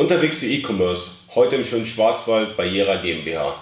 Unterwegs 0.00 0.38
für 0.38 0.46
E-Commerce, 0.46 1.28
heute 1.34 1.56
im 1.56 1.62
schönen 1.62 1.84
Schwarzwald 1.84 2.56
bei 2.56 2.64
Jera 2.64 3.02
GmbH. 3.02 3.54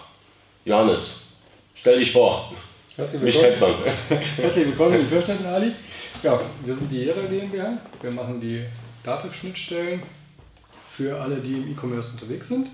Johannes, 0.64 1.42
stell 1.74 1.98
dich 1.98 2.12
vor. 2.12 2.52
Herzlich 2.94 3.20
Mich 3.22 3.40
kennt 3.40 3.60
man. 3.60 3.74
Herzlich 4.36 4.66
willkommen 4.66 5.00
in 5.00 5.08
Fürstetten, 5.08 5.44
Ali. 5.44 5.72
Ja, 6.22 6.40
wir 6.64 6.72
sind 6.72 6.92
die 6.92 6.98
Jera 6.98 7.22
GmbH. 7.22 7.78
Wir 8.00 8.10
machen 8.12 8.40
die 8.40 8.64
Dativ-Schnittstellen 9.02 10.04
für 10.96 11.20
alle, 11.20 11.38
die 11.38 11.54
im 11.54 11.72
E-Commerce 11.72 12.12
unterwegs 12.12 12.46
sind. 12.46 12.68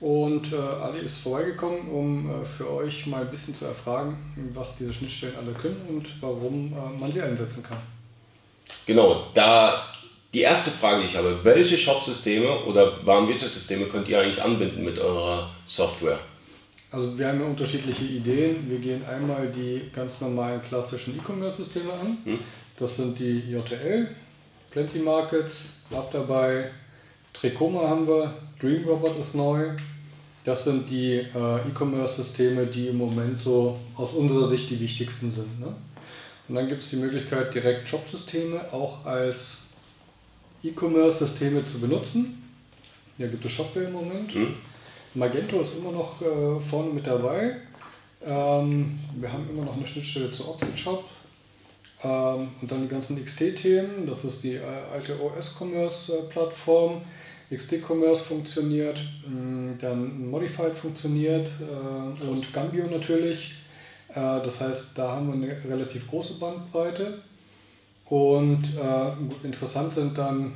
Und 0.00 0.52
äh, 0.52 0.56
Ali 0.56 0.98
ist 0.98 1.18
vorbeigekommen, 1.18 1.88
um 1.88 2.28
äh, 2.28 2.44
für 2.44 2.68
euch 2.68 3.06
mal 3.06 3.20
ein 3.20 3.30
bisschen 3.30 3.54
zu 3.54 3.66
erfragen, 3.66 4.18
was 4.52 4.78
diese 4.78 4.92
Schnittstellen 4.92 5.36
alle 5.36 5.52
können 5.52 5.86
und 5.88 6.10
warum 6.20 6.72
äh, 6.72 6.98
man 6.98 7.12
sie 7.12 7.22
einsetzen 7.22 7.62
kann. 7.62 7.78
Genau, 8.84 9.22
da 9.32 9.92
die 10.34 10.40
erste 10.40 10.70
Frage, 10.70 11.02
die 11.02 11.08
ich 11.08 11.16
habe, 11.16 11.40
welche 11.42 11.78
Shop-Systeme 11.78 12.64
oder 12.64 13.04
Warenwirtschaftssysteme 13.06 13.86
könnt 13.86 14.08
ihr 14.08 14.20
eigentlich 14.20 14.42
anbinden 14.42 14.84
mit 14.84 14.98
eurer 14.98 15.50
Software? 15.64 16.18
Also 16.90 17.18
wir 17.18 17.28
haben 17.28 17.40
ja 17.40 17.46
unterschiedliche 17.46 18.04
Ideen. 18.04 18.70
Wir 18.70 18.78
gehen 18.78 19.04
einmal 19.06 19.50
die 19.50 19.90
ganz 19.94 20.20
normalen 20.20 20.62
klassischen 20.62 21.18
E-Commerce-Systeme 21.18 21.92
an. 21.92 22.18
Hm? 22.24 22.38
Das 22.78 22.96
sind 22.96 23.18
die 23.18 23.40
JTL, 23.50 24.08
Plenty 24.70 24.98
Markets, 24.98 25.70
Love 25.90 26.08
dabei, 26.12 26.70
Tricoma 27.32 27.88
haben 27.88 28.06
wir, 28.06 28.34
Dream 28.60 28.84
Robot 28.84 29.18
ist 29.20 29.34
neu. 29.34 29.70
Das 30.44 30.64
sind 30.64 30.88
die 30.88 31.14
äh, 31.14 31.68
E-Commerce-Systeme, 31.68 32.66
die 32.66 32.88
im 32.88 32.98
Moment 32.98 33.40
so 33.40 33.78
aus 33.96 34.12
unserer 34.12 34.48
Sicht 34.48 34.70
die 34.70 34.78
wichtigsten 34.80 35.30
sind. 35.30 35.60
Ne? 35.60 35.74
Und 36.48 36.54
dann 36.54 36.68
gibt 36.68 36.82
es 36.82 36.90
die 36.90 36.96
Möglichkeit, 36.96 37.52
direkt 37.52 37.88
Shop-Systeme 37.88 38.72
auch 38.72 39.04
als 39.04 39.58
E-Commerce-Systeme 40.62 41.64
zu 41.64 41.80
benutzen. 41.80 42.42
Hier 43.16 43.28
gibt 43.28 43.44
es 43.44 43.52
Shopware 43.52 43.86
im 43.86 43.92
Moment. 43.92 44.34
Mhm. 44.34 44.54
Magento 45.14 45.60
ist 45.60 45.78
immer 45.78 45.92
noch 45.92 46.20
äh, 46.20 46.60
vorne 46.60 46.90
mit 46.90 47.06
dabei. 47.06 47.56
Ähm, 48.24 48.98
wir 49.14 49.32
haben 49.32 49.48
immer 49.48 49.64
noch 49.64 49.76
eine 49.76 49.86
Schnittstelle 49.86 50.30
zu 50.30 50.48
OxyShop. 50.48 51.04
Ähm, 52.02 52.48
und 52.60 52.70
dann 52.70 52.82
die 52.82 52.88
ganzen 52.88 53.22
XT-Themen. 53.24 54.06
Das 54.06 54.24
ist 54.24 54.44
die 54.44 54.54
äh, 54.54 54.62
alte 54.92 55.18
OS-Commerce-Plattform. 55.20 57.02
XT-Commerce 57.54 58.24
funktioniert, 58.24 58.98
mm, 59.26 59.78
dann 59.80 60.30
Modified 60.30 60.74
funktioniert 60.74 61.48
äh, 61.60 62.24
und 62.24 62.52
Gambio 62.52 62.86
natürlich. 62.86 63.54
Äh, 64.08 64.14
das 64.14 64.60
heißt, 64.60 64.98
da 64.98 65.12
haben 65.12 65.28
wir 65.28 65.34
eine 65.34 65.64
relativ 65.64 66.08
große 66.08 66.34
Bandbreite. 66.34 67.22
Und 68.08 68.62
äh, 68.76 69.46
interessant 69.46 69.92
sind 69.92 70.16
dann 70.16 70.52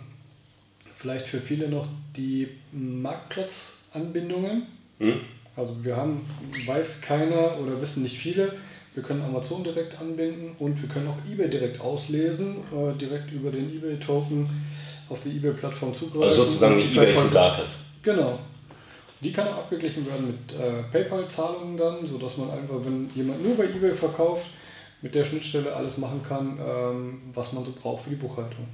vielleicht 0.97 1.27
für 1.27 1.41
viele 1.41 1.69
noch 1.69 1.87
die 2.17 2.49
Marktplatzanbindungen. 2.73 4.67
Hm? 4.99 5.21
Also 5.57 5.77
wir 5.83 5.97
haben, 5.97 6.27
weiß 6.67 7.01
keiner 7.01 7.59
oder 7.59 7.81
wissen 7.81 8.03
nicht 8.03 8.19
viele, 8.19 8.53
wir 8.95 9.03
können 9.03 9.23
Amazon 9.23 9.65
direkt 9.65 10.01
anbinden 10.01 10.55
und 10.59 10.81
wir 10.81 10.89
können 10.89 11.09
auch 11.09 11.17
eBay 11.31 11.49
direkt 11.49 11.81
auslesen, 11.81 12.57
äh, 12.73 12.97
direkt 12.99 13.33
über 13.33 13.51
den 13.51 13.71
eBay-Token 13.75 14.49
auf 15.09 15.19
die 15.25 15.31
eBay-Plattform 15.37 15.95
zugreifen. 15.95 16.29
Also 16.29 16.45
sozusagen 16.45 16.79
die 16.79 16.97
eBay 16.97 17.15
to 17.15 17.29
Dativ. 17.29 17.67
Genau. 18.03 18.39
Die 19.21 19.33
kann 19.33 19.49
auch 19.49 19.59
abgeglichen 19.59 20.07
werden 20.07 20.29
mit 20.29 20.59
äh, 20.59 20.83
PayPal-Zahlungen 20.91 21.77
dann, 21.77 22.07
sodass 22.07 22.37
man 22.37 22.51
einfach, 22.51 22.77
wenn 22.85 23.11
jemand 23.15 23.45
nur 23.45 23.57
bei 23.57 23.65
eBay 23.65 23.93
verkauft, 23.93 24.47
mit 25.03 25.15
der 25.15 25.25
Schnittstelle 25.25 25.75
alles 25.75 25.99
machen 25.99 26.23
kann, 26.27 26.59
ähm, 26.59 27.23
was 27.35 27.53
man 27.53 27.65
so 27.65 27.73
braucht 27.73 28.05
für 28.05 28.11
die 28.11 28.17
Buchhaltung. 28.17 28.67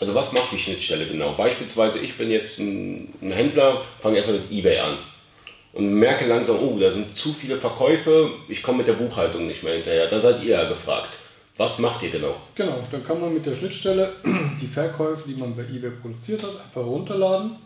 Also 0.00 0.14
was 0.14 0.32
macht 0.32 0.50
die 0.52 0.58
Schnittstelle 0.58 1.06
genau? 1.06 1.34
Beispielsweise 1.34 1.98
ich 1.98 2.16
bin 2.16 2.30
jetzt 2.30 2.58
ein, 2.58 3.12
ein 3.20 3.32
Händler, 3.32 3.82
fange 4.00 4.16
erstmal 4.16 4.38
mit 4.40 4.50
eBay 4.50 4.78
an 4.78 4.98
und 5.74 5.92
merke 5.92 6.26
langsam, 6.26 6.56
oh, 6.60 6.78
da 6.78 6.90
sind 6.90 7.16
zu 7.16 7.32
viele 7.32 7.58
Verkäufe, 7.58 8.30
ich 8.48 8.62
komme 8.62 8.78
mit 8.78 8.88
der 8.88 8.94
Buchhaltung 8.94 9.46
nicht 9.46 9.62
mehr 9.62 9.74
hinterher. 9.74 10.06
Da 10.08 10.18
seid 10.18 10.42
ihr 10.42 10.56
ja 10.56 10.68
gefragt. 10.68 11.18
Was 11.56 11.78
macht 11.78 12.02
ihr 12.02 12.10
genau? 12.10 12.34
Genau, 12.56 12.82
dann 12.90 13.04
kann 13.04 13.20
man 13.20 13.32
mit 13.32 13.46
der 13.46 13.54
Schnittstelle 13.54 14.12
die 14.60 14.66
Verkäufe, 14.66 15.28
die 15.28 15.36
man 15.36 15.54
bei 15.54 15.62
eBay 15.62 15.90
produziert 15.90 16.42
hat, 16.42 16.50
einfach 16.50 16.84
runterladen. 16.84 17.56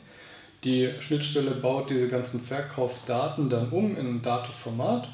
Die 0.64 0.90
Schnittstelle 1.00 1.52
baut 1.52 1.88
diese 1.88 2.08
ganzen 2.08 2.42
Verkaufsdaten 2.42 3.48
dann 3.48 3.70
um 3.70 3.96
in 3.96 4.16
ein 4.16 4.22
Datenformat, 4.22 5.08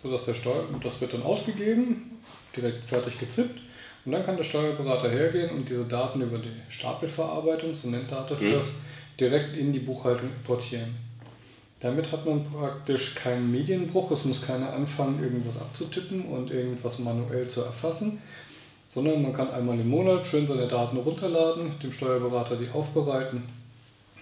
sodass 0.00 0.24
der 0.24 0.34
Steuer, 0.34 0.64
das 0.82 1.00
wird 1.00 1.12
dann 1.12 1.22
ausgegeben, 1.22 2.17
direkt 2.56 2.88
fertig 2.88 3.18
gezippt. 3.18 3.60
Und 4.04 4.12
dann 4.12 4.24
kann 4.24 4.36
der 4.36 4.44
Steuerberater 4.44 5.10
hergehen 5.10 5.50
und 5.50 5.68
diese 5.68 5.84
Daten 5.84 6.20
über 6.20 6.38
die 6.38 6.52
Stapelverarbeitung, 6.68 7.74
so 7.74 7.88
nennt 7.88 8.10
Dativ 8.10 8.40
mhm. 8.40 8.52
das, 8.52 8.76
direkt 9.20 9.56
in 9.56 9.72
die 9.72 9.80
Buchhaltung 9.80 10.28
importieren. 10.30 10.94
Damit 11.80 12.10
hat 12.10 12.26
man 12.26 12.44
praktisch 12.50 13.14
keinen 13.14 13.52
Medienbruch, 13.52 14.10
es 14.10 14.24
muss 14.24 14.44
keiner 14.44 14.72
anfangen, 14.72 15.22
irgendwas 15.22 15.60
abzutippen 15.60 16.24
und 16.24 16.50
irgendwas 16.50 16.98
manuell 16.98 17.46
zu 17.48 17.62
erfassen, 17.62 18.20
sondern 18.88 19.22
man 19.22 19.32
kann 19.32 19.50
einmal 19.50 19.78
im 19.78 19.88
Monat 19.88 20.26
schön 20.26 20.46
seine 20.46 20.66
Daten 20.66 20.96
runterladen, 20.96 21.78
dem 21.80 21.92
Steuerberater 21.92 22.56
die 22.56 22.68
aufbereiten 22.70 23.44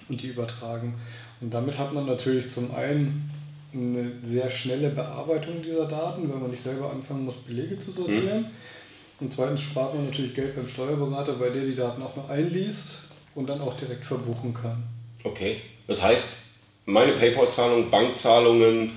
und 0.09 0.21
die 0.21 0.29
übertragen. 0.29 0.95
Und 1.41 1.53
damit 1.53 1.79
hat 1.79 1.95
man 1.95 2.07
natürlich 2.07 2.51
zum 2.51 2.75
einen 2.75 3.31
eine 3.73 4.13
sehr 4.23 4.51
schnelle 4.51 4.91
Bearbeitung 4.91 5.63
dieser 5.63 5.87
Daten, 5.87 6.31
wenn 6.33 6.41
man 6.41 6.51
nicht 6.51 6.63
selber 6.63 6.91
anfangen 6.91 7.25
muss, 7.25 7.37
Belege 7.37 7.79
zu 7.79 7.93
sortieren. 7.93 8.41
Mhm. 8.41 8.47
Und 9.21 9.33
zweitens 9.33 9.63
spart 9.63 9.95
man 9.95 10.07
natürlich 10.07 10.35
Geld 10.35 10.55
beim 10.57 10.69
Steuerberater, 10.69 11.39
weil 11.41 11.53
der 11.53 11.65
die 11.65 11.75
Daten 11.75 12.03
auch 12.03 12.17
noch 12.17 12.29
einliest 12.29 13.11
und 13.35 13.49
dann 13.49 13.61
auch 13.61 13.75
direkt 13.77 14.05
verbuchen 14.05 14.53
kann. 14.53 14.83
Okay, 15.25 15.61
das 15.87 16.03
heißt, 16.03 16.29
meine 16.85 17.13
PayPal-Zahlungen, 17.13 17.91
Bankzahlungen, 17.91 18.93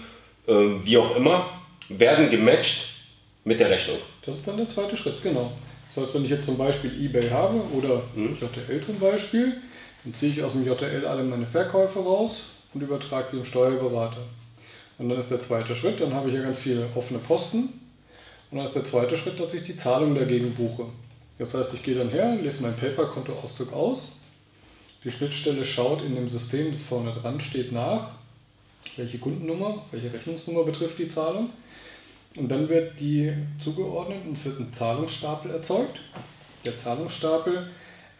äh, 0.48 0.54
wie 0.84 0.98
auch 0.98 1.16
immer, 1.16 1.50
werden 1.90 2.30
gematcht 2.30 2.90
mit 3.44 3.60
der 3.60 3.70
Rechnung. 3.70 3.98
Das 4.26 4.36
ist 4.36 4.48
dann 4.48 4.58
der 4.58 4.68
zweite 4.68 4.96
Schritt, 4.96 5.24
genau. 5.24 5.52
Das 5.88 6.04
heißt, 6.04 6.14
wenn 6.14 6.26
ich 6.26 6.30
jetzt 6.30 6.46
zum 6.46 6.58
Beispiel 6.58 6.92
eBay 7.04 7.30
habe 7.30 7.62
oder 7.76 8.04
hm. 8.14 8.38
JTL 8.40 8.82
zum 8.82 9.00
Beispiel, 9.00 9.58
dann 10.04 10.14
ziehe 10.14 10.32
ich 10.34 10.44
aus 10.44 10.52
dem 10.52 10.66
JTL 10.66 11.06
alle 11.06 11.24
meine 11.24 11.46
Verkäufe 11.46 12.00
raus 12.00 12.52
und 12.74 12.82
übertrage 12.82 13.30
die 13.32 13.38
dem 13.38 13.46
Steuerberater. 13.46 14.22
Und 15.00 15.10
dann 15.10 15.20
ist 15.20 15.32
der 15.32 15.42
zweite 15.42 15.76
Schritt, 15.76 16.00
dann 16.00 16.14
habe 16.14 16.30
ich 16.30 16.36
ja 16.36 16.42
ganz 16.42 16.60
viele 16.60 16.88
offene 16.94 17.20
Posten. 17.20 17.70
Und 18.52 18.58
dann 18.58 18.68
ist 18.68 18.76
der 18.76 18.86
zweite 18.86 19.18
Schritt, 19.18 19.40
dass 19.40 19.54
ich 19.54 19.64
die 19.64 19.78
Zahlung 19.78 20.14
dagegen 20.14 20.54
buche. 20.54 20.86
Das 21.38 21.54
heißt, 21.54 21.74
ich 21.74 21.84
gehe 21.84 21.96
dann 21.96 22.10
her, 22.10 22.36
lese 22.36 22.62
meinen 22.62 22.76
PayPal-Kontoauszug 22.76 23.74
aus 23.74 24.20
die 25.04 25.12
Schnittstelle 25.12 25.64
schaut 25.64 26.04
in 26.04 26.16
dem 26.16 26.28
System, 26.28 26.72
das 26.72 26.82
vorne 26.82 27.14
dran 27.14 27.40
steht, 27.40 27.72
nach, 27.72 28.12
welche 28.98 29.18
Kundennummer, 29.18 29.86
welche 29.92 30.12
Rechnungsnummer 30.12 30.64
betrifft 30.64 31.00
die 31.00 31.08
Zahlung. 31.08 31.52
Und 32.36 32.50
dann 32.50 32.68
wird 32.70 33.00
die 33.00 33.34
zugeordnet 33.64 34.20
und 34.26 34.38
es 34.38 34.46
wird 34.46 34.60
ein 34.60 34.74
Zahlungsstapel 34.74 35.52
erzeugt. 35.52 36.00
Der 36.66 36.78
Zahlungsstapel 36.78 37.70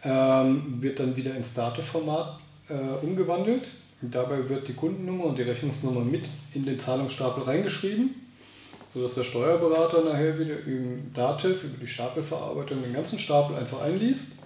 ähm, 0.02 0.80
wird 0.80 0.98
dann 0.98 1.14
wieder 1.16 1.34
ins 1.36 1.54
Dateformat 1.54 2.38
äh, 2.68 3.04
umgewandelt. 3.04 3.64
Dabei 4.02 4.48
wird 4.48 4.66
die 4.68 4.74
Kundennummer 4.74 5.24
und 5.24 5.38
die 5.38 5.42
Rechnungsnummer 5.42 6.00
mit 6.00 6.24
in 6.54 6.64
den 6.64 6.78
Zahlungsstapel 6.78 7.44
reingeschrieben, 7.44 8.14
sodass 8.94 9.14
der 9.14 9.24
Steuerberater 9.24 10.02
nachher 10.04 10.38
wieder 10.38 10.58
im 10.64 11.12
Dativ, 11.12 11.64
über 11.64 11.76
die 11.78 11.86
Stapelverarbeitung, 11.86 12.82
den 12.82 12.94
ganzen 12.94 13.18
Stapel 13.18 13.56
einfach 13.56 13.82
einliest 13.82 14.40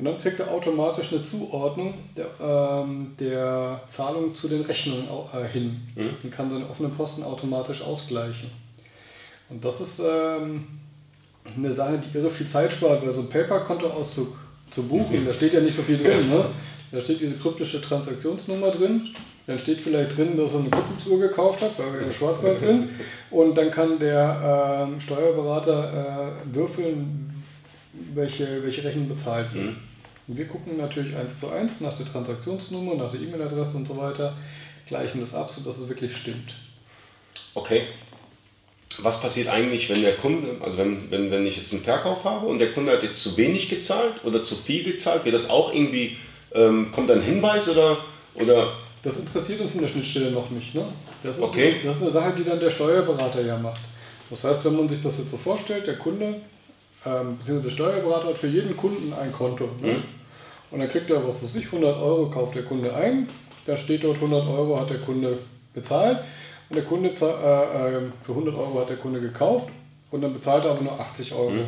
und 0.00 0.06
dann 0.06 0.18
kriegt 0.18 0.40
er 0.40 0.50
automatisch 0.50 1.12
eine 1.12 1.22
Zuordnung 1.22 1.92
der, 2.16 2.28
ähm, 2.40 3.14
der 3.20 3.82
Zahlung 3.86 4.34
zu 4.34 4.48
den 4.48 4.62
Rechnungen 4.62 5.06
äh, 5.34 5.46
hin 5.46 5.82
mhm. 5.94 6.14
und 6.22 6.30
kann 6.30 6.50
seine 6.50 6.66
offenen 6.70 6.90
Posten 6.92 7.22
automatisch 7.22 7.82
ausgleichen. 7.82 8.50
Und 9.50 9.62
das 9.62 9.82
ist 9.82 10.00
ähm, 10.00 10.66
eine 11.54 11.70
Sache, 11.70 11.98
die 11.98 12.16
irre 12.16 12.30
viel 12.30 12.46
Zeit 12.46 12.72
spart, 12.72 13.04
weil 13.04 13.12
so 13.12 13.20
ein 13.20 13.28
Paper-Kontoauszug 13.28 14.28
zu 14.70 14.84
buchen, 14.84 15.22
da 15.26 15.34
steht 15.34 15.52
ja 15.52 15.60
nicht 15.60 15.76
so 15.76 15.82
viel 15.82 15.98
drin. 15.98 16.30
Ne? 16.30 16.46
Da 16.92 17.00
steht 17.00 17.20
diese 17.20 17.36
kryptische 17.36 17.80
Transaktionsnummer 17.80 18.70
drin. 18.70 19.10
Dann 19.46 19.58
steht 19.58 19.80
vielleicht 19.80 20.16
drin, 20.16 20.36
dass 20.36 20.52
er 20.52 20.60
eine 20.60 20.70
Kuckucksuhr 20.70 21.20
gekauft 21.20 21.60
hat, 21.62 21.78
weil 21.78 21.92
wir 21.92 22.00
im 22.02 22.12
Schwarzwald 22.12 22.60
sind. 22.60 22.90
Und 23.30 23.56
dann 23.56 23.70
kann 23.70 23.98
der 23.98 24.86
ähm, 24.88 25.00
Steuerberater 25.00 26.34
äh, 26.52 26.54
würfeln, 26.54 27.44
welche, 28.14 28.62
welche 28.62 28.84
Rechnung 28.84 29.08
bezahlt 29.08 29.52
wird. 29.54 29.66
Mhm. 29.66 29.76
Und 30.28 30.36
wir 30.36 30.46
gucken 30.46 30.76
natürlich 30.76 31.16
eins 31.16 31.40
zu 31.40 31.48
eins 31.48 31.80
nach 31.80 31.96
der 31.96 32.06
Transaktionsnummer, 32.06 32.94
nach 32.94 33.10
der 33.10 33.20
E-Mail-Adresse 33.20 33.76
und 33.76 33.88
so 33.88 33.96
weiter, 33.96 34.36
gleichen 34.86 35.20
das 35.20 35.34
ab, 35.34 35.50
sodass 35.50 35.78
es 35.78 35.88
wirklich 35.88 36.16
stimmt. 36.16 36.54
Okay. 37.54 37.82
Was 38.98 39.20
passiert 39.20 39.48
eigentlich, 39.48 39.88
wenn 39.88 40.02
der 40.02 40.14
Kunde, 40.14 40.56
also 40.60 40.76
wenn, 40.76 41.10
wenn, 41.10 41.30
wenn 41.30 41.46
ich 41.46 41.56
jetzt 41.56 41.72
einen 41.72 41.82
Verkauf 41.82 42.22
habe 42.24 42.46
und 42.46 42.58
der 42.58 42.72
Kunde 42.72 42.92
hat 42.92 43.02
jetzt 43.02 43.22
zu 43.22 43.36
wenig 43.36 43.68
gezahlt 43.68 44.24
oder 44.24 44.44
zu 44.44 44.56
viel 44.56 44.84
gezahlt, 44.84 45.24
wird 45.24 45.34
das 45.34 45.48
auch 45.48 45.72
irgendwie, 45.72 46.16
ähm, 46.52 46.90
kommt 46.92 47.10
ein 47.10 47.22
Hinweis 47.22 47.68
oder, 47.68 47.98
oder? 48.34 48.72
Das 49.02 49.16
interessiert 49.16 49.60
uns 49.60 49.74
in 49.74 49.80
der 49.80 49.88
Schnittstelle 49.88 50.30
noch 50.30 50.50
nicht. 50.50 50.74
Ne? 50.74 50.84
Das, 51.22 51.38
ist 51.38 51.42
okay. 51.42 51.74
eine, 51.74 51.84
das 51.84 51.96
ist 51.96 52.02
eine 52.02 52.10
Sache, 52.10 52.32
die 52.36 52.44
dann 52.44 52.60
der 52.60 52.70
Steuerberater 52.70 53.40
ja 53.40 53.56
macht. 53.56 53.80
Das 54.28 54.44
heißt, 54.44 54.64
wenn 54.64 54.76
man 54.76 54.88
sich 54.88 55.02
das 55.02 55.18
jetzt 55.18 55.30
so 55.30 55.36
vorstellt, 55.36 55.86
der 55.86 55.96
Kunde, 55.96 56.36
ähm, 57.06 57.38
beziehungsweise 57.38 57.62
der 57.62 57.70
Steuerberater 57.70 58.28
hat 58.28 58.38
für 58.38 58.46
jeden 58.46 58.76
Kunden 58.76 59.12
ein 59.12 59.32
Konto. 59.32 59.68
Ne? 59.80 59.94
Mhm. 59.94 60.02
Und 60.70 60.80
dann 60.80 60.88
kriegt 60.88 61.10
er, 61.10 61.26
was 61.26 61.42
weiß 61.42 61.56
ich, 61.56 61.66
100 61.66 61.96
Euro 61.96 62.30
kauft 62.30 62.54
der 62.54 62.62
Kunde 62.62 62.94
ein. 62.94 63.26
Da 63.66 63.76
steht 63.76 64.04
dort 64.04 64.16
100 64.16 64.46
Euro 64.46 64.78
hat 64.78 64.90
der 64.90 65.00
Kunde 65.00 65.38
bezahlt. 65.74 66.18
Und 66.68 66.76
der 66.76 66.84
Kunde, 66.84 67.08
äh, 67.08 67.12
äh, 67.12 68.00
für 68.22 68.32
100 68.32 68.54
Euro 68.54 68.80
hat 68.80 68.90
der 68.90 68.96
Kunde 68.96 69.20
gekauft 69.20 69.68
und 70.10 70.20
dann 70.20 70.32
bezahlt 70.32 70.64
er 70.64 70.72
aber 70.72 70.82
nur 70.82 71.00
80 71.00 71.32
Euro. 71.32 71.50
Mhm. 71.50 71.64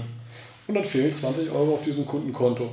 Und 0.68 0.74
dann 0.74 0.84
fehlen 0.84 1.12
20 1.12 1.50
Euro 1.50 1.74
auf 1.74 1.84
diesem 1.84 2.06
Kundenkonto. 2.06 2.70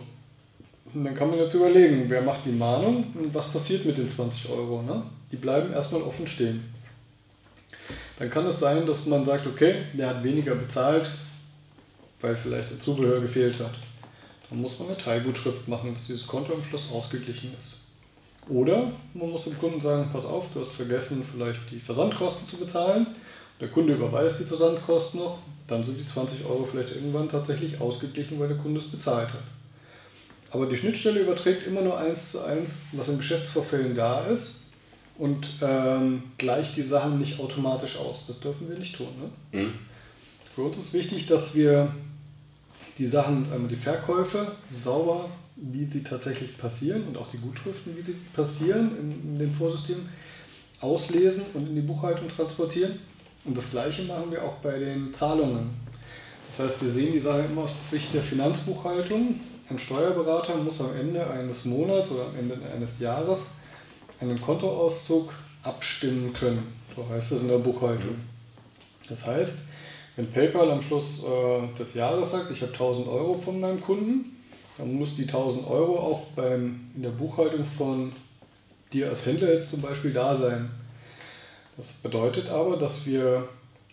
Und 0.93 1.03
dann 1.03 1.15
kann 1.15 1.29
man 1.29 1.39
jetzt 1.39 1.53
überlegen, 1.53 2.05
wer 2.07 2.21
macht 2.21 2.45
die 2.45 2.51
Mahnung 2.51 3.05
und 3.13 3.33
was 3.33 3.51
passiert 3.51 3.85
mit 3.85 3.97
den 3.97 4.09
20 4.09 4.49
Euro. 4.49 4.81
Ne? 4.81 5.03
Die 5.31 5.35
bleiben 5.35 5.71
erstmal 5.71 6.01
offen 6.01 6.25
stehen. 6.25 6.73
Dann 8.17 8.29
kann 8.29 8.47
es 8.47 8.59
sein, 8.59 8.85
dass 8.85 9.05
man 9.05 9.23
sagt, 9.23 9.47
okay, 9.47 9.83
der 9.93 10.09
hat 10.09 10.23
weniger 10.23 10.55
bezahlt, 10.55 11.09
weil 12.19 12.35
vielleicht 12.35 12.71
ein 12.71 12.79
Zubehör 12.79 13.21
gefehlt 13.21 13.59
hat. 13.59 13.75
Dann 14.49 14.61
muss 14.61 14.79
man 14.79 14.89
eine 14.89 14.97
Teilgutschrift 14.97 15.67
machen, 15.67 15.93
dass 15.93 16.07
dieses 16.07 16.27
Konto 16.27 16.53
am 16.53 16.63
Schluss 16.63 16.91
ausgeglichen 16.91 17.53
ist. 17.57 17.77
Oder 18.49 18.91
man 19.13 19.29
muss 19.29 19.43
dem 19.43 19.57
Kunden 19.59 19.79
sagen, 19.79 20.09
pass 20.11 20.25
auf, 20.25 20.45
du 20.53 20.59
hast 20.59 20.71
vergessen, 20.71 21.23
vielleicht 21.31 21.61
die 21.69 21.79
Versandkosten 21.79 22.47
zu 22.47 22.57
bezahlen. 22.57 23.05
Der 23.61 23.67
Kunde 23.67 23.93
überweist 23.93 24.39
die 24.39 24.45
Versandkosten 24.45 25.19
noch, 25.19 25.37
dann 25.67 25.83
sind 25.83 25.99
die 25.99 26.05
20 26.05 26.45
Euro 26.45 26.67
vielleicht 26.69 26.95
irgendwann 26.95 27.29
tatsächlich 27.29 27.79
ausgeglichen, 27.79 28.39
weil 28.39 28.47
der 28.47 28.57
Kunde 28.57 28.79
es 28.79 28.87
bezahlt 28.87 29.29
hat. 29.29 29.43
Aber 30.51 30.65
die 30.65 30.77
Schnittstelle 30.77 31.21
überträgt 31.21 31.67
immer 31.67 31.81
nur 31.81 31.97
eins 31.97 32.31
zu 32.31 32.43
eins, 32.43 32.79
was 32.91 33.09
in 33.09 33.17
Geschäftsvorfällen 33.17 33.95
da 33.95 34.25
ist 34.25 34.71
und 35.17 35.49
ähm, 35.61 36.23
gleicht 36.37 36.75
die 36.77 36.81
Sachen 36.81 37.19
nicht 37.19 37.39
automatisch 37.39 37.97
aus. 37.97 38.25
Das 38.27 38.39
dürfen 38.39 38.69
wir 38.69 38.77
nicht 38.77 38.95
tun. 38.95 39.07
Ne? 39.51 39.59
Mhm. 39.61 39.73
Für 40.55 40.63
uns 40.63 40.77
ist 40.77 40.93
wichtig, 40.93 41.27
dass 41.27 41.55
wir 41.55 41.93
die 42.97 43.05
Sachen, 43.05 43.51
einmal 43.53 43.69
die 43.69 43.75
Verkäufe 43.75 44.53
sauber, 44.71 45.29
wie 45.55 45.85
sie 45.85 46.03
tatsächlich 46.03 46.57
passieren 46.57 47.03
und 47.07 47.17
auch 47.17 47.29
die 47.31 47.37
Gutschriften, 47.37 47.95
wie 47.97 48.01
sie 48.01 48.15
passieren 48.33 48.91
in, 48.97 49.33
in 49.33 49.39
dem 49.39 49.53
Vorsystem, 49.53 50.07
auslesen 50.81 51.43
und 51.53 51.67
in 51.67 51.75
die 51.75 51.81
Buchhaltung 51.81 52.29
transportieren. 52.29 52.99
Und 53.45 53.57
das 53.57 53.71
Gleiche 53.71 54.03
machen 54.03 54.31
wir 54.31 54.43
auch 54.43 54.55
bei 54.55 54.79
den 54.79 55.13
Zahlungen. 55.13 55.69
Das 56.49 56.59
heißt, 56.59 56.81
wir 56.81 56.89
sehen 56.89 57.13
die 57.13 57.19
Sache 57.19 57.45
immer 57.49 57.63
aus 57.63 57.89
Sicht 57.89 58.13
der 58.13 58.21
Finanzbuchhaltung. 58.21 59.39
Ein 59.69 59.77
Steuerberater 59.77 60.55
muss 60.55 60.81
am 60.81 60.95
Ende 60.99 61.29
eines 61.29 61.65
Monats 61.65 62.09
oder 62.09 62.25
am 62.25 62.35
Ende 62.35 62.57
eines 62.73 62.99
Jahres 62.99 63.51
einen 64.19 64.41
Kontoauszug 64.41 65.31
abstimmen 65.61 66.33
können. 66.33 66.73
So 66.95 67.07
heißt 67.07 67.33
es 67.33 67.41
in 67.41 67.49
der 67.49 67.59
Buchhaltung. 67.59 68.15
Das 69.07 69.27
heißt, 69.27 69.69
wenn 70.15 70.31
PayPal 70.31 70.71
am 70.71 70.81
Schluss 70.81 71.23
äh, 71.23 71.77
des 71.77 71.93
Jahres 71.93 72.31
sagt, 72.31 72.49
ich 72.51 72.61
habe 72.61 72.71
1000 72.71 73.07
Euro 73.07 73.35
von 73.35 73.59
meinem 73.59 73.79
Kunden, 73.79 74.37
dann 74.77 74.93
muss 74.93 75.15
die 75.15 75.23
1000 75.23 75.67
Euro 75.67 75.99
auch 75.99 76.21
beim, 76.35 76.89
in 76.95 77.03
der 77.03 77.09
Buchhaltung 77.09 77.65
von 77.77 78.11
dir 78.91 79.09
als 79.09 79.25
Händler 79.25 79.53
jetzt 79.53 79.69
zum 79.69 79.81
Beispiel 79.81 80.13
da 80.13 80.33
sein. 80.33 80.71
Das 81.77 81.91
bedeutet 81.93 82.49
aber, 82.49 82.75
dass 82.77 83.05
wir 83.05 83.47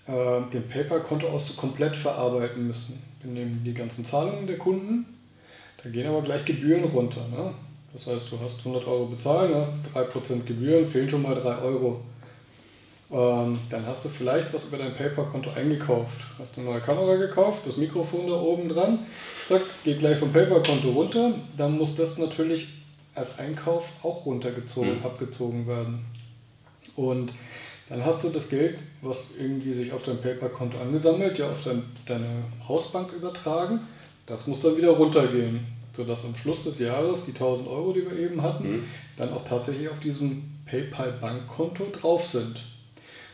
äh, 0.06 0.40
den 0.52 0.66
PayPal-Kontoauszug 0.68 1.56
komplett 1.56 1.96
verarbeiten 1.96 2.66
müssen. 2.66 3.02
Wir 3.22 3.30
nehmen 3.30 3.62
die 3.62 3.74
ganzen 3.74 4.06
Zahlungen 4.06 4.46
der 4.46 4.58
Kunden, 4.58 5.15
da 5.82 5.90
gehen 5.90 6.06
aber 6.06 6.22
gleich 6.22 6.44
Gebühren 6.44 6.84
runter. 6.84 7.26
Ne? 7.28 7.52
Das 7.92 8.06
heißt, 8.06 8.30
du 8.30 8.40
hast 8.40 8.58
100 8.58 8.86
Euro 8.86 9.06
bezahlt, 9.06 9.54
hast 9.54 9.72
3% 9.94 10.44
Gebühren, 10.44 10.86
fehlen 10.86 11.08
schon 11.08 11.22
mal 11.22 11.34
3 11.34 11.58
Euro. 11.58 12.00
Ähm, 13.10 13.58
dann 13.70 13.86
hast 13.86 14.04
du 14.04 14.08
vielleicht 14.08 14.52
was 14.52 14.64
über 14.64 14.78
dein 14.78 14.94
PayPal-Konto 14.94 15.50
eingekauft. 15.50 16.18
Hast 16.38 16.58
eine 16.58 16.66
neue 16.66 16.80
Kamera 16.80 17.16
gekauft, 17.16 17.60
das 17.64 17.76
Mikrofon 17.76 18.26
da 18.26 18.34
oben 18.34 18.68
dran, 18.68 19.06
zack, 19.48 19.62
geht 19.84 20.00
gleich 20.00 20.18
vom 20.18 20.32
PayPal-Konto 20.32 20.90
runter. 20.90 21.34
Dann 21.56 21.78
muss 21.78 21.94
das 21.94 22.18
natürlich 22.18 22.68
als 23.14 23.38
Einkauf 23.38 23.88
auch 24.02 24.26
runtergezogen, 24.26 24.98
mhm. 24.98 25.06
abgezogen 25.06 25.66
werden. 25.66 26.04
Und 26.96 27.32
dann 27.88 28.04
hast 28.04 28.24
du 28.24 28.30
das 28.30 28.48
Geld, 28.48 28.78
was 29.02 29.36
irgendwie 29.36 29.72
sich 29.72 29.92
auf 29.92 30.02
dein 30.02 30.20
PayPal-Konto 30.20 30.76
angesammelt, 30.78 31.38
ja 31.38 31.48
auf 31.48 31.62
dein, 31.64 31.84
deine 32.06 32.42
Hausbank 32.68 33.12
übertragen. 33.12 33.80
Das 34.26 34.46
muss 34.46 34.60
dann 34.60 34.76
wieder 34.76 34.90
runtergehen, 34.90 35.60
sodass 35.96 36.24
am 36.24 36.36
Schluss 36.36 36.64
des 36.64 36.78
Jahres 36.80 37.24
die 37.24 37.32
1000 37.32 37.68
Euro, 37.68 37.92
die 37.92 38.04
wir 38.04 38.18
eben 38.18 38.42
hatten, 38.42 38.70
mhm. 38.70 38.84
dann 39.16 39.32
auch 39.32 39.44
tatsächlich 39.44 39.88
auf 39.88 40.00
diesem 40.00 40.42
PayPal-Bankkonto 40.66 41.90
drauf 41.92 42.26
sind. 42.26 42.60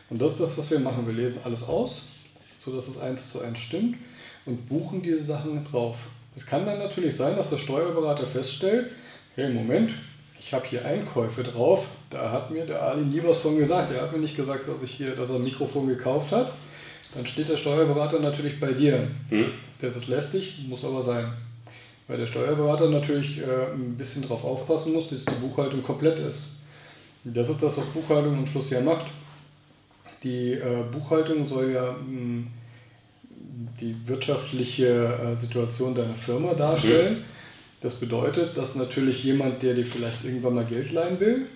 Und 0.09 0.21
das 0.21 0.33
ist 0.33 0.41
das, 0.41 0.57
was 0.57 0.69
wir 0.69 0.79
machen. 0.79 1.07
Wir 1.07 1.13
lesen 1.13 1.39
alles 1.43 1.63
aus, 1.63 2.03
sodass 2.59 2.87
es 2.87 2.99
eins 2.99 3.31
zu 3.31 3.41
eins 3.41 3.59
stimmt 3.59 3.97
und 4.45 4.69
buchen 4.69 5.01
diese 5.01 5.23
Sachen 5.23 5.63
drauf. 5.63 5.97
Es 6.35 6.45
kann 6.45 6.65
dann 6.65 6.79
natürlich 6.79 7.15
sein, 7.15 7.35
dass 7.35 7.49
der 7.49 7.57
Steuerberater 7.57 8.27
feststellt, 8.27 8.91
hey, 9.35 9.51
Moment, 9.51 9.91
ich 10.39 10.53
habe 10.53 10.65
hier 10.65 10.85
Einkäufe 10.85 11.43
drauf, 11.43 11.85
da 12.09 12.31
hat 12.31 12.51
mir 12.51 12.65
der 12.65 12.81
Ali 12.81 13.03
nie 13.03 13.23
was 13.23 13.37
von 13.37 13.57
gesagt. 13.57 13.93
Er 13.93 14.01
hat 14.01 14.11
mir 14.11 14.19
nicht 14.19 14.35
gesagt, 14.35 14.67
dass 14.67 14.83
ich 14.83 14.91
hier, 14.91 15.15
dass 15.15 15.29
er 15.29 15.37
ein 15.37 15.43
Mikrofon 15.43 15.87
gekauft 15.87 16.31
hat. 16.31 16.53
Dann 17.15 17.25
steht 17.25 17.49
der 17.49 17.57
Steuerberater 17.57 18.19
natürlich 18.19 18.59
bei 18.59 18.71
dir. 18.71 19.07
Hm. 19.29 19.51
Das 19.81 19.95
ist 19.95 20.07
lästig, 20.07 20.59
muss 20.67 20.85
aber 20.85 21.03
sein. 21.03 21.25
Weil 22.07 22.17
der 22.17 22.27
Steuerberater 22.27 22.89
natürlich 22.89 23.39
äh, 23.39 23.73
ein 23.73 23.95
bisschen 23.97 24.23
darauf 24.23 24.43
aufpassen 24.43 24.93
muss, 24.93 25.09
dass 25.09 25.25
die 25.25 25.35
Buchhaltung 25.35 25.83
komplett 25.83 26.19
ist. 26.19 26.57
Das 27.23 27.49
ist 27.49 27.63
das, 27.63 27.77
was 27.77 27.85
Buchhaltung 27.85 28.37
am 28.37 28.47
Schluss 28.47 28.69
ja 28.69 28.81
macht. 28.81 29.05
Die 30.23 30.53
äh, 30.53 30.83
Buchhaltung 30.91 31.47
soll 31.47 31.71
ja 31.71 31.91
mh, 31.91 31.97
hm, 32.07 32.47
die 33.79 33.95
wirtschaftliche 34.05 34.87
äh, 34.87 35.37
Situation 35.37 35.95
deiner 35.95 36.15
Firma 36.15 36.53
darstellen. 36.53 37.19
Mhm. 37.19 37.23
Das 37.81 37.95
bedeutet, 37.95 38.55
dass 38.57 38.75
natürlich 38.75 39.23
jemand, 39.23 39.61
der 39.61 39.73
dir 39.73 39.85
vielleicht 39.85 40.23
irgendwann 40.23 40.55
mal 40.55 40.65
Geld 40.65 40.91
leihen 40.91 41.19
will, 41.19 41.47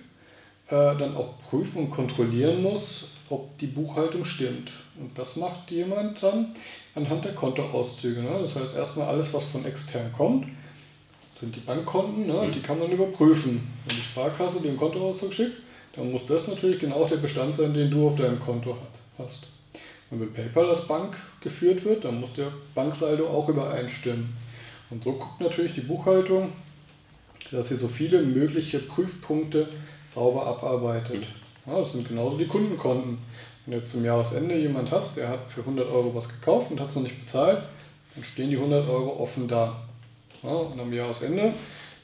äh, 0.68 0.70
dann 0.70 1.16
auch 1.16 1.40
prüfen 1.48 1.84
und 1.84 1.90
kontrollieren 1.90 2.62
muss, 2.62 3.12
ob 3.30 3.58
die 3.58 3.66
Buchhaltung 3.66 4.24
stimmt. 4.24 4.70
Und 4.98 5.16
das 5.16 5.36
macht 5.36 5.70
jemand 5.70 6.22
dann 6.22 6.54
anhand 6.94 7.24
der 7.24 7.34
Kontoauszüge. 7.34 8.20
Ne? 8.20 8.38
Das 8.40 8.56
heißt, 8.56 8.74
erstmal 8.74 9.08
alles, 9.08 9.32
was 9.32 9.44
von 9.44 9.64
extern 9.64 10.12
kommt, 10.16 10.46
sind 11.38 11.54
die 11.54 11.60
Bankkonten, 11.60 12.26
ne? 12.26 12.48
Mhm. 12.48 12.52
die 12.52 12.60
kann 12.60 12.80
man 12.80 12.90
überprüfen. 12.90 13.68
Wenn 13.86 13.96
die 13.96 14.02
Sparkasse 14.02 14.60
dir 14.60 14.70
einen 14.70 14.76
Kontoauszug 14.76 15.32
schickt, 15.32 15.58
dann 15.94 16.10
muss 16.10 16.26
das 16.26 16.48
natürlich 16.48 16.80
genau 16.80 17.04
der 17.04 17.18
Bestand 17.18 17.56
sein, 17.56 17.74
den 17.74 17.90
du 17.90 18.08
auf 18.08 18.16
deinem 18.16 18.40
Konto 18.40 18.76
hast. 19.18 19.46
Und 20.10 20.20
wenn 20.20 20.32
PayPal 20.32 20.68
als 20.68 20.86
Bank 20.88 21.16
geführt 21.40 21.84
wird, 21.84 22.04
dann 22.04 22.18
muss 22.18 22.32
der 22.32 22.52
Banksaldo 22.74 23.28
auch 23.28 23.48
übereinstimmen. 23.48 24.36
Und 24.90 25.04
so 25.04 25.12
guckt 25.12 25.40
natürlich 25.40 25.74
die 25.74 25.82
Buchhaltung, 25.82 26.52
dass 27.52 27.68
sie 27.68 27.76
so 27.76 27.88
viele 27.88 28.22
mögliche 28.22 28.78
Prüfpunkte 28.80 29.68
sauber 30.04 30.46
abarbeitet. 30.46 31.24
Ja, 31.66 31.78
das 31.78 31.92
sind 31.92 32.08
genauso 32.08 32.38
die 32.38 32.46
Kundenkonten. 32.46 33.18
Wenn 33.68 33.80
jetzt 33.80 33.90
zum 33.90 34.02
Jahresende 34.02 34.56
jemand 34.56 34.90
hast, 34.90 35.18
der 35.18 35.28
hat 35.28 35.40
für 35.54 35.60
100 35.60 35.86
Euro 35.90 36.14
was 36.14 36.26
gekauft 36.26 36.70
und 36.70 36.80
hat 36.80 36.88
es 36.88 36.94
noch 36.94 37.02
nicht 37.02 37.20
bezahlt, 37.20 37.64
dann 38.14 38.24
stehen 38.24 38.48
die 38.48 38.56
100 38.56 38.88
Euro 38.88 39.22
offen 39.22 39.46
da. 39.46 39.82
Ja, 40.42 40.48
und 40.48 40.80
am 40.80 40.90
Jahresende 40.90 41.52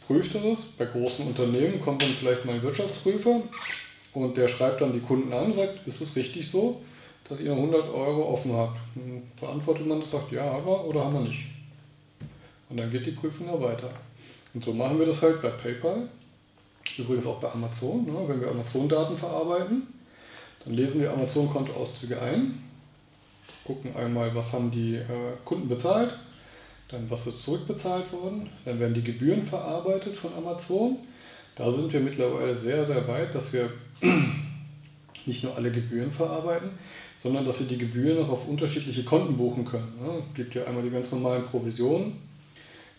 prüft 0.07 0.35
er 0.35 0.43
das. 0.43 0.59
Bei 0.77 0.85
großen 0.85 1.27
Unternehmen 1.27 1.81
kommt 1.81 2.03
dann 2.03 2.11
vielleicht 2.11 2.45
mal 2.45 2.57
ein 2.57 2.63
Wirtschaftsprüfer 2.63 3.41
und 4.13 4.37
der 4.37 4.47
schreibt 4.47 4.83
dann 4.83 4.93
die 4.93 5.01
Kunden 5.01 5.33
an 5.33 5.47
und 5.47 5.55
sagt, 5.55 5.87
ist 5.87 6.03
es 6.03 6.15
richtig 6.15 6.51
so, 6.51 6.83
dass 7.31 7.41
ihr 7.41 7.53
100 7.53 7.89
Euro 7.89 8.35
offen 8.35 8.53
habt? 8.53 8.77
Dann 8.95 9.23
beantwortet 9.41 9.87
man 9.87 10.03
und 10.03 10.11
sagt, 10.11 10.33
ja, 10.33 10.45
haben 10.45 10.67
wir 10.67 10.85
oder 10.85 11.03
haben 11.03 11.15
wir 11.15 11.21
nicht. 11.23 11.47
Und 12.69 12.77
dann 12.77 12.91
geht 12.91 13.07
die 13.07 13.13
Prüfung 13.13 13.47
ja 13.47 13.59
weiter. 13.59 13.89
Und 14.53 14.63
so 14.63 14.75
machen 14.75 14.99
wir 14.99 15.07
das 15.07 15.23
halt 15.23 15.41
bei 15.41 15.49
PayPal, 15.49 16.11
übrigens 16.99 17.25
auch 17.25 17.41
bei 17.41 17.51
Amazon. 17.51 18.05
Ne? 18.05 18.13
Wenn 18.27 18.43
wir 18.43 18.51
Amazon-Daten 18.51 19.17
verarbeiten, 19.17 19.94
dann 20.65 20.75
lesen 20.75 21.01
wir 21.01 21.13
Amazon-Kontoauszüge 21.13 22.21
ein, 22.21 22.63
gucken 23.65 23.95
einmal, 23.97 24.35
was 24.35 24.53
haben 24.53 24.71
die 24.71 24.97
äh, 24.97 25.05
Kunden 25.45 25.69
bezahlt, 25.69 26.11
dann 26.89 27.11
was 27.11 27.27
ist 27.27 27.43
zurückbezahlt 27.43 28.13
worden, 28.13 28.49
dann 28.65 28.79
werden 28.81 28.95
die 28.95 29.05
Gebühren 29.05 29.45
verarbeitet 29.45 30.17
von 30.17 30.33
Amazon. 30.35 30.99
Da 31.57 31.71
sind 31.71 31.93
wir 31.93 32.01
mittlerweile 32.01 32.59
sehr, 32.59 32.85
sehr 32.87 33.07
weit, 33.09 33.35
dass 33.35 33.53
wir 33.53 33.71
nicht 35.27 35.45
nur 35.45 35.55
alle 35.57 35.71
Gebühren 35.71 36.13
verarbeiten, 36.13 36.71
sondern 37.23 37.45
dass 37.45 37.61
wir 37.61 37.67
die 37.67 37.79
Gebühren 37.79 38.25
auch 38.25 38.31
auf 38.31 38.49
unterschiedliche 38.49 39.05
Konten 39.05 39.37
buchen 39.37 39.65
können. 39.65 39.93
Ne? 40.01 40.23
Es 40.29 40.35
gibt 40.35 40.55
ja 40.55 40.65
einmal 40.65 40.83
die 40.83 40.91
ganz 40.91 41.13
normalen 41.13 41.45
Provisionen, 41.45 42.19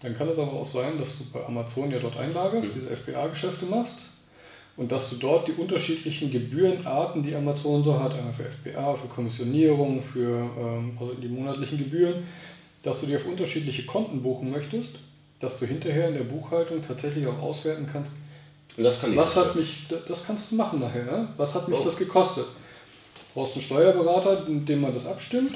dann 0.02 0.18
kann 0.18 0.28
es 0.30 0.38
aber 0.38 0.54
auch 0.54 0.66
sein, 0.66 1.00
dass 1.00 1.18
du 1.18 1.32
bei 1.32 1.46
Amazon 1.46 1.92
ja 1.92 2.00
dort 2.00 2.18
einlagerst, 2.18 2.76
diese 2.76 2.96
FBA-Geschäfte 2.96 3.66
machst 3.66 4.00
und 4.78 4.92
dass 4.92 5.10
du 5.10 5.16
dort 5.16 5.48
die 5.48 5.54
unterschiedlichen 5.54 6.32
Gebührenarten, 6.32 7.24
die 7.24 7.36
Amazon 7.36 7.84
so 7.84 8.00
hat, 8.00 8.14
einmal 8.14 8.34
für 8.34 8.44
FBA, 8.44 8.96
für 8.96 9.08
Kommissionierung, 9.08 10.04
für 10.04 10.50
ähm, 10.58 10.98
also 11.00 11.14
die 11.14 11.28
monatlichen 11.28 11.78
Gebühren, 11.78 12.24
dass 12.84 13.00
du 13.00 13.06
die 13.06 13.16
auf 13.16 13.26
unterschiedliche 13.26 13.86
Konten 13.86 14.22
buchen 14.22 14.52
möchtest, 14.52 15.00
dass 15.40 15.60
du 15.60 15.66
hinterher 15.66 16.10
in 16.10 16.16
der 16.16 16.24
Buchhaltung 16.24 16.82
tatsächlich 16.86 17.26
auch 17.28 17.40
auswerten 17.40 17.88
kannst, 17.92 18.14
das 18.78 19.00
kann 19.00 19.16
was 19.16 19.36
hat 19.36 19.56
mich, 19.56 19.88
das 20.08 20.26
kannst 20.26 20.52
du 20.52 20.56
machen 20.56 20.80
nachher, 20.80 21.06
ne? 21.06 21.28
was 21.38 21.54
hat 21.54 21.68
mich 21.70 21.80
oh. 21.80 21.84
das 21.84 21.96
gekostet. 21.96 22.46
Du 22.46 23.40
brauchst 23.40 23.54
einen 23.54 23.62
Steuerberater, 23.62 24.46
mit 24.50 24.68
dem 24.68 24.82
man 24.82 24.94
das 24.94 25.06
abstimmt 25.06 25.54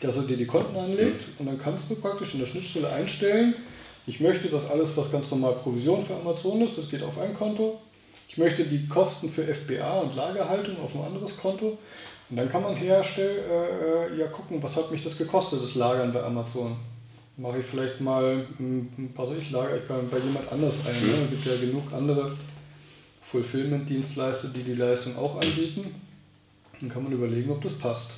dass 0.00 0.16
er 0.16 0.22
dir 0.22 0.36
die 0.36 0.46
Konten 0.46 0.76
anlegt 0.76 1.24
und 1.38 1.46
dann 1.46 1.58
kannst 1.58 1.90
du 1.90 1.96
praktisch 1.96 2.34
in 2.34 2.40
der 2.40 2.46
Schnittstelle 2.46 2.88
einstellen, 2.88 3.54
Ich 4.08 4.20
möchte, 4.20 4.46
dass 4.48 4.70
alles, 4.70 4.96
was 4.96 5.10
ganz 5.10 5.28
normal 5.32 5.54
Provision 5.54 6.04
für 6.04 6.14
Amazon 6.14 6.62
ist, 6.62 6.78
das 6.78 6.88
geht 6.88 7.02
auf 7.02 7.18
ein 7.18 7.34
Konto. 7.34 7.80
Ich 8.28 8.36
möchte 8.38 8.64
die 8.64 8.86
Kosten 8.88 9.30
für 9.30 9.42
FBA 9.42 10.00
und 10.00 10.14
Lagerhaltung 10.14 10.78
auf 10.80 10.94
ein 10.94 11.04
anderes 11.04 11.36
Konto. 11.36 11.78
Und 12.28 12.36
dann 12.36 12.48
kann 12.48 12.62
man 12.62 12.76
herstellen, 12.76 13.44
äh, 13.48 14.14
äh, 14.14 14.18
ja 14.18 14.26
gucken, 14.26 14.62
was 14.62 14.76
hat 14.76 14.90
mich 14.90 15.04
das 15.04 15.16
gekostet, 15.16 15.62
das 15.62 15.74
Lagern 15.74 16.12
bei 16.12 16.22
Amazon. 16.22 16.76
Mache 17.36 17.58
ich 17.60 17.66
vielleicht 17.66 18.00
mal, 18.00 18.46
was 19.14 19.30
ich 19.38 19.50
lagere 19.50 19.78
ich 19.78 19.86
bei, 19.86 19.98
bei 20.10 20.18
jemand 20.18 20.50
anders 20.50 20.86
ein. 20.86 21.06
Ne? 21.06 21.14
Es 21.24 21.30
gibt 21.30 21.46
ja 21.46 21.66
genug 21.66 21.92
andere 21.92 22.36
Fulfillment-Dienstleister, 23.30 24.48
die 24.48 24.62
die 24.62 24.74
Leistung 24.74 25.16
auch 25.18 25.36
anbieten. 25.36 25.94
Dann 26.80 26.88
kann 26.88 27.04
man 27.04 27.12
überlegen, 27.12 27.50
ob 27.50 27.62
das 27.62 27.78
passt. 27.78 28.12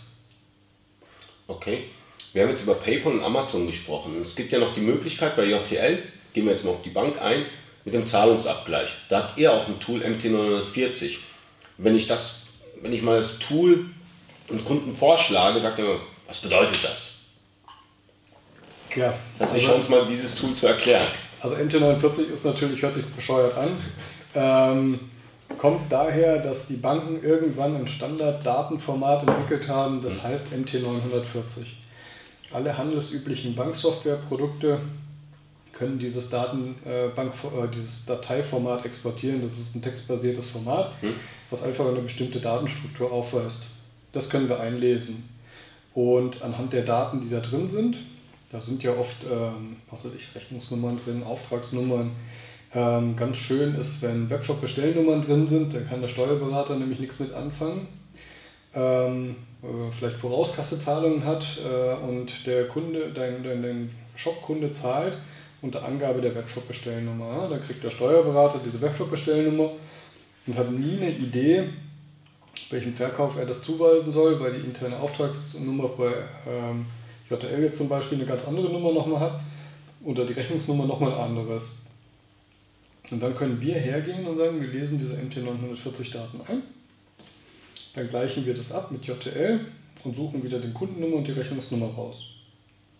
Okay. 1.46 1.84
Wir 2.32 2.42
haben 2.42 2.50
jetzt 2.50 2.62
über 2.62 2.74
PayPal 2.74 3.14
und 3.14 3.24
Amazon 3.24 3.66
gesprochen. 3.66 4.18
Es 4.20 4.36
gibt 4.36 4.52
ja 4.52 4.58
noch 4.58 4.74
die 4.74 4.82
Möglichkeit 4.82 5.34
bei 5.34 5.46
JTL, 5.46 6.02
gehen 6.34 6.44
wir 6.44 6.52
jetzt 6.52 6.64
mal 6.64 6.72
auf 6.72 6.82
die 6.82 6.90
Bank 6.90 7.20
ein, 7.22 7.46
mit 7.88 7.94
dem 7.94 8.06
Zahlungsabgleich. 8.06 8.90
Da 9.08 9.20
habt 9.20 9.38
ihr 9.38 9.50
auch 9.50 9.66
ein 9.66 9.80
Tool 9.80 10.02
MT940. 10.02 11.16
Wenn 11.78 11.96
ich 11.96 12.06
das, 12.06 12.48
wenn 12.82 12.92
ich 12.92 13.00
mal 13.00 13.16
das 13.16 13.38
Tool 13.38 13.86
und 14.48 14.62
Kunden 14.66 14.94
vorschlage, 14.94 15.58
sagt 15.62 15.78
er, 15.78 15.96
was 16.26 16.36
bedeutet 16.38 16.84
das? 16.84 17.14
Ja. 18.94 19.14
Das 19.38 19.48
heißt, 19.48 19.58
ich 19.58 19.68
also, 19.68 19.76
uns 19.76 19.88
mal 19.88 20.04
dieses 20.06 20.34
Tool 20.34 20.52
zu 20.52 20.66
erklären. 20.66 21.06
Also 21.40 21.56
MT49 21.56 22.30
ist 22.30 22.44
natürlich, 22.44 22.82
hört 22.82 22.92
sich 22.92 23.06
bescheuert 23.06 23.54
an. 23.56 23.68
Ähm, 24.34 25.00
kommt 25.56 25.90
daher, 25.90 26.40
dass 26.40 26.66
die 26.66 26.76
Banken 26.76 27.24
irgendwann 27.24 27.74
ein 27.74 27.88
Standard-Datenformat 27.88 29.26
entwickelt 29.26 29.66
haben, 29.66 30.02
das 30.02 30.22
hm. 30.22 30.22
heißt 30.24 30.48
MT940. 30.52 31.64
Alle 32.52 32.76
handelsüblichen 32.76 33.54
Banksoftwareprodukte 33.54 34.80
können 35.78 35.98
dieses, 35.98 36.28
Daten, 36.28 36.74
äh, 36.84 37.08
Bank, 37.14 37.32
äh, 37.44 37.68
dieses 37.72 38.04
Dateiformat 38.04 38.84
exportieren. 38.84 39.40
Das 39.40 39.58
ist 39.58 39.76
ein 39.76 39.82
textbasiertes 39.82 40.46
Format, 40.46 40.92
hm. 41.00 41.14
was 41.50 41.62
einfach 41.62 41.86
eine 41.86 42.00
bestimmte 42.00 42.40
Datenstruktur 42.40 43.12
aufweist. 43.12 43.64
Das 44.12 44.28
können 44.28 44.48
wir 44.48 44.58
einlesen. 44.58 45.28
Und 45.94 46.42
anhand 46.42 46.72
der 46.72 46.82
Daten, 46.82 47.20
die 47.20 47.30
da 47.30 47.40
drin 47.40 47.68
sind, 47.68 47.96
da 48.50 48.60
sind 48.60 48.82
ja 48.82 48.92
oft, 48.92 49.24
ähm, 49.24 49.76
was 49.90 50.04
weiß 50.04 50.12
ich, 50.16 50.34
Rechnungsnummern 50.34 50.98
drin, 51.04 51.22
Auftragsnummern. 51.22 52.10
Ähm, 52.74 53.16
ganz 53.16 53.36
schön 53.36 53.74
ist, 53.76 54.02
wenn 54.02 54.28
Webshop-Bestellnummern 54.28 55.22
drin 55.22 55.46
sind, 55.46 55.74
dann 55.74 55.88
kann 55.88 56.00
der 56.00 56.08
Steuerberater 56.08 56.76
nämlich 56.76 56.98
nichts 56.98 57.18
mit 57.18 57.32
anfangen. 57.32 57.86
Ähm, 58.74 59.36
äh, 59.62 59.92
vielleicht 59.96 60.16
Vorauskassezahlungen 60.16 61.24
hat 61.24 61.46
äh, 61.58 61.94
und 62.04 62.46
der 62.46 62.68
Kunde, 62.68 63.10
dein, 63.14 63.42
dein, 63.42 63.62
dein 63.62 63.90
Shop-Kunde 64.16 64.72
zahlt 64.72 65.16
unter 65.62 65.84
Angabe 65.84 66.20
der 66.20 66.34
Webshop-Bestellnummer. 66.34 67.48
Dann 67.48 67.60
kriegt 67.62 67.82
der 67.82 67.90
Steuerberater 67.90 68.60
diese 68.64 68.80
Webshop-Bestellnummer 68.80 69.70
und 70.46 70.56
hat 70.56 70.70
nie 70.70 70.96
eine 71.00 71.10
Idee, 71.10 71.64
welchem 72.70 72.94
Verkauf 72.94 73.36
er 73.36 73.46
das 73.46 73.62
zuweisen 73.62 74.12
soll, 74.12 74.38
weil 74.40 74.54
die 74.54 74.66
interne 74.66 74.98
Auftragsnummer 74.98 75.88
bei 75.88 76.12
ähm, 76.46 76.86
JTL 77.28 77.62
jetzt 77.62 77.78
zum 77.78 77.88
Beispiel 77.88 78.18
eine 78.18 78.26
ganz 78.26 78.46
andere 78.46 78.70
Nummer 78.70 78.92
nochmal 78.92 79.20
hat 79.20 79.40
oder 80.04 80.24
die 80.24 80.32
Rechnungsnummer 80.32 80.86
nochmal 80.86 81.12
ein 81.12 81.20
anderes. 81.20 81.78
Und 83.10 83.22
dann 83.22 83.34
können 83.34 83.60
wir 83.60 83.74
hergehen 83.74 84.26
und 84.26 84.36
sagen, 84.36 84.60
wir 84.60 84.68
lesen 84.68 84.98
diese 84.98 85.14
MT940 85.14 86.12
Daten 86.12 86.40
ein, 86.46 86.62
dann 87.94 88.08
gleichen 88.08 88.44
wir 88.44 88.54
das 88.54 88.72
ab 88.72 88.90
mit 88.90 89.04
JTL 89.04 89.60
und 90.04 90.14
suchen 90.14 90.42
wieder 90.42 90.58
den 90.58 90.74
Kundennummer 90.74 91.16
und 91.16 91.26
die 91.26 91.32
Rechnungsnummer 91.32 91.86
raus. 91.86 92.24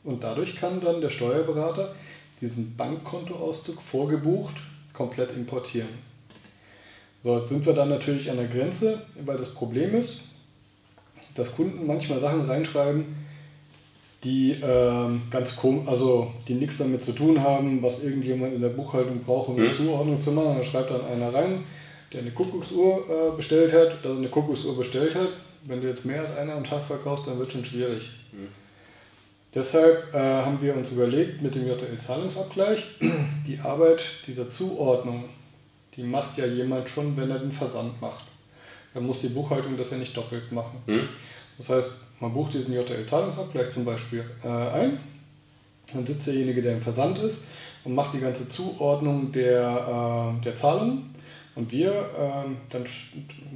Und 0.04 0.22
dadurch 0.24 0.56
kann 0.56 0.80
dann 0.80 1.00
der 1.00 1.10
Steuerberater 1.10 1.94
diesen 2.40 2.76
Bankkontoauszug 2.76 3.80
vorgebucht 3.82 4.56
komplett 4.92 5.30
importieren. 5.36 5.88
So, 7.22 7.36
jetzt 7.38 7.48
sind 7.48 7.66
wir 7.66 7.72
dann 7.72 7.88
natürlich 7.88 8.30
an 8.30 8.36
der 8.36 8.46
Grenze, 8.46 9.02
weil 9.24 9.36
das 9.36 9.54
Problem 9.54 9.94
ist, 9.94 10.22
dass 11.34 11.54
Kunden 11.54 11.86
manchmal 11.86 12.20
Sachen 12.20 12.48
reinschreiben, 12.48 13.04
die 14.24 14.56
ähm, 14.62 15.22
ganz 15.30 15.54
komisch, 15.56 15.86
also 15.86 16.32
die 16.48 16.54
nichts 16.54 16.78
damit 16.78 17.04
zu 17.04 17.12
tun 17.12 17.40
haben, 17.40 17.82
was 17.82 18.02
irgendjemand 18.02 18.54
in 18.54 18.60
der 18.60 18.70
Buchhaltung 18.70 19.22
braucht, 19.22 19.48
um 19.48 19.56
eine 19.56 19.66
mhm. 19.66 19.72
Zuordnung 19.72 20.20
zu 20.20 20.32
machen. 20.32 20.56
Da 20.58 20.64
schreibt 20.64 20.90
dann 20.90 21.04
einer 21.04 21.32
rein, 21.32 21.64
der 22.12 22.22
eine 22.22 22.30
Kuckucksuhr 22.32 23.04
äh, 23.08 23.36
bestellt 23.36 23.72
hat, 23.72 24.04
dass 24.04 24.12
er 24.12 24.18
eine 24.18 24.28
Kuckucksuhr 24.28 24.76
bestellt 24.76 25.14
hat. 25.14 25.28
Wenn 25.64 25.80
du 25.80 25.88
jetzt 25.88 26.04
mehr 26.04 26.20
als 26.20 26.36
eine 26.36 26.52
am 26.52 26.64
Tag 26.64 26.86
verkaufst, 26.86 27.26
dann 27.26 27.38
wird 27.38 27.52
schon 27.52 27.64
schwierig. 27.64 28.10
Mhm. 28.32 28.48
Deshalb 29.58 30.14
äh, 30.14 30.18
haben 30.18 30.62
wir 30.62 30.76
uns 30.76 30.92
überlegt, 30.92 31.42
mit 31.42 31.52
dem 31.52 31.66
JTL-Zahlungsabgleich, 31.66 32.84
die 33.46 33.58
Arbeit 33.58 34.04
dieser 34.24 34.48
Zuordnung, 34.48 35.24
die 35.96 36.04
macht 36.04 36.38
ja 36.38 36.46
jemand 36.46 36.88
schon, 36.88 37.16
wenn 37.16 37.28
er 37.28 37.40
den 37.40 37.50
Versand 37.50 38.00
macht. 38.00 38.24
Dann 38.94 39.04
muss 39.04 39.20
die 39.20 39.30
Buchhaltung 39.30 39.76
das 39.76 39.90
ja 39.90 39.96
nicht 39.96 40.16
doppelt 40.16 40.52
machen. 40.52 40.80
Mhm. 40.86 41.08
Das 41.56 41.70
heißt, 41.70 41.90
man 42.20 42.32
bucht 42.32 42.54
diesen 42.54 42.72
JTL-Zahlungsabgleich 42.72 43.70
zum 43.70 43.84
Beispiel 43.84 44.24
äh, 44.44 44.48
ein, 44.48 45.00
dann 45.92 46.06
sitzt 46.06 46.28
derjenige, 46.28 46.62
der 46.62 46.74
im 46.74 46.82
Versand 46.82 47.18
ist 47.18 47.42
und 47.82 47.96
macht 47.96 48.14
die 48.14 48.20
ganze 48.20 48.48
Zuordnung 48.48 49.32
der, 49.32 50.36
äh, 50.38 50.44
der 50.44 50.54
Zahlungen. 50.54 51.16
Und 51.56 51.72
wir, 51.72 51.90
äh, 51.90 52.48
dann 52.70 52.84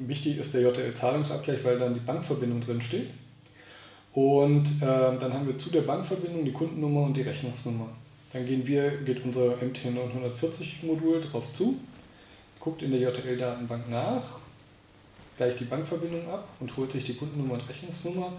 wichtig 0.08 0.38
ist 0.38 0.52
der 0.52 0.62
JTL-Zahlungsabgleich, 0.62 1.62
weil 1.62 1.78
dann 1.78 1.94
die 1.94 2.00
Bankverbindung 2.00 2.60
drin 2.60 2.80
steht. 2.80 3.10
Und 4.14 4.66
äh, 4.82 5.18
dann 5.18 5.32
haben 5.32 5.46
wir 5.46 5.58
zu 5.58 5.70
der 5.70 5.82
Bankverbindung 5.82 6.44
die 6.44 6.52
Kundennummer 6.52 7.02
und 7.02 7.16
die 7.16 7.22
Rechnungsnummer. 7.22 7.88
Dann 8.32 8.44
gehen 8.44 8.66
wir, 8.66 8.90
geht 8.98 9.24
unser 9.24 9.54
MT940-Modul 9.56 11.22
drauf 11.22 11.44
zu, 11.52 11.76
guckt 12.60 12.82
in 12.82 12.90
der 12.90 13.00
JTL-Datenbank 13.00 13.90
nach, 13.90 14.22
gleicht 15.36 15.60
die 15.60 15.64
Bankverbindung 15.64 16.28
ab 16.30 16.46
und 16.60 16.76
holt 16.76 16.92
sich 16.92 17.04
die 17.04 17.14
Kundennummer 17.14 17.54
und 17.54 17.68
Rechnungsnummer 17.68 18.34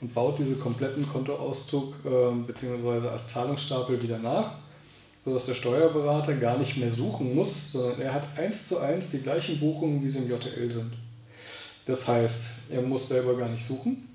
und 0.00 0.14
baut 0.14 0.38
diese 0.38 0.56
kompletten 0.56 1.08
Kontoauszug 1.08 1.94
äh, 2.04 2.34
bzw. 2.46 3.08
als 3.08 3.28
Zahlungsstapel 3.28 4.02
wieder 4.02 4.18
nach, 4.18 4.58
sodass 5.24 5.46
der 5.46 5.54
Steuerberater 5.54 6.36
gar 6.36 6.58
nicht 6.58 6.76
mehr 6.76 6.92
suchen 6.92 7.34
muss, 7.34 7.72
sondern 7.72 8.00
er 8.02 8.12
hat 8.12 8.38
eins 8.38 8.68
zu 8.68 8.78
eins 8.78 9.10
die 9.10 9.20
gleichen 9.20 9.58
Buchungen, 9.58 10.02
wie 10.02 10.08
sie 10.08 10.18
im 10.18 10.30
JTL 10.30 10.70
sind. 10.70 10.92
Das 11.86 12.06
heißt, 12.06 12.46
er 12.70 12.82
muss 12.82 13.08
selber 13.08 13.36
gar 13.36 13.48
nicht 13.48 13.64
suchen 13.64 14.13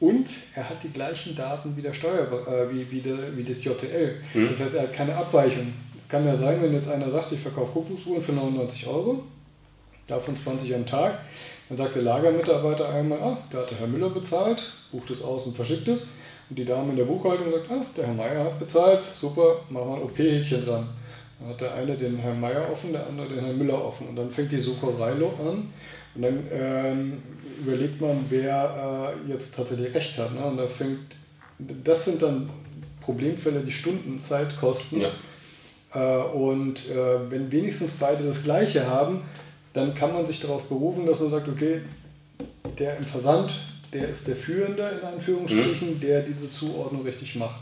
und 0.00 0.28
er 0.54 0.68
hat 0.68 0.82
die 0.82 0.90
gleichen 0.90 1.34
Daten 1.34 1.76
wie, 1.76 1.82
der 1.82 1.92
Steuer, 1.92 2.26
äh, 2.46 2.72
wie, 2.72 2.90
wie, 2.90 3.00
der, 3.00 3.36
wie 3.36 3.42
das 3.42 3.64
JTL. 3.64 4.16
Mhm. 4.34 4.48
Das 4.48 4.60
heißt, 4.60 4.74
er 4.74 4.82
hat 4.82 4.92
keine 4.92 5.14
Abweichung. 5.16 5.72
Kann 6.08 6.26
ja 6.26 6.36
sein, 6.36 6.62
wenn 6.62 6.72
jetzt 6.72 6.88
einer 6.88 7.10
sagt, 7.10 7.32
ich 7.32 7.40
verkaufe 7.40 7.72
Kuckucksuhren 7.72 8.22
für 8.22 8.32
99 8.32 8.86
Euro, 8.86 9.22
davon 10.06 10.34
20 10.34 10.74
am 10.74 10.86
Tag, 10.86 11.18
dann 11.68 11.76
sagt 11.76 11.96
der 11.96 12.02
Lagermitarbeiter 12.02 12.88
einmal, 12.88 13.20
ah, 13.20 13.38
da 13.50 13.58
hat 13.58 13.70
der 13.70 13.78
Herr 13.78 13.86
Müller 13.86 14.08
bezahlt, 14.08 14.62
bucht 14.90 15.10
es 15.10 15.22
aus 15.22 15.46
und 15.46 15.56
verschickt 15.56 15.86
es. 15.88 16.02
Und 16.48 16.58
die 16.58 16.64
Dame 16.64 16.90
in 16.90 16.96
der 16.96 17.04
Buchhaltung 17.04 17.50
sagt, 17.50 17.70
ah, 17.70 17.84
der 17.94 18.06
Herr 18.06 18.14
Meier 18.14 18.44
hat 18.44 18.58
bezahlt, 18.58 19.00
super, 19.12 19.60
machen 19.68 19.88
wir 19.88 19.96
ein 19.96 20.02
OP-Häkchen 20.02 20.64
dran. 20.64 20.88
Dann 21.38 21.48
hat 21.50 21.60
der 21.60 21.74
eine 21.74 21.94
den 21.94 22.16
Herrn 22.16 22.40
Meier 22.40 22.66
offen, 22.72 22.92
der 22.92 23.06
andere 23.06 23.28
den 23.28 23.44
Herrn 23.44 23.58
Müller 23.58 23.84
offen. 23.84 24.08
Und 24.08 24.16
dann 24.16 24.30
fängt 24.30 24.50
die 24.50 24.60
Sucherei 24.60 25.12
an 25.12 25.68
und 26.14 26.22
dann 26.22 26.44
ähm, 26.52 27.22
überlegt 27.60 28.00
man, 28.00 28.24
wer 28.30 29.14
äh, 29.26 29.30
jetzt 29.30 29.54
tatsächlich 29.54 29.94
recht 29.94 30.18
hat. 30.18 30.34
Ne? 30.34 30.44
Und 30.44 30.56
da 30.56 30.66
fängt, 30.66 31.00
das 31.84 32.04
sind 32.04 32.22
dann 32.22 32.50
Problemfälle, 33.00 33.60
die 33.60 33.72
Stunden 33.72 34.22
Zeit 34.22 34.58
kosten. 34.58 35.02
Ja. 35.02 35.10
Äh, 35.94 36.22
und 36.32 36.88
äh, 36.90 37.30
wenn 37.30 37.50
wenigstens 37.50 37.92
beide 37.92 38.24
das 38.24 38.42
Gleiche 38.42 38.86
haben, 38.86 39.22
dann 39.72 39.94
kann 39.94 40.12
man 40.12 40.26
sich 40.26 40.40
darauf 40.40 40.64
berufen, 40.64 41.06
dass 41.06 41.20
man 41.20 41.30
sagt, 41.30 41.48
okay, 41.48 41.82
der 42.78 42.96
im 42.96 43.04
Versand, 43.04 43.52
der 43.92 44.08
ist 44.08 44.28
der 44.28 44.36
Führende 44.36 44.82
in 45.00 45.06
Anführungsstrichen, 45.06 45.94
mhm. 45.94 46.00
der 46.00 46.22
diese 46.22 46.50
Zuordnung 46.50 47.02
richtig 47.02 47.36
macht. 47.36 47.60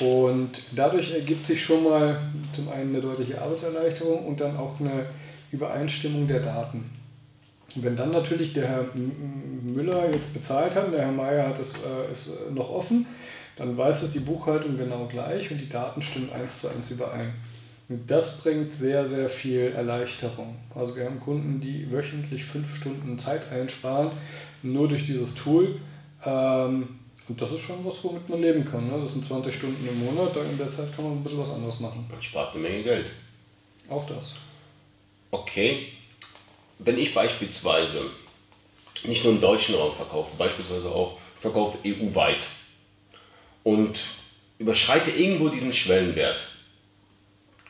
Und 0.00 0.62
dadurch 0.74 1.12
ergibt 1.12 1.46
sich 1.46 1.62
schon 1.62 1.84
mal 1.84 2.18
zum 2.54 2.68
einen 2.70 2.90
eine 2.90 3.02
deutliche 3.02 3.40
Arbeitserleichterung 3.40 4.26
und 4.26 4.40
dann 4.40 4.56
auch 4.56 4.80
eine 4.80 5.06
Übereinstimmung 5.50 6.26
der 6.26 6.40
Daten. 6.40 7.01
Wenn 7.74 7.96
dann 7.96 8.10
natürlich 8.10 8.52
der 8.52 8.68
Herr 8.68 8.84
Müller 8.94 10.10
jetzt 10.10 10.34
bezahlt 10.34 10.74
hat, 10.74 10.92
der 10.92 11.02
Herr 11.02 11.12
Meier 11.12 11.48
hat 11.48 11.58
es, 11.58 11.72
äh, 11.74 12.10
ist 12.10 12.50
noch 12.50 12.70
offen, 12.70 13.06
dann 13.56 13.76
weiß 13.76 14.02
es 14.02 14.12
die 14.12 14.20
Buchhaltung 14.20 14.76
genau 14.76 15.06
gleich 15.06 15.50
und 15.50 15.58
die 15.58 15.68
Daten 15.68 16.02
stimmen 16.02 16.30
eins 16.32 16.60
zu 16.60 16.68
eins 16.68 16.90
überein. 16.90 17.32
Und 17.88 18.10
das 18.10 18.38
bringt 18.38 18.72
sehr, 18.72 19.06
sehr 19.06 19.28
viel 19.28 19.72
Erleichterung. 19.74 20.56
Also 20.74 20.96
wir 20.96 21.04
haben 21.04 21.20
Kunden, 21.20 21.60
die 21.60 21.90
wöchentlich 21.90 22.44
fünf 22.44 22.74
Stunden 22.74 23.18
Zeit 23.18 23.50
einsparen, 23.50 24.12
nur 24.62 24.88
durch 24.88 25.04
dieses 25.04 25.34
Tool. 25.34 25.80
Ähm, 26.24 26.88
und 27.28 27.40
das 27.40 27.52
ist 27.52 27.60
schon 27.60 27.84
was, 27.84 28.02
womit 28.04 28.28
man 28.28 28.40
leben 28.40 28.64
kann. 28.64 28.88
Ne? 28.88 28.98
Das 29.02 29.12
sind 29.12 29.24
20 29.24 29.54
Stunden 29.54 29.86
im 29.86 30.04
Monat, 30.04 30.36
in 30.36 30.58
der 30.58 30.70
Zeit 30.70 30.94
kann 30.94 31.04
man 31.04 31.14
ein 31.14 31.22
bisschen 31.22 31.38
was 31.38 31.50
anderes 31.50 31.80
machen. 31.80 32.06
Man 32.10 32.22
spart 32.22 32.54
eine 32.54 32.62
Menge 32.62 32.82
Geld. 32.82 33.06
Auch 33.88 34.06
das. 34.06 34.32
Okay. 35.30 35.88
Wenn 36.84 36.98
ich 36.98 37.14
beispielsweise 37.14 38.10
nicht 39.04 39.24
nur 39.24 39.34
im 39.34 39.40
deutschen 39.40 39.74
Raum 39.74 39.94
verkaufe, 39.94 40.36
beispielsweise 40.36 40.88
auch 40.90 41.18
verkaufe 41.40 41.78
EU-weit 41.86 42.44
und 43.64 44.00
überschreite 44.58 45.10
irgendwo 45.10 45.48
diesen 45.48 45.72
Schwellenwert, 45.72 46.52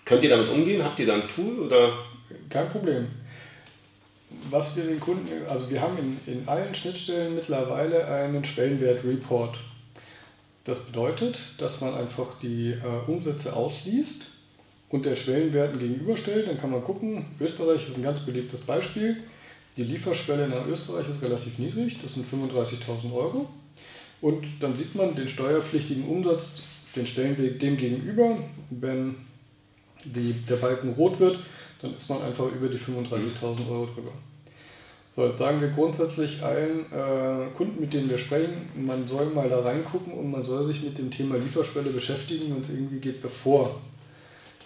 Könnt 0.04 0.24
ihr 0.24 0.30
damit 0.30 0.48
umgehen? 0.48 0.84
Habt 0.84 0.98
ihr 0.98 1.06
da 1.06 1.14
ein 1.14 1.28
Tool 1.28 1.60
oder? 1.60 2.04
Kein 2.48 2.68
Problem. 2.70 3.08
Was 4.50 4.74
wir 4.76 4.84
den 4.84 4.98
Kunden, 4.98 5.30
also 5.48 5.70
wir 5.70 5.80
haben 5.80 5.96
in, 5.98 6.32
in 6.32 6.48
allen 6.48 6.74
Schnittstellen 6.74 7.34
mittlerweile 7.34 8.06
einen 8.08 8.44
Schwellenwert-Report. 8.44 9.56
Das 10.64 10.86
bedeutet, 10.86 11.38
dass 11.58 11.80
man 11.80 11.94
einfach 11.94 12.38
die 12.40 12.72
äh, 12.72 13.10
Umsätze 13.10 13.54
ausliest 13.54 14.26
und 14.92 15.06
der 15.06 15.16
Schwellenwerten 15.16 15.80
gegenüberstellt. 15.80 16.46
Dann 16.46 16.60
kann 16.60 16.70
man 16.70 16.84
gucken, 16.84 17.24
Österreich 17.40 17.88
ist 17.88 17.96
ein 17.96 18.02
ganz 18.04 18.20
beliebtes 18.20 18.60
Beispiel. 18.60 19.16
Die 19.76 19.82
Lieferschwelle 19.82 20.48
nach 20.48 20.66
Österreich 20.68 21.08
ist 21.08 21.22
relativ 21.22 21.58
niedrig, 21.58 21.98
das 22.02 22.14
sind 22.14 22.26
35.000 22.30 23.12
Euro. 23.12 23.48
Und 24.20 24.44
dann 24.60 24.76
sieht 24.76 24.94
man 24.94 25.16
den 25.16 25.28
steuerpflichtigen 25.28 26.06
Umsatz, 26.06 26.62
den 26.94 27.06
stellen 27.06 27.36
wir 27.38 27.58
dem 27.58 27.78
gegenüber. 27.78 28.36
Wenn 28.70 29.16
die, 30.04 30.34
der 30.48 30.56
Balken 30.56 30.90
rot 30.92 31.18
wird, 31.18 31.38
dann 31.80 31.96
ist 31.96 32.08
man 32.10 32.22
einfach 32.22 32.52
über 32.52 32.68
die 32.68 32.78
35.000 32.78 33.70
Euro 33.70 33.86
drüber. 33.86 34.12
So, 35.16 35.26
jetzt 35.26 35.38
sagen 35.38 35.60
wir 35.60 35.68
grundsätzlich 35.68 36.42
allen 36.42 36.86
äh, 36.92 37.50
Kunden, 37.56 37.80
mit 37.80 37.92
denen 37.92 38.08
wir 38.08 38.18
sprechen, 38.18 38.68
man 38.76 39.06
soll 39.08 39.26
mal 39.26 39.48
da 39.48 39.60
reingucken 39.60 40.12
und 40.12 40.30
man 40.30 40.44
soll 40.44 40.66
sich 40.66 40.82
mit 40.82 40.96
dem 40.98 41.10
Thema 41.10 41.36
Lieferschwelle 41.36 41.90
beschäftigen, 41.90 42.50
wenn 42.50 42.60
es 42.60 42.70
irgendwie 42.70 42.98
geht, 42.98 43.20
bevor 43.20 43.80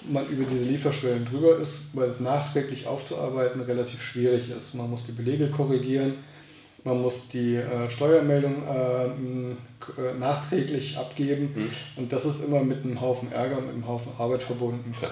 man 0.03 0.29
über 0.29 0.45
diese 0.45 0.65
Lieferschwellen 0.65 1.25
drüber 1.25 1.59
ist, 1.59 1.91
weil 1.95 2.09
es 2.09 2.21
nachträglich 2.21 2.87
aufzuarbeiten 2.87 3.61
relativ 3.61 4.03
schwierig 4.03 4.51
ist. 4.51 4.75
Man 4.75 4.91
muss 4.91 5.07
die 5.07 5.13
Belege 5.13 5.49
korrigieren, 5.49 6.15
man 6.85 7.03
muss 7.03 7.29
die 7.29 7.57
äh, 7.57 7.91
Steuermeldung 7.91 8.63
äh, 8.69 9.07
äh, 9.07 10.15
nachträglich 10.19 10.97
abgeben 10.97 11.51
mhm. 11.55 11.71
und 11.97 12.13
das 12.13 12.25
ist 12.25 12.45
immer 12.45 12.63
mit 12.63 12.85
einem 12.85 13.01
Haufen 13.01 13.33
Ärger, 13.33 13.61
mit 13.61 13.71
einem 13.71 13.89
Haufen 13.89 14.13
Arbeit 14.17 14.43
verbunden. 14.43 14.95
Ja. 15.03 15.11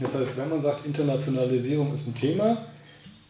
Das 0.00 0.14
heißt, 0.14 0.36
wenn 0.36 0.48
man 0.48 0.60
sagt, 0.60 0.86
Internationalisierung 0.86 1.94
ist 1.94 2.06
ein 2.06 2.14
Thema, 2.14 2.66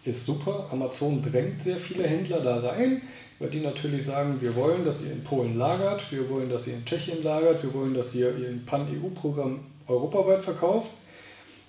ist 0.05 0.27
super. 0.27 0.69
Amazon 0.71 1.23
drängt 1.23 1.63
sehr 1.63 1.77
viele 1.77 2.07
Händler 2.07 2.41
da 2.41 2.59
rein, 2.61 3.03
weil 3.39 3.51
die 3.51 3.61
natürlich 3.61 4.05
sagen, 4.05 4.37
wir 4.41 4.55
wollen, 4.55 4.85
dass 4.85 5.03
ihr 5.03 5.13
in 5.13 5.25
Polen 5.25 5.57
lagert, 5.57 6.11
wir 6.13 6.29
wollen, 6.29 6.51
dass 6.51 6.67
ihr 6.67 6.75
in 6.75 6.85
Tschechien 6.85 7.23
lagert, 7.23 7.63
wir 7.63 7.73
wollen, 7.73 7.95
dass 7.95 8.15
ihr 8.15 8.37
ihr 8.37 8.59
Pan-EU-Programm 8.67 9.61
europaweit 9.89 10.45
verkauft. 10.45 10.91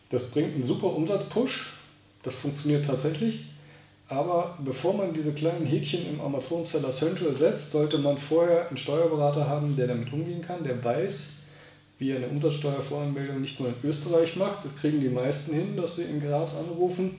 Das 0.09 0.29
bringt 0.29 0.53
einen 0.53 0.63
super 0.63 0.87
Umsatzpush, 0.95 1.71
das 2.23 2.35
funktioniert 2.35 2.85
tatsächlich. 2.85 3.45
Aber 4.09 4.57
bevor 4.63 4.93
man 4.93 5.13
diese 5.13 5.33
kleinen 5.33 5.65
Häkchen 5.65 6.07
im 6.07 6.21
Amazon 6.21 6.65
Seller 6.65 6.91
Central 6.91 7.35
setzt, 7.35 7.71
sollte 7.71 7.97
man 7.97 8.17
vorher 8.17 8.67
einen 8.67 8.77
Steuerberater 8.77 9.47
haben, 9.47 9.75
der 9.75 9.87
damit 9.87 10.11
umgehen 10.13 10.41
kann, 10.41 10.63
der 10.63 10.83
weiß, 10.83 11.29
wie 11.97 12.11
er 12.11 12.17
eine 12.17 12.27
Umsatzsteuervoranmeldung 12.27 13.41
nicht 13.41 13.59
nur 13.59 13.69
in 13.69 13.89
Österreich 13.89 14.35
macht. 14.35 14.65
Das 14.65 14.75
kriegen 14.75 14.99
die 14.99 15.09
meisten 15.09 15.53
hin, 15.53 15.77
dass 15.77 15.95
sie 15.95 16.03
in 16.03 16.21
Graz 16.21 16.57
anrufen 16.57 17.17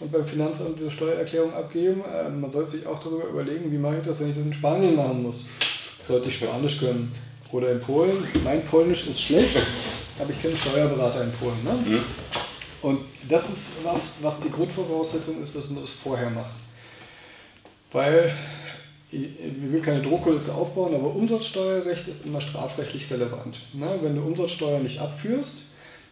und 0.00 0.12
beim 0.12 0.26
Finanzamt 0.26 0.78
diese 0.78 0.90
Steuererklärung 0.90 1.54
abgeben. 1.54 2.02
Äh, 2.02 2.28
man 2.28 2.50
sollte 2.50 2.72
sich 2.72 2.86
auch 2.86 3.02
darüber 3.02 3.28
überlegen, 3.28 3.70
wie 3.70 3.78
mache 3.78 3.98
ich 3.98 4.04
das, 4.04 4.18
wenn 4.18 4.30
ich 4.30 4.36
das 4.36 4.44
in 4.44 4.52
Spanien 4.52 4.96
machen 4.96 5.22
muss. 5.22 5.44
Sollte 6.06 6.28
ich 6.28 6.36
Spanisch 6.36 6.78
können. 6.78 7.12
Oder 7.52 7.70
in 7.70 7.80
Polen. 7.80 8.24
Mein 8.42 8.64
Polnisch 8.66 9.06
ist 9.06 9.22
schlecht, 9.22 9.56
aber 10.18 10.30
ich 10.30 10.40
kenne 10.40 10.54
einen 10.54 10.62
Steuerberater 10.62 11.24
in 11.24 11.32
Polen. 11.32 11.64
Ne? 11.64 11.72
Mhm. 11.72 12.02
Und 12.82 13.00
das 13.28 13.48
ist 13.50 13.84
was, 13.84 14.16
was 14.20 14.40
die 14.40 14.50
Grundvoraussetzung 14.50 15.42
ist, 15.42 15.56
dass 15.56 15.70
man 15.70 15.82
das 15.82 15.90
vorher 15.90 16.30
macht. 16.30 16.54
Weil 17.92 18.32
ich 19.10 19.72
will 19.72 19.80
keine 19.80 20.02
Drohkulisse 20.02 20.52
aufbauen, 20.52 20.94
aber 20.94 21.14
Umsatzsteuerrecht 21.14 22.08
ist 22.08 22.26
immer 22.26 22.40
strafrechtlich 22.40 23.10
relevant. 23.10 23.58
Ne? 23.72 23.98
Wenn 24.02 24.16
du 24.16 24.22
Umsatzsteuer 24.22 24.80
nicht 24.80 25.00
abführst, 25.00 25.62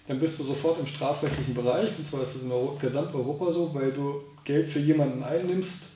dann 0.08 0.18
bist 0.18 0.38
du 0.38 0.44
sofort 0.44 0.78
im 0.78 0.86
strafrechtlichen 0.86 1.54
Bereich. 1.54 1.90
Und 1.98 2.06
zwar 2.06 2.22
ist 2.22 2.36
es 2.36 2.42
in 2.42 2.52
Gesamteuropa 2.80 3.50
so, 3.52 3.74
weil 3.74 3.92
du 3.92 4.22
Geld 4.44 4.68
für 4.70 4.80
jemanden 4.80 5.22
einnimmst, 5.22 5.90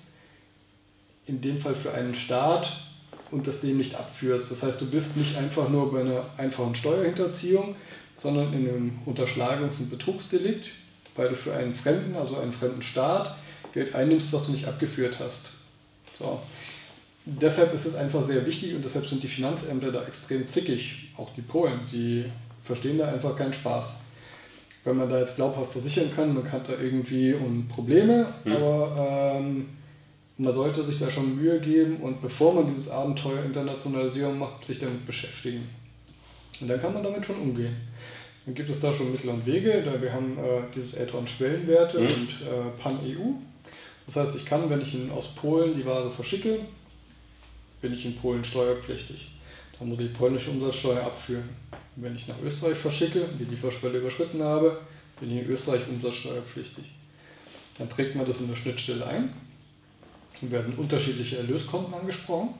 in 1.26 1.40
dem 1.40 1.58
Fall 1.58 1.74
für 1.74 1.92
einen 1.92 2.14
Staat, 2.14 2.85
und 3.30 3.46
das 3.46 3.60
dem 3.60 3.76
nicht 3.76 3.94
abführst. 3.94 4.50
Das 4.50 4.62
heißt, 4.62 4.80
du 4.80 4.86
bist 4.86 5.16
nicht 5.16 5.36
einfach 5.36 5.68
nur 5.68 5.92
bei 5.92 6.00
einer 6.00 6.26
einfachen 6.36 6.74
Steuerhinterziehung, 6.74 7.74
sondern 8.16 8.52
in 8.52 8.68
einem 8.68 8.98
Unterschlagungs- 9.06 9.78
und 9.78 9.90
Betrugsdelikt, 9.90 10.70
weil 11.16 11.30
du 11.30 11.36
für 11.36 11.54
einen 11.54 11.74
Fremden, 11.74 12.16
also 12.16 12.36
einen 12.36 12.52
fremden 12.52 12.82
Staat, 12.82 13.36
Geld 13.72 13.94
einnimmst, 13.94 14.32
was 14.32 14.46
du 14.46 14.52
nicht 14.52 14.66
abgeführt 14.66 15.16
hast. 15.18 15.50
So. 16.18 16.40
Deshalb 17.26 17.74
ist 17.74 17.86
es 17.86 17.96
einfach 17.96 18.22
sehr 18.22 18.46
wichtig 18.46 18.74
und 18.74 18.84
deshalb 18.84 19.06
sind 19.06 19.22
die 19.22 19.28
Finanzämter 19.28 19.90
da 19.90 20.04
extrem 20.06 20.48
zickig, 20.48 21.10
auch 21.16 21.28
die 21.34 21.42
Polen, 21.42 21.80
die 21.90 22.24
verstehen 22.62 22.98
da 22.98 23.08
einfach 23.08 23.36
keinen 23.36 23.52
Spaß. 23.52 23.96
Wenn 24.84 24.96
man 24.96 25.10
da 25.10 25.18
jetzt 25.18 25.34
glaubhaft 25.34 25.72
versichern 25.72 26.14
kann, 26.14 26.32
man 26.32 26.50
hat 26.50 26.68
da 26.68 26.74
irgendwie 26.80 27.34
Probleme, 27.68 28.32
mhm. 28.44 28.52
aber 28.52 29.34
ähm, 29.38 29.68
man 30.38 30.52
sollte 30.52 30.82
sich 30.82 30.98
da 30.98 31.10
schon 31.10 31.36
Mühe 31.36 31.60
geben 31.60 31.96
und 31.98 32.20
bevor 32.20 32.54
man 32.54 32.66
dieses 32.66 32.88
Abenteuer 32.88 33.44
Internationalisierung 33.44 34.38
macht, 34.38 34.66
sich 34.66 34.78
damit 34.78 35.06
beschäftigen. 35.06 35.68
Und 36.60 36.68
dann 36.68 36.80
kann 36.80 36.92
man 36.92 37.02
damit 37.02 37.24
schon 37.24 37.36
umgehen. 37.36 37.76
Dann 38.44 38.54
gibt 38.54 38.70
es 38.70 38.80
da 38.80 38.92
schon 38.92 39.10
Mittel 39.10 39.30
und 39.30 39.44
Wege. 39.44 39.82
Da 39.82 40.00
wir 40.00 40.12
haben 40.12 40.38
äh, 40.38 40.62
dieses 40.74 40.98
Add-on-Schwellenwerte 40.98 42.00
mhm. 42.00 42.06
und 42.06 42.28
äh, 42.42 42.80
Pan-EU. 42.80 43.32
Das 44.06 44.16
heißt, 44.16 44.36
ich 44.36 44.44
kann, 44.44 44.70
wenn 44.70 44.80
ich 44.80 44.94
in, 44.94 45.10
aus 45.10 45.34
Polen 45.34 45.74
die 45.74 45.84
Ware 45.84 46.10
verschicke, 46.10 46.60
bin 47.80 47.92
ich 47.92 48.04
in 48.04 48.16
Polen 48.16 48.44
steuerpflichtig. 48.44 49.32
Dann 49.78 49.88
muss 49.88 50.00
ich 50.00 50.14
polnische 50.14 50.50
Umsatzsteuer 50.50 51.02
abführen. 51.02 51.48
wenn 51.96 52.14
ich 52.14 52.28
nach 52.28 52.40
Österreich 52.42 52.78
verschicke, 52.78 53.28
die 53.38 53.44
Lieferschwelle 53.44 53.98
überschritten 53.98 54.42
habe, 54.42 54.80
bin 55.18 55.30
ich 55.30 55.44
in 55.44 55.50
Österreich 55.50 55.88
umsatzsteuerpflichtig. 55.88 56.84
Dann 57.78 57.90
trägt 57.90 58.14
man 58.14 58.26
das 58.26 58.40
in 58.40 58.48
der 58.48 58.56
Schnittstelle 58.56 59.06
ein. 59.06 59.32
Dann 60.40 60.50
werden 60.50 60.74
unterschiedliche 60.74 61.38
Erlöskonten 61.38 61.94
angesprochen. 61.94 62.50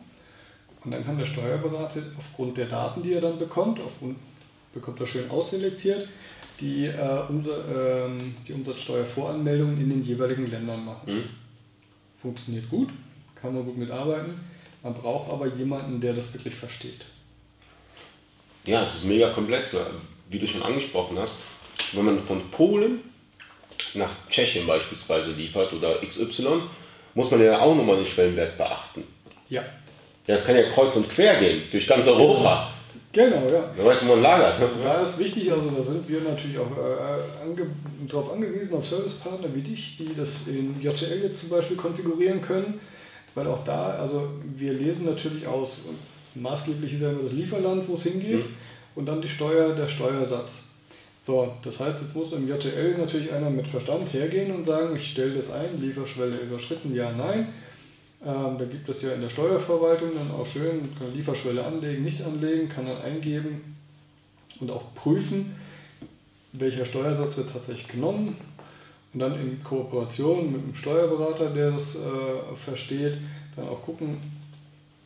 Und 0.85 0.93
dann 0.93 1.05
kann 1.05 1.19
der 1.19 1.27
Steuerberater 1.27 2.01
aufgrund 2.17 2.57
der 2.57 2.67
Daten, 2.67 3.03
die 3.03 3.13
er 3.13 3.21
dann 3.21 3.39
bekommt, 3.39 3.81
aufgrund 3.81 4.17
bekommt 4.73 5.01
er 5.01 5.07
schön 5.07 5.29
ausselektiert, 5.31 6.09
die, 6.61 6.87
äh, 6.87 7.23
unser, 7.29 8.07
ähm, 8.07 8.37
die 8.47 8.53
Umsatzsteuervoranmeldungen 8.53 9.81
in 9.81 9.91
den 9.91 10.05
jeweiligen 10.05 10.51
Ländern 10.51 10.85
machen. 10.85 11.15
Mhm. 11.15 11.25
Funktioniert 12.21 12.69
gut, 12.71 12.91
kann 13.35 13.55
man 13.55 13.65
gut 13.65 13.77
mitarbeiten. 13.77 14.41
Man 14.83 14.95
braucht 14.95 15.31
aber 15.31 15.47
jemanden, 15.49 16.01
der 16.01 16.15
das 16.15 16.33
wirklich 16.33 16.55
versteht. 16.55 17.05
Ja, 18.65 18.83
es 18.83 18.97
ist 18.97 19.05
mega 19.05 19.31
komplex, 19.31 19.77
wie 20.31 20.39
du 20.39 20.47
schon 20.47 20.63
angesprochen 20.63 21.19
hast. 21.19 21.39
Wenn 21.93 22.05
man 22.05 22.25
von 22.25 22.51
Polen 22.51 23.01
nach 23.95 24.11
Tschechien 24.29 24.67
beispielsweise 24.67 25.33
liefert 25.33 25.73
oder 25.73 26.01
XY, 26.01 26.63
muss 27.17 27.31
man 27.31 27.43
ja 27.43 27.59
auch 27.59 27.75
nochmal 27.75 27.97
den 27.97 28.07
Schwellenwert 28.07 28.57
beachten. 28.57 29.03
Ja. 29.49 29.63
Ja, 29.63 30.35
das 30.35 30.45
kann 30.45 30.55
ja 30.55 30.63
kreuz 30.69 30.95
und 30.97 31.09
quer 31.09 31.39
gehen, 31.41 31.63
durch 31.71 31.87
ganz 31.87 32.07
Europa. 32.07 32.73
Genau, 33.13 33.49
ja. 33.51 33.71
Wer 33.75 33.85
weiß, 33.87 34.05
wo 34.07 34.13
man 34.13 34.23
lagert. 34.23 34.61
Ne? 34.61 34.69
Da 34.83 35.03
ist 35.03 35.19
wichtig, 35.19 35.51
also 35.51 35.71
da 35.71 35.83
sind 35.83 36.07
wir 36.07 36.21
natürlich 36.21 36.59
auch 36.59 36.71
äh, 36.77 37.43
ange 37.43 37.71
darauf 38.07 38.33
angewiesen, 38.33 38.77
auf 38.77 38.87
Servicepartner 38.87 39.49
wie 39.55 39.63
dich, 39.63 39.97
die 39.97 40.15
das 40.15 40.49
in 40.49 40.83
JTL 40.83 41.23
jetzt 41.23 41.41
zum 41.41 41.49
Beispiel 41.49 41.77
konfigurieren 41.79 42.43
können, 42.43 42.79
weil 43.35 43.47
auch 43.47 43.65
da, 43.65 43.91
also 43.91 44.29
wir 44.55 44.75
lesen 44.75 45.07
natürlich 45.07 45.47
aus, 45.47 45.79
maßgeblich 46.35 46.93
ist 46.93 47.01
ja 47.01 47.11
immer 47.11 47.23
das 47.23 47.33
Lieferland, 47.33 47.89
wo 47.89 47.95
es 47.95 48.03
hingeht, 48.03 48.45
mhm. 48.45 48.55
und 48.95 49.07
dann 49.07 49.23
die 49.23 49.29
Steuer, 49.29 49.75
der 49.75 49.89
Steuersatz. 49.89 50.59
So, 51.27 51.53
das 51.65 51.81
heißt, 51.81 52.03
jetzt 52.03 52.15
muss 52.15 52.33
im 52.33 52.49
JTL 52.49 52.99
natürlich 52.99 53.33
einer 53.33 53.51
mit 53.51 53.67
Verstand 53.67 54.13
hergehen 54.13 54.55
und 54.55 54.65
sagen, 54.65 54.95
ich 54.95 55.11
stelle 55.11 55.35
das 55.35 55.51
ein, 55.51 55.81
Lieferschwelle 55.81 56.37
überschritten, 56.37 56.95
ja, 56.95 57.11
nein. 57.11 57.49
Ähm, 58.25 58.57
da 58.59 58.65
gibt 58.65 58.89
es 58.89 59.03
ja 59.03 59.13
in 59.13 59.23
der 59.23 59.29
Steuerverwaltung 59.29 60.15
dann 60.15 60.31
auch 60.31 60.47
schön, 60.47 60.95
kann 60.97 61.13
Lieferschwelle 61.13 61.65
anlegen, 61.65 62.05
nicht 62.05 62.23
anlegen, 62.23 62.69
kann 62.69 62.87
dann 62.87 63.03
eingeben 63.03 63.75
und 64.61 64.71
auch 64.71 64.95
prüfen, 64.95 65.57
welcher 66.53 66.87
Steuersatz 66.87 67.37
wird 67.37 67.53
tatsächlich 67.53 67.89
genommen. 67.89 68.37
Und 69.13 69.19
dann 69.19 69.35
in 69.41 69.65
Kooperation 69.65 70.53
mit 70.53 70.63
einem 70.63 70.75
Steuerberater, 70.77 71.51
der 71.51 71.73
das 71.73 71.97
äh, 71.97 72.55
versteht, 72.55 73.15
dann 73.57 73.67
auch 73.67 73.83
gucken, 73.83 74.19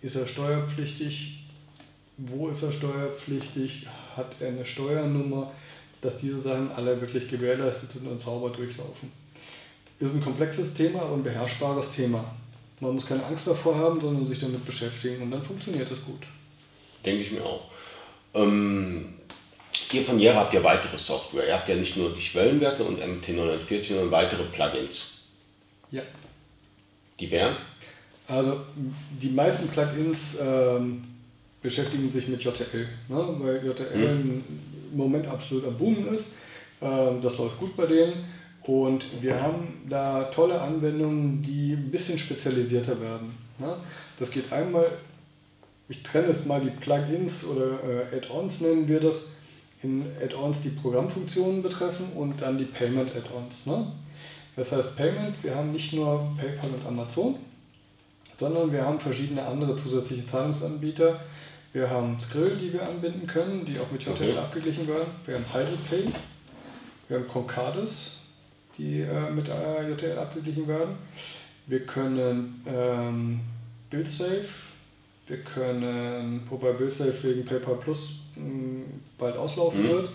ist 0.03 0.17
er 0.17 0.27
steuerpflichtig, 0.27 1.45
wo 2.19 2.51
ist 2.51 2.63
er 2.63 2.73
steuerpflichtig, 2.73 3.87
hat 4.17 4.33
er 4.41 4.49
eine 4.49 4.67
Steuernummer, 4.67 5.53
dass 6.01 6.19
diese 6.19 6.41
Sachen 6.41 6.71
alle 6.73 7.01
wirklich 7.01 7.29
gewährleistet 7.29 7.91
sind 7.91 8.07
und 8.07 8.21
sauber 8.21 8.51
durchlaufen. 8.51 9.13
Ist 9.99 10.15
ein 10.15 10.25
komplexes 10.25 10.75
Thema, 10.75 11.03
aber 11.03 11.15
ein 11.15 11.23
beherrschbares 11.23 11.95
Thema. 11.95 12.25
Man 12.81 12.95
muss 12.95 13.07
keine 13.07 13.25
Angst 13.25 13.47
davor 13.47 13.77
haben, 13.77 14.01
sondern 14.01 14.27
sich 14.27 14.39
damit 14.39 14.65
beschäftigen 14.65 15.23
und 15.23 15.31
dann 15.31 15.43
funktioniert 15.43 15.91
es 15.91 16.03
gut. 16.05 16.23
Denke 17.05 17.23
ich 17.23 17.33
mir 17.33 17.45
auch. 17.45 17.71
Ähm, 18.33 19.15
ihr 19.93 20.03
von 20.03 20.19
Jera 20.19 20.41
habt 20.41 20.55
ja 20.55 20.65
weitere 20.65 20.97
Software. 20.97 21.47
Ihr 21.47 21.55
habt 21.55 21.69
ja 21.69 21.75
nicht 21.75 21.97
nur 21.99 22.15
die 22.15 22.21
Schwellenwerte 22.23 22.85
und 22.85 22.99
MT940, 22.99 23.89
sondern 23.89 24.11
weitere 24.11 24.45
Plugins. 24.45 25.29
Ja. 25.91 26.03
Die 27.19 27.31
wären? 27.31 27.57
Also 28.27 28.61
die 29.21 29.31
meisten 29.31 29.69
Plugins 29.69 30.39
ähm, 30.41 31.05
beschäftigen 31.61 32.09
sich 32.09 32.29
mit 32.29 32.43
JTL, 32.43 32.89
ne? 33.09 33.37
weil 33.39 33.67
JTL 33.67 33.93
hm. 33.93 34.45
Im 34.91 34.97
Moment 34.97 35.27
absolut 35.27 35.67
am 35.67 35.77
Boomen 35.77 36.09
ist. 36.09 36.35
Ähm, 36.83 37.21
das 37.23 37.39
läuft 37.39 37.59
gut 37.59 37.77
bei 37.77 37.87
denen. 37.87 38.25
Und 38.63 39.23
wir 39.23 39.41
haben 39.41 39.87
da 39.89 40.25
tolle 40.25 40.61
Anwendungen, 40.61 41.43
die 41.43 41.73
ein 41.73 41.91
bisschen 41.91 42.19
spezialisierter 42.19 43.01
werden. 43.01 43.35
Ne? 43.59 43.77
Das 44.19 44.31
geht 44.31 44.53
einmal, 44.53 44.93
ich 45.89 46.03
trenne 46.03 46.29
jetzt 46.29 46.47
mal 46.47 46.61
die 46.61 46.71
Plugins 46.71 47.45
oder 47.45 47.79
äh, 47.83 48.17
Add-ons 48.17 48.61
nennen 48.61 48.87
wir 48.87 49.01
das, 49.01 49.31
in 49.83 50.05
Add-ons 50.23 50.61
die 50.61 50.69
Programmfunktionen 50.71 51.63
betreffen 51.63 52.13
und 52.15 52.43
dann 52.43 52.59
die 52.59 52.65
Payment-Add-ons. 52.65 53.67
Ne? 53.67 53.93
Das 54.57 54.73
heißt 54.73 54.97
Payment, 54.97 55.43
wir 55.43 55.55
haben 55.55 55.73
nicht 55.73 55.93
nur 55.95 56.37
PayPal 56.39 56.71
und 56.71 56.87
Amazon, 56.87 57.37
sondern 58.39 58.73
wir 58.73 58.85
haben 58.85 59.01
verschiedene 59.01 59.45
andere 59.45 59.77
zusätzliche 59.77 60.27
Zahlungsanbieter. 60.27 61.21
Wir 61.73 61.89
haben 61.89 62.19
Skrill, 62.19 62.57
die 62.57 62.73
wir 62.73 62.87
anbinden 62.87 63.27
können, 63.29 63.65
die 63.65 63.79
auch 63.79 63.91
mit 63.93 64.03
JTL 64.03 64.31
okay. 64.31 64.39
abgeglichen 64.39 64.89
werden. 64.89 65.09
Wir 65.25 65.37
haben 65.37 65.45
HydroPay, 65.53 66.13
wir 67.09 67.19
haben 67.19 67.29
Concardis, 67.29 68.23
die 68.77 69.01
äh, 69.03 69.31
mit 69.31 69.49
äh, 69.49 69.89
JTL 69.89 70.19
abgeglichen 70.19 70.67
werden. 70.67 70.97
Wir 71.67 71.87
können 71.87 72.65
ähm, 72.67 73.41
BillSafe, 73.89 74.49
wir 75.29 75.43
können, 75.43 76.43
wobei 76.51 76.73
BillSafe 76.73 77.23
wegen 77.23 77.45
PayPal 77.45 77.77
Plus 77.77 78.15
mh, 78.35 78.43
hm, 78.43 78.85
bald 79.17 79.37
auslaufen 79.37 79.85
mhm. 79.85 79.89
wird. 79.89 80.11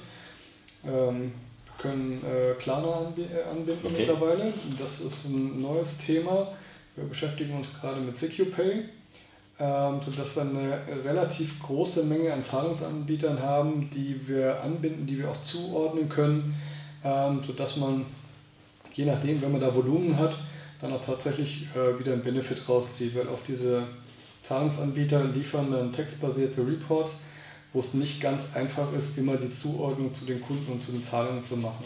Ähm, 0.84 1.32
wir 1.66 1.92
können 1.92 2.22
äh, 2.26 2.54
Klarna 2.60 2.92
anb 2.96 3.18
äh, 3.18 3.44
anbinden 3.50 3.86
okay. 3.86 3.96
mittlerweile. 4.00 4.54
Das 4.78 5.00
ist 5.00 5.26
ein 5.26 5.62
neues 5.62 5.98
Thema. 6.00 6.54
Wir 6.98 7.06
beschäftigen 7.06 7.56
uns 7.56 7.80
gerade 7.80 8.02
mit 8.02 8.18
SecuPay, 8.18 8.86
ähm, 9.60 10.00
sodass 10.04 10.36
wir 10.36 10.44
eine 10.44 10.80
relativ 11.04 11.62
große 11.62 12.04
Menge 12.06 12.34
an 12.34 12.44
Zahlungsanbietern 12.44 13.42
haben, 13.42 13.90
die 13.90 14.28
wir 14.28 14.62
anbinden, 14.62 15.08
die 15.08 15.18
wir 15.18 15.32
auch 15.32 15.42
zuordnen 15.42 16.10
können, 16.10 16.56
ähm, 17.04 17.42
sodass 17.46 17.78
man 17.78 18.06
je 18.96 19.06
nachdem, 19.06 19.42
wenn 19.42 19.52
man 19.52 19.62
da 19.62 19.74
Volumen 19.76 20.18
hat, 20.18 20.36
dann 20.82 20.94
auch 20.94 21.04
tatsächlich 21.04 21.68
äh, 21.76 22.00
wieder 22.00 22.14
einen 22.14 22.24
Benefit 22.24 22.68
rauszieht, 22.68 23.16
weil 23.16 23.28
auch 23.28 23.40
diese 23.48 23.84
Zahlungsanbieter 24.44 25.24
liefern 25.26 25.72
dann 25.72 25.92
textbasierte 25.92 26.66
Reports, 26.66 27.24
wo 27.74 27.80
es 27.80 27.94
nicht 27.94 28.22
ganz 28.22 28.56
einfach 28.56 28.92
ist, 28.94 29.18
immer 29.18 29.36
die 29.36 29.50
Zuordnung 29.50 30.14
zu 30.14 30.26
den 30.26 30.42
Kunden 30.42 30.72
und 30.72 30.84
zu 30.84 30.92
den 30.92 31.04
Zahlungen 31.04 31.44
zu 31.44 31.58
machen. 31.58 31.86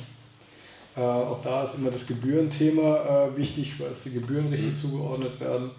Äh, 0.95 1.01
auch 1.01 1.41
da 1.41 1.63
ist 1.63 1.75
immer 1.75 1.91
das 1.91 2.05
Gebührenthema 2.05 3.27
äh, 3.27 3.37
wichtig, 3.37 3.79
weil 3.79 3.91
es 3.93 4.03
die 4.03 4.11
Gebühren 4.11 4.49
richtig 4.49 4.73
mhm. 4.73 4.75
zugeordnet 4.75 5.39
werden, 5.39 5.71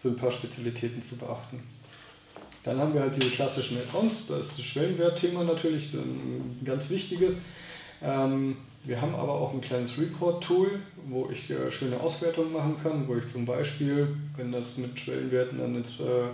sind 0.00 0.16
ein 0.16 0.20
paar 0.20 0.30
Spezialitäten 0.30 1.02
zu 1.04 1.16
beachten. 1.16 1.62
Dann 2.64 2.78
haben 2.78 2.94
wir 2.94 3.02
halt 3.02 3.16
diese 3.16 3.30
klassischen 3.30 3.78
Add-ons, 3.78 4.26
da 4.26 4.38
ist 4.38 4.58
das 4.58 4.64
Schwellenwertthema 4.64 5.44
natürlich 5.44 5.92
ein 5.94 6.60
ganz 6.64 6.90
wichtiges. 6.90 7.34
Ähm, 8.02 8.56
wir 8.84 9.00
haben 9.00 9.14
aber 9.14 9.32
auch 9.32 9.52
ein 9.52 9.60
kleines 9.60 9.98
Report-Tool, 9.98 10.80
wo 11.06 11.28
ich 11.30 11.50
äh, 11.50 11.70
schöne 11.70 12.00
Auswertungen 12.00 12.52
machen 12.52 12.76
kann, 12.82 13.08
wo 13.08 13.16
ich 13.16 13.26
zum 13.26 13.44
Beispiel, 13.44 14.16
wenn 14.36 14.52
das 14.52 14.76
mit 14.78 14.98
Schwellenwerten 14.98 15.58
dann 15.58 15.74
jetzt, 15.74 16.00
äh, 16.00 16.28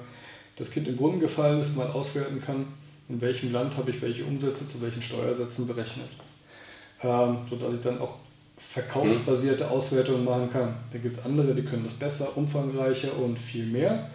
das 0.57 0.71
Kind 0.71 0.87
im 0.89 0.97
Brunnen 0.97 1.21
gefallen 1.21 1.61
ist, 1.61 1.77
mal 1.77 1.91
auswerten 1.91 2.41
kann, 2.41 2.67
in 3.09 3.21
welchem 3.21 3.53
Land 3.53 3.77
habe 3.77 3.91
ich 3.91 4.01
welche 4.01 4.25
Umsätze 4.25 4.67
zu 4.67 4.81
welchen 4.81 5.03
Steuersätzen 5.03 5.67
berechnet. 5.67 6.09
Ähm, 7.03 7.39
sodass 7.49 7.75
ich 7.75 7.81
dann 7.83 8.01
auch 8.01 8.15
verkaufsbasierte 8.57 9.71
Auswertungen 9.71 10.25
machen 10.25 10.51
kann. 10.51 10.75
Da 10.93 10.99
gibt 10.99 11.17
es 11.17 11.25
andere, 11.25 11.55
die 11.55 11.65
können 11.65 11.85
das 11.85 11.95
besser, 11.95 12.37
umfangreicher 12.37 13.17
und 13.19 13.39
viel 13.39 13.67
mehr. 13.67 14.11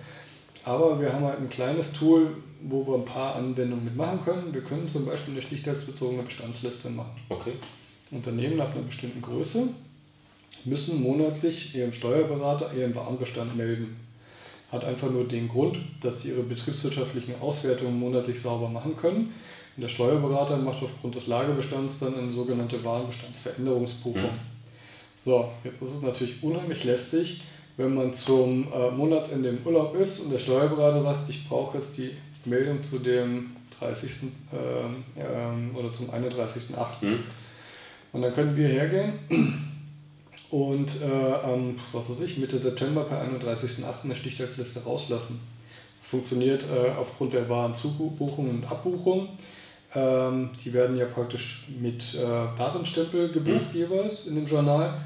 Aber 0.64 1.00
wir 1.00 1.12
haben 1.12 1.26
halt 1.26 1.40
ein 1.40 1.50
kleines 1.50 1.94
Tool, 1.94 2.36
wo 2.64 2.86
wir 2.86 2.96
ein 2.96 3.06
paar 3.06 3.36
Anwendungen 3.36 3.86
mitmachen 3.86 4.22
können. 4.24 4.54
Wir 4.54 4.62
können 4.62 4.88
zum 4.88 5.06
Beispiel 5.06 5.34
eine 5.34 5.42
stichtagsbezogene 5.42 6.24
Bestandsliste 6.24 6.90
machen. 6.90 7.20
Okay. 7.30 7.54
Unternehmen 8.12 8.60
ab 8.60 8.74
einer 8.74 8.84
bestimmten 8.84 9.22
Größe 9.22 9.70
müssen 10.66 11.02
monatlich 11.02 11.74
ihrem 11.74 11.94
Steuerberater 11.94 12.74
ihren 12.74 12.94
Warenbestand 12.94 13.56
melden. 13.56 13.96
Hat 14.72 14.84
einfach 14.84 15.10
nur 15.10 15.28
den 15.28 15.50
Grund, 15.50 15.78
dass 16.02 16.22
sie 16.22 16.30
ihre 16.30 16.44
betriebswirtschaftlichen 16.44 17.40
Auswertungen 17.42 18.00
monatlich 18.00 18.40
sauber 18.40 18.70
machen 18.70 18.96
können. 18.96 19.34
Der 19.82 19.88
Steuerberater 19.88 20.58
macht 20.58 20.84
aufgrund 20.84 21.16
des 21.16 21.28
Lagerbestands 21.28 22.00
dann 22.00 22.16
eine 22.16 22.32
sogenannte 22.32 22.84
Warenbestandsveränderungsbuchung. 22.84 24.22
Mhm. 24.22 24.52
So, 25.18 25.50
jetzt 25.64 25.82
ist 25.82 25.96
es 25.96 26.02
natürlich 26.02 26.42
unheimlich 26.44 26.84
lästig, 26.84 27.42
wenn 27.78 27.96
man 27.96 28.14
zum 28.14 28.68
äh, 28.74 28.92
Monatsende 28.92 29.50
im 29.50 29.66
Urlaub 29.66 29.96
ist 29.96 30.20
und 30.20 30.32
der 30.32 30.40
Steuerberater 30.40 31.00
sagt, 31.00 31.30
ich 31.30 31.48
brauche 31.48 31.78
jetzt 31.78 31.98
die 31.98 32.12
Meldung 32.46 32.84
zu 32.84 33.00
dem 33.00 33.56
30. 33.80 34.12
Äh, 34.52 35.20
äh, 35.20 35.78
oder 35.78 35.92
zum 35.92 36.10
31.8. 36.10 37.06
Mhm. 37.06 37.20
Und 38.14 38.22
dann 38.22 38.34
können 38.34 38.56
wir 38.56 38.68
hergehen 38.68 39.14
und 40.52 41.02
äh, 41.02 41.34
am, 41.44 41.80
was 41.92 42.10
weiß 42.10 42.20
ich, 42.22 42.38
Mitte 42.38 42.60
September 42.60 43.04
per 43.04 43.22
31.08. 43.24 44.04
eine 44.04 44.16
Stichtagsliste 44.16 44.84
rauslassen. 44.84 45.40
Das 46.00 46.10
funktioniert 46.10 46.64
äh, 46.64 46.92
aufgrund 46.92 47.34
der 47.34 47.48
wahren 47.48 47.74
Zubuchung 47.74 48.50
und 48.50 48.66
Abbuchung. 48.66 49.30
Ähm, 49.94 50.52
die 50.64 50.74
werden 50.74 50.98
ja 50.98 51.06
praktisch 51.06 51.68
mit 51.80 52.14
äh, 52.14 52.20
Datenstempel 52.58 53.32
gebucht 53.32 53.74
mhm. 53.74 53.80
jeweils 53.80 54.28
in 54.28 54.36
dem 54.36 54.46
Journal. 54.46 55.02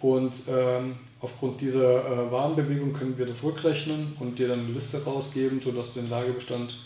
Und 0.00 0.34
ähm, 0.48 0.96
aufgrund 1.20 1.60
dieser 1.60 2.04
äh, 2.04 2.30
Warenbewegung 2.30 2.92
können 2.92 3.18
wir 3.18 3.26
das 3.26 3.42
rückrechnen 3.42 4.16
und 4.20 4.38
dir 4.38 4.48
dann 4.48 4.60
eine 4.60 4.72
Liste 4.72 5.02
rausgeben, 5.02 5.60
sodass 5.60 5.94
du 5.94 6.00
den 6.00 6.10
Lagebestand 6.10 6.76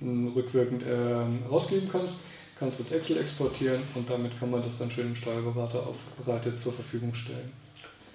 äh, 0.00 0.04
rückwirkend 0.34 0.82
äh, 0.82 1.48
rausgeben 1.48 1.88
kannst 1.90 2.16
kannst 2.58 2.80
ins 2.80 2.90
Excel 2.90 3.18
exportieren 3.18 3.82
und 3.94 4.08
damit 4.08 4.38
kann 4.38 4.50
man 4.50 4.62
das 4.62 4.78
dann 4.78 4.90
schön 4.90 5.06
dem 5.06 5.16
Steuerberater 5.16 5.86
aufbereitet 5.86 6.58
zur 6.58 6.72
Verfügung 6.72 7.14
stellen. 7.14 7.52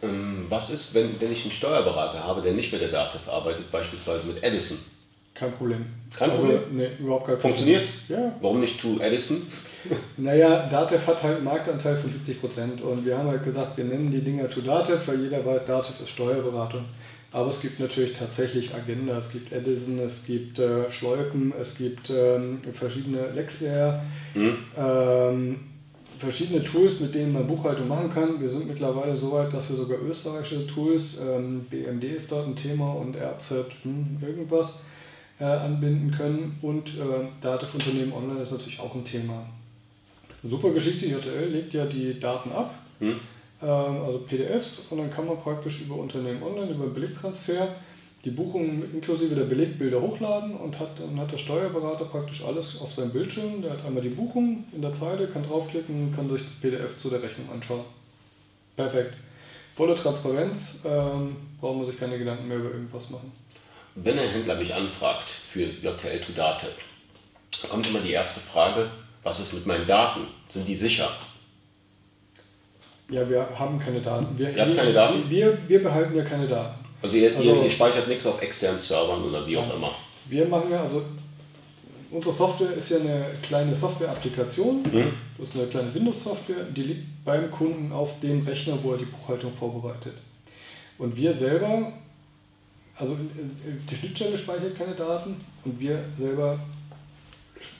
Ähm, 0.01 0.45
was 0.49 0.71
ist, 0.71 0.93
wenn, 0.95 1.19
wenn 1.21 1.31
ich 1.31 1.43
einen 1.43 1.51
Steuerberater 1.51 2.23
habe, 2.23 2.41
der 2.41 2.53
nicht 2.53 2.71
mit 2.71 2.81
der 2.81 2.89
Dativ 2.89 3.27
arbeitet, 3.27 3.71
beispielsweise 3.71 4.25
mit 4.25 4.43
Edison? 4.43 4.77
Kein 5.33 5.51
Problem. 5.53 5.85
Kein 6.15 6.29
also, 6.29 6.43
Problem? 6.43 6.61
Nee, 6.71 6.89
überhaupt 6.99 7.27
kein 7.27 7.35
Problem. 7.35 7.55
Funktioniert? 7.55 7.89
Ja. 8.09 8.35
Warum 8.41 8.59
nicht 8.59 8.79
to 8.79 8.99
Edison? 8.99 9.41
Naja, 10.17 10.67
Datev 10.69 11.07
hat 11.07 11.23
halt 11.23 11.37
einen 11.37 11.43
Marktanteil 11.43 11.97
von 11.97 12.11
70% 12.11 12.81
und 12.81 13.03
wir 13.03 13.17
haben 13.17 13.27
halt 13.29 13.43
gesagt, 13.43 13.77
wir 13.77 13.85
nennen 13.85 14.11
die 14.11 14.21
Dinger 14.21 14.47
to 14.47 14.61
Datev, 14.61 15.07
weil 15.07 15.21
jeder 15.21 15.43
weiß, 15.43 15.65
Datev 15.65 16.03
ist 16.03 16.11
Steuerberatung. 16.11 16.85
Aber 17.31 17.49
es 17.49 17.61
gibt 17.61 17.79
natürlich 17.79 18.13
tatsächlich 18.13 18.75
Agenda, 18.75 19.17
es 19.17 19.31
gibt 19.31 19.53
Edison, 19.53 19.99
es 19.99 20.25
gibt 20.25 20.59
äh, 20.59 20.91
Schleupen, 20.91 21.53
es 21.59 21.77
gibt 21.77 22.09
ähm, 22.09 22.59
verschiedene 22.73 23.31
Lexware, 23.31 24.03
mhm. 24.33 24.57
ähm, 24.77 25.59
verschiedene 26.19 26.63
Tools, 26.63 26.99
mit 26.99 27.15
denen 27.15 27.31
man 27.31 27.47
Buchhaltung 27.47 27.87
machen 27.87 28.11
kann. 28.13 28.41
Wir 28.41 28.49
sind 28.49 28.67
mittlerweile 28.67 29.15
so 29.15 29.31
weit, 29.31 29.53
dass 29.53 29.69
wir 29.69 29.77
sogar 29.77 29.99
österreichische 30.01 30.67
Tools, 30.67 31.19
ähm, 31.25 31.65
BMD 31.69 32.03
ist 32.03 32.31
dort 32.31 32.47
ein 32.47 32.55
Thema 32.55 32.91
und 32.91 33.15
RZ 33.15 33.65
hm, 33.83 34.17
irgendwas 34.21 34.79
äh, 35.41 35.43
anbinden 35.43 36.11
können. 36.11 36.57
Und 36.61 36.89
äh, 36.89 37.27
Dativ 37.41 37.73
Unternehmen 37.73 38.13
Online 38.13 38.41
ist 38.41 38.51
natürlich 38.51 38.79
auch 38.79 38.95
ein 38.95 39.03
Thema. 39.03 39.45
Super 40.43 40.71
Geschichte, 40.71 41.05
JTL 41.05 41.49
legt 41.49 41.73
ja 41.73 41.85
die 41.85 42.17
Daten 42.19 42.51
ab. 42.53 42.73
Mhm 42.99 43.19
ähm, 43.61 44.01
also 44.03 44.19
PDFs, 44.19 44.79
und 44.89 44.97
dann 44.97 45.11
kann 45.11 45.27
man 45.27 45.37
praktisch 45.37 45.81
über 45.81 45.95
Unternehmen 45.95 46.41
online, 46.41 46.71
über 46.71 46.87
Belegtransfer 46.87 47.75
die 48.23 48.31
Buchung 48.31 48.83
inklusive 48.93 49.33
der 49.33 49.45
Belegbilder 49.45 49.99
hochladen 49.99 50.55
und 50.55 50.79
hat, 50.79 50.99
dann 50.99 51.19
hat 51.19 51.31
der 51.31 51.39
Steuerberater 51.39 52.05
praktisch 52.05 52.43
alles 52.43 52.79
auf 52.79 52.93
seinem 52.93 53.09
Bildschirm. 53.09 53.63
Der 53.63 53.71
hat 53.71 53.85
einmal 53.85 54.03
die 54.03 54.09
Buchung 54.09 54.65
in 54.71 54.81
der 54.81 54.93
Zeile, 54.93 55.27
kann 55.27 55.43
draufklicken 55.43 56.07
und 56.07 56.15
kann 56.15 56.29
sich 56.29 56.43
das 56.43 56.51
PDF 56.61 56.97
zu 56.97 57.09
der 57.09 57.23
Rechnung 57.23 57.49
anschauen. 57.51 57.83
Perfekt. 58.75 59.15
Volle 59.73 59.95
Transparenz, 59.95 60.81
ähm, 60.85 61.35
braucht 61.59 61.77
man 61.77 61.85
sich 61.87 61.97
keine 61.97 62.19
Gedanken 62.19 62.47
mehr 62.47 62.57
über 62.57 62.69
irgendwas 62.69 63.09
machen. 63.09 63.31
Wenn 63.95 64.17
ein 64.17 64.29
Händler 64.29 64.55
mich 64.55 64.73
anfragt 64.73 65.29
für 65.29 65.63
JTL 65.63 66.19
to 66.19 66.31
Datev, 66.33 66.71
kommt 67.69 67.87
immer 67.87 67.99
die 67.99 68.11
erste 68.11 68.39
Frage, 68.39 68.89
was 69.23 69.39
ist 69.39 69.53
mit 69.53 69.65
meinen 69.65 69.85
Daten? 69.85 70.21
Sind 70.49 70.67
die 70.67 70.75
sicher? 70.75 71.09
Ja, 73.09 73.29
wir 73.29 73.45
haben 73.59 73.77
keine 73.77 73.99
Daten. 73.99 74.37
Wir, 74.37 74.55
ihr 74.55 74.65
habt 74.65 74.75
keine 74.75 74.93
Daten? 74.93 75.29
Wir, 75.29 75.57
wir 75.67 75.83
behalten 75.83 76.15
ja 76.15 76.23
keine 76.23 76.47
Daten. 76.47 76.79
Also 77.01 77.17
ihr, 77.17 77.35
also 77.35 77.55
ihr, 77.55 77.63
ihr 77.63 77.69
speichert 77.69 78.07
nichts 78.07 78.25
auf 78.25 78.41
externen 78.41 78.79
Servern 78.79 79.23
oder 79.23 79.45
wie 79.45 79.57
auch 79.57 79.75
immer? 79.75 79.93
Wir 80.29 80.45
machen 80.45 80.71
ja, 80.71 80.83
also 80.83 81.03
unsere 82.09 82.33
Software 82.33 82.73
ist 82.73 82.89
ja 82.89 82.99
eine 82.99 83.25
kleine 83.41 83.75
Software-Applikation. 83.75 84.83
Mhm. 84.83 85.13
Das 85.37 85.49
ist 85.49 85.55
eine 85.55 85.67
kleine 85.67 85.93
Windows-Software, 85.93 86.63
die 86.75 86.83
liegt 86.83 87.25
beim 87.25 87.51
Kunden 87.51 87.91
auf 87.91 88.19
dem 88.21 88.45
Rechner, 88.45 88.77
wo 88.81 88.93
er 88.93 88.99
die 88.99 89.05
Buchhaltung 89.05 89.53
vorbereitet. 89.53 90.13
Und 90.97 91.15
wir 91.15 91.33
selber, 91.33 91.91
also 93.01 93.17
die 93.89 93.95
Schnittstelle 93.95 94.37
speichert 94.37 94.77
keine 94.77 94.93
Daten 94.93 95.35
und 95.65 95.79
wir 95.79 96.05
selber, 96.15 96.59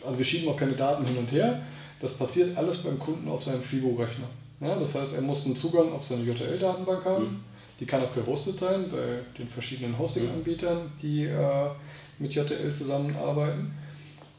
also 0.04 0.18
wir 0.18 0.26
schieben 0.26 0.50
auch 0.50 0.58
keine 0.58 0.74
Daten 0.74 1.06
hin 1.06 1.18
und 1.18 1.32
her. 1.32 1.62
Das 2.00 2.14
passiert 2.14 2.58
alles 2.58 2.78
beim 2.78 2.98
Kunden 2.98 3.30
auf 3.30 3.44
seinem 3.44 3.62
FIBO-Rechner. 3.62 4.26
Ja, 4.60 4.76
das 4.76 4.96
heißt, 4.96 5.14
er 5.14 5.22
muss 5.22 5.46
einen 5.46 5.56
Zugang 5.56 5.94
auf 5.94 6.04
seine 6.04 6.24
JTL-Datenbank 6.24 7.06
haben. 7.06 7.24
Mhm. 7.24 7.44
Die 7.80 7.86
kann 7.86 8.04
auch 8.04 8.14
gehostet 8.14 8.58
sein 8.58 8.90
bei 8.92 9.20
den 9.38 9.48
verschiedenen 9.48 9.98
Hosting-Anbietern, 9.98 10.92
die 11.02 11.26
äh, 11.26 11.70
mit 12.18 12.34
JTL 12.34 12.72
zusammenarbeiten. 12.72 13.72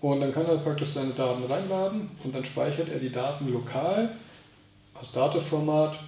Und 0.01 0.21
dann 0.21 0.33
kann 0.33 0.47
er 0.47 0.59
praktisch 0.59 0.91
seine 0.91 1.13
Daten 1.13 1.45
reinladen 1.45 2.11
und 2.25 2.35
dann 2.35 2.45
speichert 2.45 2.89
er 2.89 2.99
die 2.99 3.13
Daten 3.13 3.53
lokal 3.53 4.17
als 4.95 5.13
Dateformat 5.13 5.99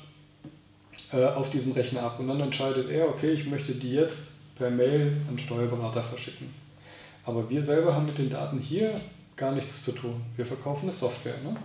äh, 1.12 1.24
auf 1.26 1.50
diesem 1.50 1.72
Rechner 1.72 2.02
ab. 2.02 2.18
Und 2.18 2.26
dann 2.26 2.40
entscheidet 2.40 2.90
er, 2.90 3.08
okay, 3.08 3.30
ich 3.30 3.46
möchte 3.46 3.72
die 3.72 3.92
jetzt 3.92 4.33
per 4.56 4.70
Mail 4.70 5.16
an 5.28 5.38
Steuerberater 5.38 6.02
verschicken. 6.02 6.54
Aber 7.24 7.48
wir 7.48 7.62
selber 7.62 7.94
haben 7.94 8.06
mit 8.06 8.18
den 8.18 8.30
Daten 8.30 8.58
hier 8.58 9.00
gar 9.36 9.52
nichts 9.52 9.84
zu 9.84 9.92
tun. 9.92 10.22
Wir 10.36 10.46
verkaufen 10.46 10.82
eine 10.84 10.92
Software. 10.92 11.38
Ne? 11.42 11.56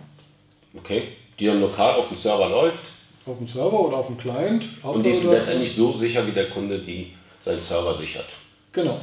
Okay, 0.76 1.02
die 1.38 1.46
dann 1.46 1.60
lokal 1.60 1.94
auf 1.94 2.08
dem 2.08 2.16
Server 2.16 2.48
läuft. 2.48 2.92
Auf 3.26 3.38
dem 3.38 3.46
Server 3.46 3.80
oder 3.80 3.98
auf 3.98 4.06
dem 4.06 4.18
Client. 4.18 4.64
Und 4.82 5.04
die 5.04 5.10
ist 5.10 5.24
letztendlich 5.24 5.74
so 5.74 5.92
sicher, 5.92 6.26
wie 6.26 6.32
der 6.32 6.48
Kunde 6.48 6.78
die 6.78 7.12
seinen 7.42 7.60
Server 7.60 7.94
sichert. 7.94 8.26
Genau. 8.72 8.98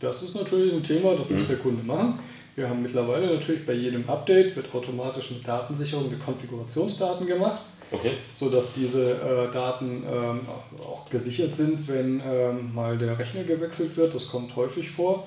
Das 0.00 0.22
ist 0.22 0.34
natürlich 0.34 0.72
ein 0.72 0.82
Thema, 0.82 1.14
das 1.14 1.28
muss 1.28 1.42
mhm. 1.42 1.48
der 1.48 1.56
Kunde 1.58 1.82
machen. 1.82 2.18
Wir 2.56 2.68
haben 2.68 2.82
mittlerweile 2.82 3.34
natürlich 3.34 3.64
bei 3.64 3.74
jedem 3.74 4.08
Update 4.08 4.56
wird 4.56 4.74
automatisch 4.74 5.30
mit 5.30 5.46
Datensicherung 5.46 6.10
die 6.10 6.16
Konfigurationsdaten 6.16 7.26
gemacht. 7.26 7.60
Okay. 7.92 8.12
Sodass 8.36 8.72
diese 8.72 9.14
äh, 9.14 9.52
Daten 9.52 10.04
ähm, 10.08 10.40
auch 10.80 11.08
gesichert 11.10 11.54
sind, 11.54 11.88
wenn 11.88 12.22
ähm, 12.24 12.74
mal 12.74 12.96
der 12.96 13.18
Rechner 13.18 13.44
gewechselt 13.44 13.96
wird. 13.96 14.14
Das 14.14 14.28
kommt 14.28 14.54
häufig 14.54 14.90
vor, 14.90 15.26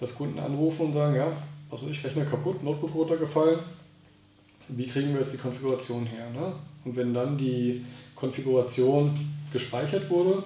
dass 0.00 0.16
Kunden 0.16 0.38
anrufen 0.38 0.86
und 0.86 0.92
sagen, 0.92 1.14
ja, 1.14 1.32
also 1.70 1.88
ich 1.88 2.04
Rechner 2.04 2.24
kaputt, 2.24 2.62
Notebook 2.62 2.94
runtergefallen. 2.94 3.60
Wie 4.68 4.86
kriegen 4.86 5.12
wir 5.12 5.20
jetzt 5.20 5.34
die 5.34 5.38
Konfiguration 5.38 6.06
her? 6.06 6.30
Ne? 6.30 6.52
Und 6.84 6.96
wenn 6.96 7.14
dann 7.14 7.38
die 7.38 7.84
Konfiguration 8.16 9.12
gespeichert 9.52 10.10
wurde, 10.10 10.42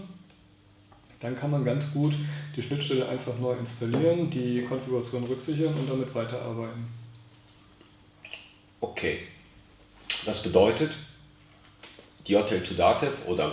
dann 1.21 1.37
kann 1.37 1.51
man 1.51 1.65
ganz 1.65 1.93
gut 1.93 2.15
die 2.55 2.63
Schnittstelle 2.63 3.09
einfach 3.09 3.39
neu 3.39 3.55
installieren, 3.55 4.31
die 4.31 4.63
Konfiguration 4.63 5.25
rücksichern 5.25 5.75
und 5.75 5.89
damit 5.89 6.15
weiterarbeiten. 6.15 6.87
Okay. 8.81 9.21
Das 10.25 10.43
bedeutet, 10.43 10.91
DHL 12.29 12.63
to 12.63 12.75
Dativ 12.75 13.11
oder 13.27 13.53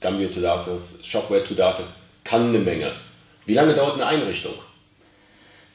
Gambia 0.00 0.28
to 0.28 0.40
Dativ, 0.40 0.80
Shopware 1.02 1.44
to 1.44 1.54
Dativ 1.54 1.86
kann 2.24 2.48
eine 2.48 2.58
Menge. 2.58 2.92
Wie 3.44 3.54
lange 3.54 3.74
dauert 3.74 3.94
eine 3.94 4.06
Einrichtung? 4.06 4.54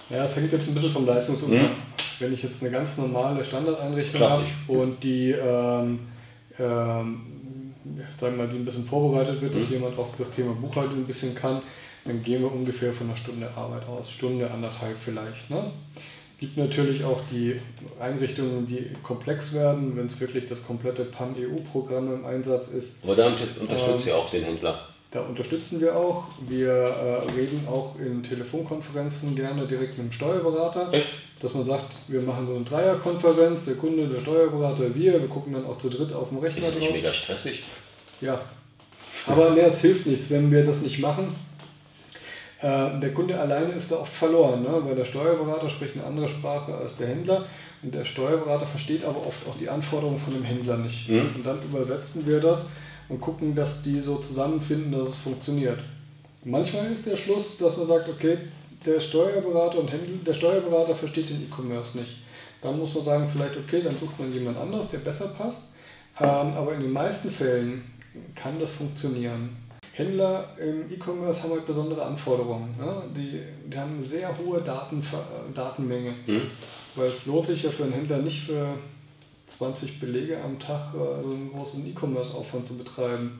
Ja, 0.09 0.25
es 0.25 0.35
hängt 0.35 0.51
jetzt 0.51 0.67
ein 0.67 0.73
bisschen 0.73 0.91
vom 0.91 1.05
Leistungsumfang. 1.05 1.59
Hm. 1.59 1.75
Wenn 2.19 2.33
ich 2.33 2.43
jetzt 2.43 2.61
eine 2.61 2.71
ganz 2.71 2.97
normale 2.97 3.43
Standardeinrichtung 3.43 4.21
habe 4.21 4.43
und 4.67 5.03
die 5.03 5.31
ähm, 5.31 5.99
ähm, 6.59 7.31
sagen 8.19 8.37
wir 8.37 8.45
mal, 8.45 8.51
die 8.51 8.57
ein 8.57 8.65
bisschen 8.65 8.85
vorbereitet 8.85 9.41
wird, 9.41 9.55
dass 9.55 9.67
mhm. 9.67 9.73
jemand 9.73 9.97
auch 9.97 10.09
das 10.17 10.29
Thema 10.29 10.53
Buchhaltung 10.53 10.97
ein 10.97 11.07
bisschen 11.07 11.35
kann, 11.35 11.61
dann 12.05 12.23
gehen 12.23 12.41
wir 12.41 12.51
ungefähr 12.51 12.93
von 12.93 13.07
einer 13.07 13.17
Stunde 13.17 13.49
Arbeit 13.55 13.87
aus, 13.87 14.11
Stunde, 14.11 14.49
anderthalb 14.49 14.97
vielleicht. 14.97 15.49
Ne? 15.49 15.71
Gibt 16.41 16.57
natürlich 16.57 17.03
auch 17.03 17.19
die 17.31 17.61
Einrichtungen, 17.99 18.65
die 18.65 18.87
komplex 19.03 19.53
werden, 19.53 19.95
wenn 19.95 20.07
es 20.07 20.19
wirklich 20.19 20.49
das 20.49 20.65
komplette 20.65 21.05
PAN-EU-Programm 21.05 22.11
im 22.11 22.25
Einsatz 22.25 22.69
ist. 22.69 23.03
Aber 23.03 23.15
da 23.15 23.27
unterstützt 23.27 24.07
ähm, 24.07 24.11
ihr 24.11 24.17
auch 24.17 24.31
den 24.31 24.43
Händler. 24.45 24.87
Da 25.11 25.21
unterstützen 25.21 25.79
wir 25.79 25.95
auch. 25.95 26.23
Wir 26.47 26.71
äh, 26.71 27.31
reden 27.39 27.67
auch 27.69 27.95
in 27.99 28.23
Telefonkonferenzen 28.23 29.35
gerne 29.35 29.67
direkt 29.67 29.99
mit 29.99 30.07
dem 30.07 30.11
Steuerberater. 30.11 30.91
Echt? 30.91 31.09
Dass 31.41 31.53
man 31.53 31.63
sagt, 31.63 31.93
wir 32.07 32.21
machen 32.21 32.47
so 32.47 32.55
eine 32.55 32.65
Dreierkonferenz, 32.65 33.65
der 33.65 33.75
Kunde, 33.75 34.07
der 34.07 34.21
Steuerberater, 34.21 34.95
wir. 34.95 35.21
Wir 35.21 35.27
gucken 35.27 35.53
dann 35.53 35.67
auch 35.67 35.77
zu 35.77 35.91
dritt 35.91 36.11
auf 36.11 36.29
dem 36.29 36.39
Rechner 36.39 36.57
Ist 36.57 36.69
das 36.69 36.75
nicht 36.75 36.87
drauf. 36.87 36.95
mega 36.95 37.13
stressig? 37.13 37.61
Ja. 38.19 38.41
Aber 39.27 39.51
mehr, 39.51 39.67
es 39.67 39.81
hilft 39.81 40.07
nichts, 40.07 40.31
wenn 40.31 40.51
wir 40.51 40.65
das 40.65 40.81
nicht 40.81 40.97
machen. 40.97 41.35
Äh, 42.61 42.99
der 42.99 43.13
Kunde 43.13 43.39
alleine 43.39 43.73
ist 43.73 43.91
da 43.91 43.97
oft 43.97 44.13
verloren, 44.13 44.61
ne? 44.61 44.81
weil 44.83 44.95
der 44.95 45.05
Steuerberater 45.05 45.69
spricht 45.69 45.95
eine 45.95 46.05
andere 46.05 46.29
Sprache 46.29 46.73
als 46.75 46.95
der 46.97 47.07
Händler. 47.07 47.45
Und 47.81 47.93
der 47.93 48.05
Steuerberater 48.05 48.67
versteht 48.67 49.03
aber 49.03 49.25
oft 49.25 49.47
auch 49.47 49.57
die 49.57 49.67
Anforderungen 49.67 50.19
von 50.19 50.33
dem 50.33 50.43
Händler 50.43 50.77
nicht. 50.77 51.09
Mhm. 51.09 51.35
Und 51.35 51.45
dann 51.45 51.61
übersetzen 51.63 52.25
wir 52.27 52.39
das 52.39 52.69
und 53.09 53.19
gucken, 53.19 53.55
dass 53.55 53.81
die 53.81 53.99
so 53.99 54.17
zusammenfinden, 54.17 54.91
dass 54.91 55.09
es 55.09 55.15
funktioniert. 55.15 55.79
Manchmal 56.43 56.91
ist 56.91 57.07
der 57.07 57.15
Schluss, 57.15 57.57
dass 57.57 57.77
man 57.77 57.87
sagt, 57.87 58.09
okay, 58.09 58.37
der 58.85 58.99
Steuerberater 58.99 59.79
und 59.79 59.91
Händler, 59.91 60.17
der 60.25 60.33
Steuerberater 60.33 60.95
versteht 60.95 61.29
den 61.29 61.43
E-Commerce 61.43 61.97
nicht. 61.97 62.17
Dann 62.61 62.77
muss 62.77 62.93
man 62.93 63.03
sagen, 63.03 63.29
vielleicht, 63.31 63.57
okay, 63.57 63.81
dann 63.83 63.97
sucht 63.97 64.19
man 64.19 64.31
jemand 64.31 64.57
anders, 64.57 64.89
der 64.91 64.99
besser 64.99 65.29
passt. 65.29 65.63
Ähm, 66.19 66.27
aber 66.27 66.73
in 66.73 66.81
den 66.81 66.91
meisten 66.91 67.31
Fällen 67.31 67.83
kann 68.35 68.59
das 68.59 68.71
funktionieren. 68.71 69.55
Händler 70.01 70.49
im 70.57 70.91
E-Commerce 70.91 71.43
haben 71.43 71.51
halt 71.51 71.67
besondere 71.67 72.03
Anforderungen. 72.03 72.75
Ne? 72.77 73.03
Die, 73.15 73.41
die 73.69 73.77
haben 73.77 73.97
eine 73.97 74.03
sehr 74.03 74.35
hohe 74.37 74.61
Daten, 74.61 75.01
Datenmenge. 75.53 76.15
Mhm. 76.27 76.41
Weil 76.95 77.07
es 77.07 77.25
lohnt 77.25 77.47
sich 77.47 77.63
ja 77.63 77.71
für 77.71 77.83
einen 77.83 77.93
Händler 77.93 78.17
nicht 78.17 78.45
für 78.45 78.77
20 79.47 79.99
Belege 79.99 80.41
am 80.41 80.59
Tag 80.59 80.93
äh, 80.93 81.21
so 81.21 81.31
einen 81.31 81.51
großen 81.51 81.85
E-Commerce-Aufwand 81.87 82.67
zu 82.67 82.77
betreiben. 82.77 83.39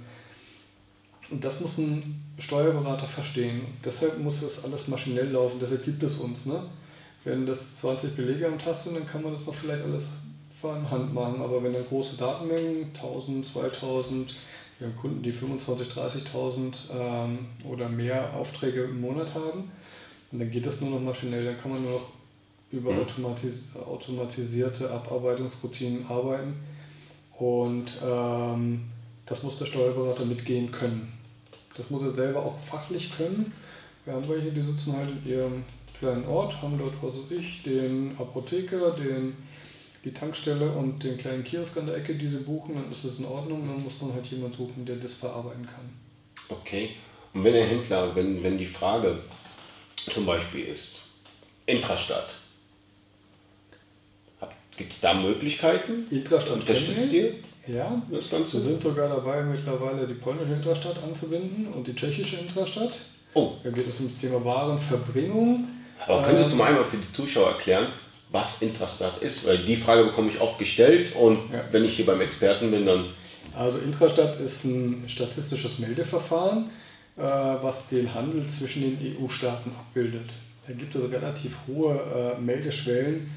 Und 1.29 1.43
das 1.43 1.59
muss 1.61 1.77
ein 1.77 2.23
Steuerberater 2.37 3.07
verstehen. 3.07 3.61
Deshalb 3.83 4.19
muss 4.19 4.41
das 4.41 4.63
alles 4.63 4.87
maschinell 4.87 5.31
laufen, 5.31 5.59
deshalb 5.61 5.85
gibt 5.85 6.03
es 6.03 6.17
uns. 6.17 6.45
Ne? 6.45 6.61
Wenn 7.23 7.45
das 7.45 7.77
20 7.77 8.15
Belege 8.15 8.47
am 8.47 8.59
Tag 8.59 8.75
sind, 8.75 8.95
dann 8.95 9.07
kann 9.07 9.23
man 9.23 9.33
das 9.33 9.45
noch 9.45 9.55
vielleicht 9.55 9.83
alles 9.83 10.09
von 10.61 10.89
Hand 10.89 11.13
machen. 11.13 11.41
Aber 11.41 11.63
wenn 11.63 11.73
da 11.73 11.81
große 11.81 12.17
Datenmengen, 12.17 12.91
1000, 12.95 13.45
2000, 13.45 14.35
wir 14.81 14.87
haben 14.87 14.97
Kunden, 14.97 15.21
die 15.21 15.31
25.000, 15.31 15.93
30.000 15.93 16.73
ähm, 16.91 17.39
oder 17.69 17.87
mehr 17.87 18.33
Aufträge 18.33 18.81
im 18.85 18.99
Monat 18.99 19.35
haben, 19.35 19.71
und 20.31 20.39
dann 20.39 20.49
geht 20.49 20.65
das 20.65 20.81
nur 20.81 20.89
noch 20.89 21.01
maschinell. 21.01 21.45
Dann 21.45 21.59
kann 21.59 21.71
man 21.71 21.83
nur 21.83 21.91
noch 21.91 22.07
über 22.71 22.91
mhm. 22.91 23.01
automatis 23.01 23.67
automatisierte 23.75 24.89
Abarbeitungsroutinen 24.89 26.07
arbeiten. 26.07 26.55
Und 27.37 27.97
ähm, 28.03 28.81
das 29.25 29.43
muss 29.43 29.57
der 29.57 29.65
Steuerberater 29.65 30.25
mitgehen 30.25 30.71
können. 30.71 31.11
Das 31.75 31.89
muss 31.89 32.01
er 32.03 32.13
selber 32.13 32.43
auch 32.43 32.59
fachlich 32.59 33.15
können. 33.15 33.53
Wir 34.05 34.13
haben 34.13 34.27
welche, 34.27 34.51
die 34.51 34.61
sitzen 34.61 34.95
halt 34.95 35.09
in 35.09 35.31
ihrem 35.31 35.63
kleinen 35.99 36.25
Ort, 36.25 36.59
haben 36.61 36.79
dort, 36.79 36.93
was 37.01 37.15
weiß 37.15 37.31
ich, 37.31 37.61
den 37.63 38.15
Apotheker, 38.17 38.91
den, 38.91 39.35
die 40.03 40.13
Tankstelle 40.13 40.69
und 40.71 41.03
den 41.03 41.17
kleinen 41.17 41.43
Kiosk 41.43 41.77
an 41.77 41.87
der 41.87 41.97
Ecke, 41.97 42.15
die 42.15 42.27
sie 42.27 42.39
buchen, 42.39 42.75
dann 42.75 42.91
ist 42.91 43.05
das 43.05 43.19
in 43.19 43.25
Ordnung, 43.25 43.67
dann 43.67 43.83
muss 43.83 44.01
man 44.01 44.13
halt 44.13 44.25
jemanden 44.27 44.57
suchen, 44.57 44.85
der 44.85 44.95
das 44.95 45.13
verarbeiten 45.13 45.65
kann. 45.65 45.89
Okay. 46.49 46.91
Und 47.33 47.43
wenn 47.43 47.53
der 47.53 47.65
Händler, 47.65 48.15
wenn, 48.15 48.43
wenn 48.43 48.57
die 48.57 48.65
Frage 48.65 49.19
zum 50.11 50.25
Beispiel 50.25 50.65
ist, 50.65 51.19
Intrastadt, 51.65 52.33
Gibt 54.77 54.93
es 54.93 54.99
da 54.99 55.13
Möglichkeiten? 55.13 56.07
Intrastadt 56.09 56.55
unterstützt 56.55 57.13
ihr? 57.13 57.35
Ja, 57.67 58.01
das 58.09 58.29
Ganze? 58.29 58.57
wir 58.57 58.63
sind 58.63 58.81
sogar 58.81 59.09
dabei, 59.09 59.43
mittlerweile 59.43 60.07
die 60.07 60.15
polnische 60.15 60.53
Intrastadt 60.53 60.97
anzubinden 61.03 61.67
und 61.67 61.85
die 61.85 61.93
tschechische 61.93 62.37
Intrastadt. 62.37 62.93
Oh. 63.35 63.51
Da 63.63 63.69
geht 63.69 63.87
es 63.87 63.99
um 63.99 64.09
das 64.09 64.19
Thema 64.19 64.43
Warenverbringung. 64.43 65.67
Aber 66.07 66.23
könntest 66.23 66.47
ähm, 66.47 66.51
du 66.51 66.57
mal 66.57 66.69
einmal 66.69 66.85
für 66.85 66.97
die 66.97 67.13
Zuschauer 67.13 67.49
erklären, 67.49 67.93
was 68.31 68.61
Intrastadt 68.61 69.21
ist? 69.21 69.47
Weil 69.47 69.59
die 69.59 69.75
Frage 69.75 70.05
bekomme 70.05 70.29
ich 70.29 70.39
oft 70.39 70.57
gestellt 70.57 71.15
und 71.15 71.51
ja. 71.51 71.63
wenn 71.71 71.85
ich 71.85 71.95
hier 71.95 72.05
beim 72.05 72.21
Experten 72.21 72.71
bin, 72.71 72.85
dann. 72.85 73.05
Also 73.55 73.77
Intrastadt 73.79 74.39
ist 74.39 74.63
ein 74.63 75.03
statistisches 75.07 75.79
Meldeverfahren, 75.79 76.69
äh, 77.17 77.21
was 77.21 77.87
den 77.87 78.13
Handel 78.13 78.47
zwischen 78.47 78.81
den 78.81 79.17
EU-Staaten 79.17 79.71
abbildet. 79.71 80.31
Da 80.65 80.73
gibt 80.73 80.95
es 80.95 81.11
relativ 81.11 81.55
hohe 81.67 82.35
äh, 82.37 82.41
Meldeschwellen 82.41 83.29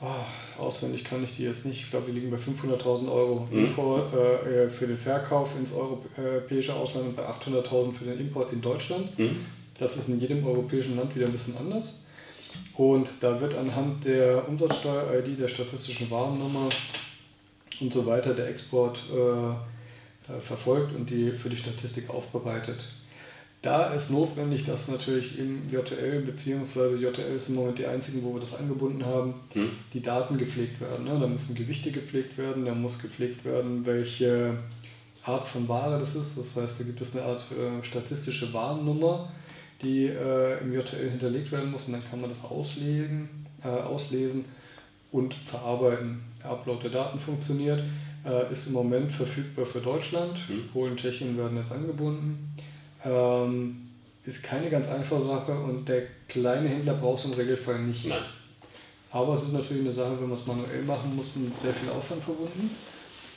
Oh, 0.00 0.62
auswendig 0.62 1.02
kann 1.02 1.24
ich 1.24 1.34
die 1.36 1.42
jetzt 1.42 1.66
nicht. 1.66 1.82
Ich 1.82 1.90
glaube, 1.90 2.06
die 2.06 2.12
liegen 2.12 2.30
bei 2.30 2.36
500.000 2.36 3.10
Euro 3.10 3.48
mhm. 3.50 3.66
Import, 3.66 4.14
äh, 4.14 4.70
für 4.70 4.86
den 4.86 4.96
Verkauf 4.96 5.58
ins 5.58 5.72
europäische 5.72 6.72
Ausland 6.74 7.08
und 7.08 7.16
bei 7.16 7.28
800.000 7.28 7.92
für 7.92 8.04
den 8.04 8.20
Import 8.20 8.52
in 8.52 8.60
Deutschland. 8.60 9.18
Mhm. 9.18 9.46
Das 9.76 9.96
ist 9.96 10.08
in 10.08 10.20
jedem 10.20 10.46
europäischen 10.46 10.96
Land 10.96 11.16
wieder 11.16 11.26
ein 11.26 11.32
bisschen 11.32 11.56
anders. 11.56 12.04
Und 12.76 13.08
da 13.20 13.40
wird 13.40 13.54
anhand 13.54 14.04
der 14.04 14.48
Umsatzsteuer-ID, 14.48 15.40
der 15.40 15.48
statistischen 15.48 16.10
Warennummer 16.10 16.68
und 17.80 17.92
so 17.92 18.06
weiter 18.06 18.34
der 18.34 18.48
Export 18.48 19.02
äh, 19.12 20.32
äh 20.32 20.40
verfolgt 20.40 20.94
und 20.94 21.10
die 21.10 21.32
für 21.32 21.50
die 21.50 21.56
Statistik 21.56 22.10
aufbereitet. 22.10 22.78
Da 23.60 23.92
ist 23.92 24.10
notwendig, 24.10 24.64
dass 24.64 24.86
natürlich 24.86 25.36
im 25.36 25.68
JTL, 25.68 26.22
beziehungsweise 26.22 26.96
JTL 26.96 27.34
ist 27.34 27.48
im 27.48 27.56
Moment 27.56 27.78
die 27.78 27.86
einzigen, 27.86 28.22
wo 28.22 28.34
wir 28.34 28.40
das 28.40 28.54
angebunden 28.54 29.04
haben, 29.04 29.34
hm. 29.52 29.70
die 29.92 30.00
Daten 30.00 30.38
gepflegt 30.38 30.80
werden. 30.80 31.04
Ne? 31.06 31.18
Da 31.18 31.26
müssen 31.26 31.56
Gewichte 31.56 31.90
gepflegt 31.90 32.38
werden, 32.38 32.66
da 32.66 32.74
muss 32.74 33.00
gepflegt 33.00 33.44
werden, 33.44 33.84
welche 33.84 34.58
Art 35.24 35.48
von 35.48 35.66
Ware 35.66 35.98
das 35.98 36.14
ist. 36.14 36.38
Das 36.38 36.54
heißt, 36.54 36.78
da 36.78 36.84
gibt 36.84 37.00
es 37.00 37.16
eine 37.16 37.24
Art 37.24 37.44
äh, 37.50 37.84
statistische 37.84 38.52
Warennummer, 38.52 39.32
die 39.82 40.06
äh, 40.06 40.60
im 40.60 40.72
JTL 40.72 41.10
hinterlegt 41.10 41.52
werden 41.52 41.70
muss 41.70 41.84
und 41.84 41.92
dann 41.92 42.08
kann 42.10 42.20
man 42.20 42.30
das 42.30 42.42
auslegen, 42.44 43.46
äh, 43.62 43.68
auslesen 43.68 44.44
und 45.12 45.34
verarbeiten. 45.46 46.22
Der 46.42 46.50
Upload 46.50 46.82
der 46.82 46.90
Daten 46.90 47.18
funktioniert, 47.18 47.82
äh, 48.24 48.52
ist 48.52 48.66
im 48.66 48.72
Moment 48.72 49.12
verfügbar 49.12 49.66
für 49.66 49.80
Deutschland. 49.80 50.38
Hm. 50.48 50.68
Polen, 50.72 50.96
Tschechien 50.96 51.36
werden 51.36 51.56
jetzt 51.56 51.72
angebunden. 51.72 52.56
Ähm, 53.04 53.88
ist 54.24 54.42
keine 54.42 54.68
ganz 54.68 54.88
einfache 54.88 55.22
Sache 55.22 55.52
und 55.52 55.88
der 55.88 56.02
kleine 56.28 56.68
Händler 56.68 56.94
braucht 56.94 57.20
es 57.20 57.24
im 57.26 57.32
Regelfall 57.32 57.80
nicht. 57.80 58.06
Nein. 58.08 58.18
Aber 59.10 59.32
es 59.32 59.42
ist 59.42 59.52
natürlich 59.52 59.84
eine 59.84 59.92
Sache, 59.92 60.20
wenn 60.20 60.28
man 60.28 60.38
es 60.38 60.46
manuell 60.46 60.82
machen 60.82 61.16
muss, 61.16 61.36
mit 61.36 61.58
sehr 61.58 61.72
viel 61.72 61.88
Aufwand 61.88 62.22
verbunden. 62.22 62.70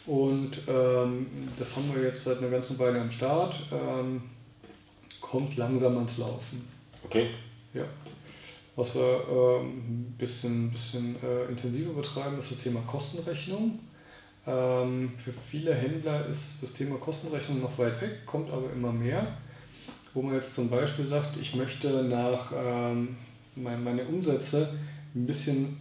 Und 0.06 0.52
ähm, 0.68 1.28
das 1.58 1.76
haben 1.76 1.90
wir 1.96 2.04
jetzt 2.04 2.24
seit 2.24 2.40
einer 2.40 2.50
ganzen 2.50 2.78
Weile 2.80 3.00
am 3.00 3.12
Start. 3.12 3.56
Ähm, 3.72 4.24
kommt 5.32 5.56
langsam 5.56 5.96
ans 5.96 6.18
Laufen. 6.18 6.68
Okay. 7.06 7.30
Ja. 7.74 7.86
Was 8.76 8.96
wir 8.96 9.02
ähm, 9.30 9.78
ein 9.78 10.16
bisschen, 10.18 10.72
bisschen 10.72 11.16
äh, 11.24 11.46
intensiver 11.50 11.94
betreiben, 11.94 12.38
ist 12.38 12.52
das 12.52 12.60
Thema 12.60 12.82
Kostenrechnung. 12.82 13.80
Ähm, 14.46 15.14
für 15.18 15.32
viele 15.32 15.74
Händler 15.74 16.26
ist 16.26 16.62
das 16.62 16.74
Thema 16.74 16.98
Kostenrechnung 16.98 17.62
noch 17.62 17.78
weit 17.78 18.02
weg, 18.02 18.26
kommt 18.26 18.52
aber 18.52 18.74
immer 18.74 18.92
mehr. 18.92 19.38
Wo 20.14 20.22
man 20.22 20.36
jetzt 20.36 20.54
zum 20.54 20.70
Beispiel 20.70 21.08
sagt, 21.08 21.38
ich 21.40 21.56
möchte 21.56 22.04
nach 22.04 22.52
ähm, 22.54 23.16
mein, 23.56 23.82
meine 23.84 24.04
Umsätze 24.04 24.74
ein 25.16 25.26
bisschen 25.26 25.78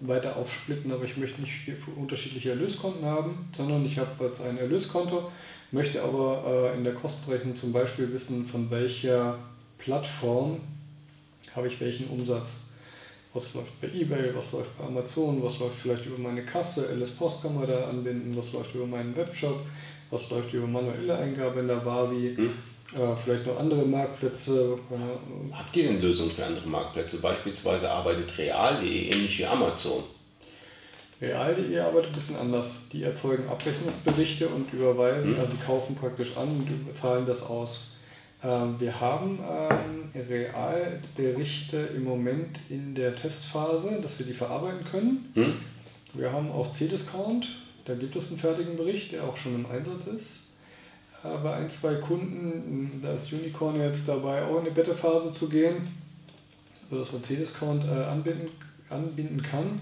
weiter 0.00 0.36
aufsplitten, 0.36 0.92
aber 0.92 1.04
ich 1.04 1.16
möchte 1.18 1.42
nicht 1.42 1.52
unterschiedliche 1.96 2.50
Erlöskonten 2.50 3.04
haben, 3.04 3.50
sondern 3.54 3.84
ich 3.84 3.98
habe 3.98 4.24
jetzt 4.24 4.40
ein 4.40 4.56
Erlöskonto, 4.56 5.30
möchte 5.72 6.02
aber 6.02 6.72
äh, 6.72 6.76
in 6.76 6.84
der 6.84 6.94
Kostenrechnung 6.94 7.56
zum 7.56 7.72
Beispiel 7.72 8.12
wissen, 8.12 8.46
von 8.46 8.70
welcher 8.70 9.38
Plattform 9.78 10.60
habe 11.54 11.68
ich 11.68 11.80
welchen 11.80 12.08
Umsatz. 12.08 12.60
Was 13.34 13.52
läuft 13.54 13.80
bei 13.80 13.88
eBay, 13.88 14.34
was 14.34 14.52
läuft 14.52 14.76
bei 14.78 14.84
Amazon, 14.84 15.42
was 15.42 15.58
läuft 15.58 15.78
vielleicht 15.78 16.06
über 16.06 16.18
meine 16.18 16.44
Kasse, 16.44 16.88
LS 16.94 17.16
Post 17.16 17.42
kann 17.42 17.54
man 17.54 17.68
da 17.68 17.88
anbinden, 17.88 18.34
was 18.36 18.52
läuft 18.52 18.74
über 18.74 18.86
meinen 18.86 19.14
Webshop, 19.14 19.60
was 20.10 20.28
läuft 20.30 20.52
über 20.54 20.66
manuelle 20.66 21.16
Eingabe 21.16 21.60
in 21.60 21.68
der 21.68 21.84
Wavi. 21.84 22.34
Hm. 22.36 22.52
Äh, 22.94 23.16
vielleicht 23.22 23.46
noch 23.46 23.58
andere 23.58 23.84
Marktplätze. 23.84 24.78
Habt 25.52 25.76
ihr 25.76 25.88
denn 25.88 26.00
Lösungen 26.00 26.30
für 26.30 26.46
andere 26.46 26.66
Marktplätze? 26.66 27.20
Beispielsweise 27.20 27.90
arbeitet 27.90 28.36
Real.de 28.38 29.10
ähnlich 29.10 29.38
wie 29.38 29.44
Amazon. 29.44 30.04
Real.de 31.20 31.78
arbeitet 31.80 32.10
ein 32.10 32.14
bisschen 32.14 32.36
anders. 32.36 32.76
Die 32.92 33.02
erzeugen 33.02 33.48
Abrechnungsberichte 33.48 34.48
und 34.48 34.72
überweisen, 34.72 35.34
hm. 35.34 35.40
also 35.40 35.52
die 35.52 35.64
kaufen 35.64 35.96
praktisch 35.96 36.36
an 36.36 36.48
und 36.48 36.96
zahlen 36.96 37.26
das 37.26 37.42
aus. 37.42 37.96
Ähm, 38.42 38.76
wir 38.78 39.00
haben 39.00 39.40
ähm, 39.40 40.22
Realberichte 40.28 41.76
im 41.76 42.04
Moment 42.04 42.60
in 42.68 42.94
der 42.94 43.16
Testphase, 43.16 43.98
dass 44.00 44.18
wir 44.18 44.26
die 44.26 44.32
verarbeiten 44.32 44.84
können. 44.84 45.32
Hm. 45.34 45.54
Wir 46.14 46.32
haben 46.32 46.52
auch 46.52 46.72
C-Discount, 46.72 47.48
da 47.84 47.94
gibt 47.94 48.14
es 48.14 48.30
einen 48.30 48.38
fertigen 48.38 48.76
Bericht, 48.76 49.12
der 49.12 49.24
auch 49.24 49.36
schon 49.36 49.56
im 49.56 49.66
Einsatz 49.66 50.06
ist. 50.06 50.56
Äh, 51.24 51.36
bei 51.42 51.54
ein, 51.54 51.68
zwei 51.68 51.96
Kunden, 51.96 53.00
da 53.02 53.14
ist 53.14 53.32
Unicorn 53.32 53.80
jetzt 53.80 54.08
dabei, 54.08 54.42
auch 54.44 54.58
in 54.58 54.66
eine 54.66 54.70
Beta-Phase 54.70 55.32
zu 55.32 55.48
gehen, 55.48 55.88
sodass 56.90 57.12
man 57.12 57.24
C-Discount 57.24 57.84
äh, 57.84 58.04
anbinden, 58.04 58.50
anbinden 58.88 59.42
kann. 59.42 59.80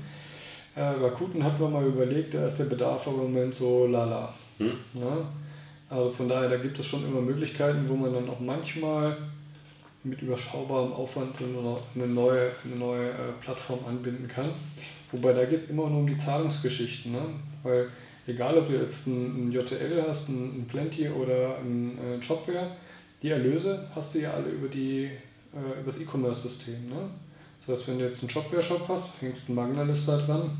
Äh, 0.77 0.83
Rakuten 0.83 1.43
hat 1.43 1.59
man 1.59 1.73
mal 1.73 1.87
überlegt, 1.87 2.35
da 2.35 2.47
ist 2.47 2.59
der 2.59 2.67
Bedarf 2.67 3.09
aber 3.09 3.23
im 3.25 3.33
Moment 3.33 3.55
so 3.55 3.87
lala. 3.87 4.35
Hm. 4.59 4.73
Ja? 4.95 5.27
Also 5.89 6.11
von 6.11 6.29
daher, 6.29 6.51
da 6.51 6.59
gibt 6.59 6.79
es 6.79 6.87
schon 6.87 7.05
immer 7.07 7.23
Möglichkeiten, 7.23 7.89
wo 7.89 7.95
man 7.95 8.13
dann 8.13 8.29
auch 8.29 8.41
manchmal 8.41 9.17
mit 10.05 10.21
überschaubarem 10.21 10.93
Aufwand 10.93 11.35
eine 11.39 12.07
neue, 12.07 12.51
eine 12.65 12.77
neue 12.77 13.09
äh, 13.09 13.33
Plattform 13.41 13.81
anbinden 13.89 14.29
kann. 14.29 14.51
Wobei 15.13 15.33
da 15.33 15.47
geht 15.47 15.61
es 15.61 15.71
immer 15.71 15.89
nur 15.89 16.01
um 16.01 16.07
die 16.07 16.19
Zahlungsgeschichten. 16.19 17.13
Ne? 17.13 17.23
Weil 17.63 17.89
egal 18.27 18.59
ob 18.59 18.69
du 18.69 18.77
jetzt 18.77 19.07
ein, 19.07 19.49
ein 19.49 19.53
JTL 19.53 20.05
hast, 20.07 20.29
ein, 20.29 20.61
ein 20.61 20.67
Plenty 20.69 21.09
oder 21.09 21.57
ein, 21.59 21.99
ein, 21.99 22.23
Shopware, 22.23 22.73
die 23.23 23.31
Erlöse 23.31 23.89
hast 23.95 24.15
du 24.15 24.21
ja 24.21 24.33
alle 24.33 24.51
über, 24.51 24.69
die, 24.69 25.05
äh, 25.55 25.81
über 25.81 25.87
das 25.87 26.01
E-Commerce-System. 26.01 26.91
Ne? 26.91 27.11
Das 27.67 27.79
heißt, 27.79 27.89
wenn 27.89 27.99
du 27.99 28.05
jetzt 28.05 28.21
einen 28.21 28.31
Shopware-Shop 28.31 28.87
hast, 28.89 29.23
hängst 29.23 29.49
einen 29.49 29.57
Magna-Lister 29.57 30.19
dran, 30.19 30.51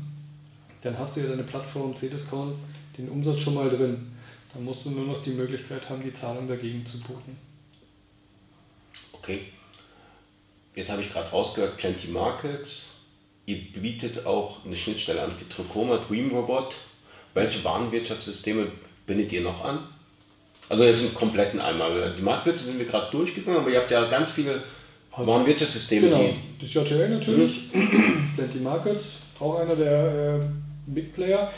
dann 0.81 0.97
hast 0.97 1.15
du 1.15 1.21
ja 1.21 1.27
deine 1.27 1.43
Plattform 1.43 1.95
C-Discount, 1.95 2.55
den 2.97 3.09
Umsatz 3.09 3.39
schon 3.39 3.55
mal 3.55 3.69
drin. 3.69 4.11
Dann 4.53 4.63
musst 4.63 4.85
du 4.85 4.91
nur 4.91 5.05
noch 5.05 5.21
die 5.21 5.31
Möglichkeit 5.31 5.89
haben, 5.89 6.01
die 6.03 6.13
Zahlung 6.13 6.47
dagegen 6.47 6.85
zu 6.85 6.99
buchen. 6.99 7.37
Okay. 9.13 9.41
Jetzt 10.75 10.89
habe 10.89 11.01
ich 11.01 11.11
gerade 11.11 11.29
rausgehört, 11.29 11.77
Plenty 11.77 12.07
Markets. 12.07 13.05
Ihr 13.45 13.57
bietet 13.73 14.25
auch 14.25 14.65
eine 14.65 14.75
Schnittstelle 14.75 15.21
an 15.21 15.31
für 15.37 15.47
Tricoma, 15.49 15.97
Dreamrobot 15.97 16.75
welche 17.37 17.63
Warenwirtschaftssysteme 17.63 18.67
bindet 19.05 19.31
ihr 19.31 19.41
noch 19.41 19.63
an? 19.63 19.79
Also 20.69 20.83
jetzt 20.83 21.01
im 21.01 21.13
kompletten 21.13 21.61
einmal. 21.61 22.13
Die 22.17 22.21
Marktplätze 22.21 22.65
sind 22.65 22.79
wir 22.79 22.85
gerade 22.85 23.09
durchgegangen, 23.11 23.61
aber 23.61 23.69
ihr 23.69 23.79
habt 23.79 23.91
ja 23.91 24.09
ganz 24.09 24.31
viele 24.31 24.63
Warenwirtschaftssysteme. 25.15 26.09
Genau, 26.09 26.33
das 26.59 26.73
JTL 26.73 27.09
natürlich, 27.09 27.73
mhm. 27.73 28.31
Plenty 28.35 28.57
Markets, 28.57 29.13
auch 29.39 29.59
einer 29.59 29.75
der 29.75 30.39
äh, 30.39 30.39
Big 30.87 31.13
Player. 31.13 31.51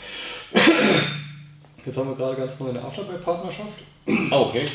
Jetzt 1.86 1.96
haben 1.96 2.10
wir 2.10 2.16
gerade 2.16 2.36
ganz 2.36 2.60
neu 2.60 2.68
eine 2.68 2.82
Afterbuy-Partnerschaft. 2.82 3.78
Ah, 4.30 4.40
okay. 4.40 4.66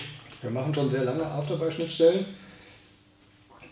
Wir 0.42 0.50
machen 0.50 0.74
schon 0.74 0.90
sehr 0.90 1.04
lange 1.04 1.26
Afterbuy-Schnittstellen. 1.26 2.26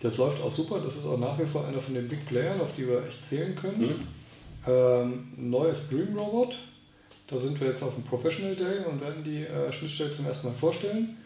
Das 0.01 0.17
läuft 0.17 0.41
auch 0.41 0.51
super. 0.51 0.79
Das 0.79 0.95
ist 0.95 1.05
auch 1.05 1.17
nach 1.17 1.39
wie 1.39 1.45
vor 1.45 1.67
einer 1.67 1.79
von 1.79 1.93
den 1.93 2.07
Big 2.07 2.25
Playern, 2.25 2.61
auf 2.61 2.75
die 2.77 2.87
wir 2.87 3.05
echt 3.07 3.25
zählen 3.25 3.55
können. 3.55 3.81
Mhm. 3.81 4.07
Ähm, 4.67 5.33
neues 5.37 5.89
Dream 5.89 6.15
Robot 6.17 6.53
da 7.27 7.39
sind 7.39 7.59
wir 7.59 7.67
jetzt 7.67 7.81
auf 7.81 7.95
dem 7.95 8.03
Professional 8.03 8.55
Day 8.55 8.85
und 8.85 9.01
werden 9.01 9.23
die 9.23 9.43
äh, 9.43 9.71
Schnittstelle 9.71 10.11
zum 10.11 10.27
ersten 10.27 10.47
Mal 10.47 10.53
vorstellen. 10.53 11.17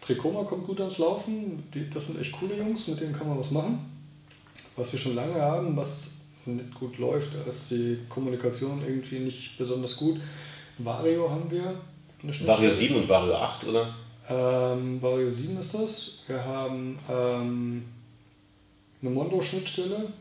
Tricoma 0.00 0.44
kommt 0.44 0.66
gut 0.66 0.80
ans 0.80 0.98
Laufen. 0.98 1.64
Die, 1.74 1.88
das 1.90 2.06
sind 2.06 2.20
echt 2.20 2.32
coole 2.32 2.56
Jungs, 2.56 2.86
mit 2.86 3.00
denen 3.00 3.12
kann 3.12 3.28
man 3.28 3.38
was 3.38 3.50
machen. 3.50 3.90
Was 4.76 4.92
wir 4.92 5.00
schon 5.00 5.14
lange 5.14 5.34
haben, 5.34 5.76
was 5.76 6.08
nicht 6.46 6.74
gut 6.74 6.98
läuft, 6.98 7.34
da 7.34 7.48
ist 7.48 7.70
die 7.70 7.98
Kommunikation 8.08 8.82
irgendwie 8.86 9.18
nicht 9.20 9.56
besonders 9.58 9.96
gut. 9.96 10.20
Vario 10.78 11.30
haben 11.30 11.50
wir. 11.50 11.74
Vario 12.46 12.72
7 12.72 12.96
und 12.96 13.08
Vario 13.08 13.34
8, 13.34 13.64
oder? 13.64 13.94
Ähm, 14.28 15.02
Vario 15.02 15.30
7 15.30 15.58
ist 15.58 15.74
das. 15.74 16.24
Wir 16.26 16.44
haben 16.44 16.98
ähm, 17.10 17.84
eine 19.00 19.10
Mondo-Schnittstelle, 19.10 20.12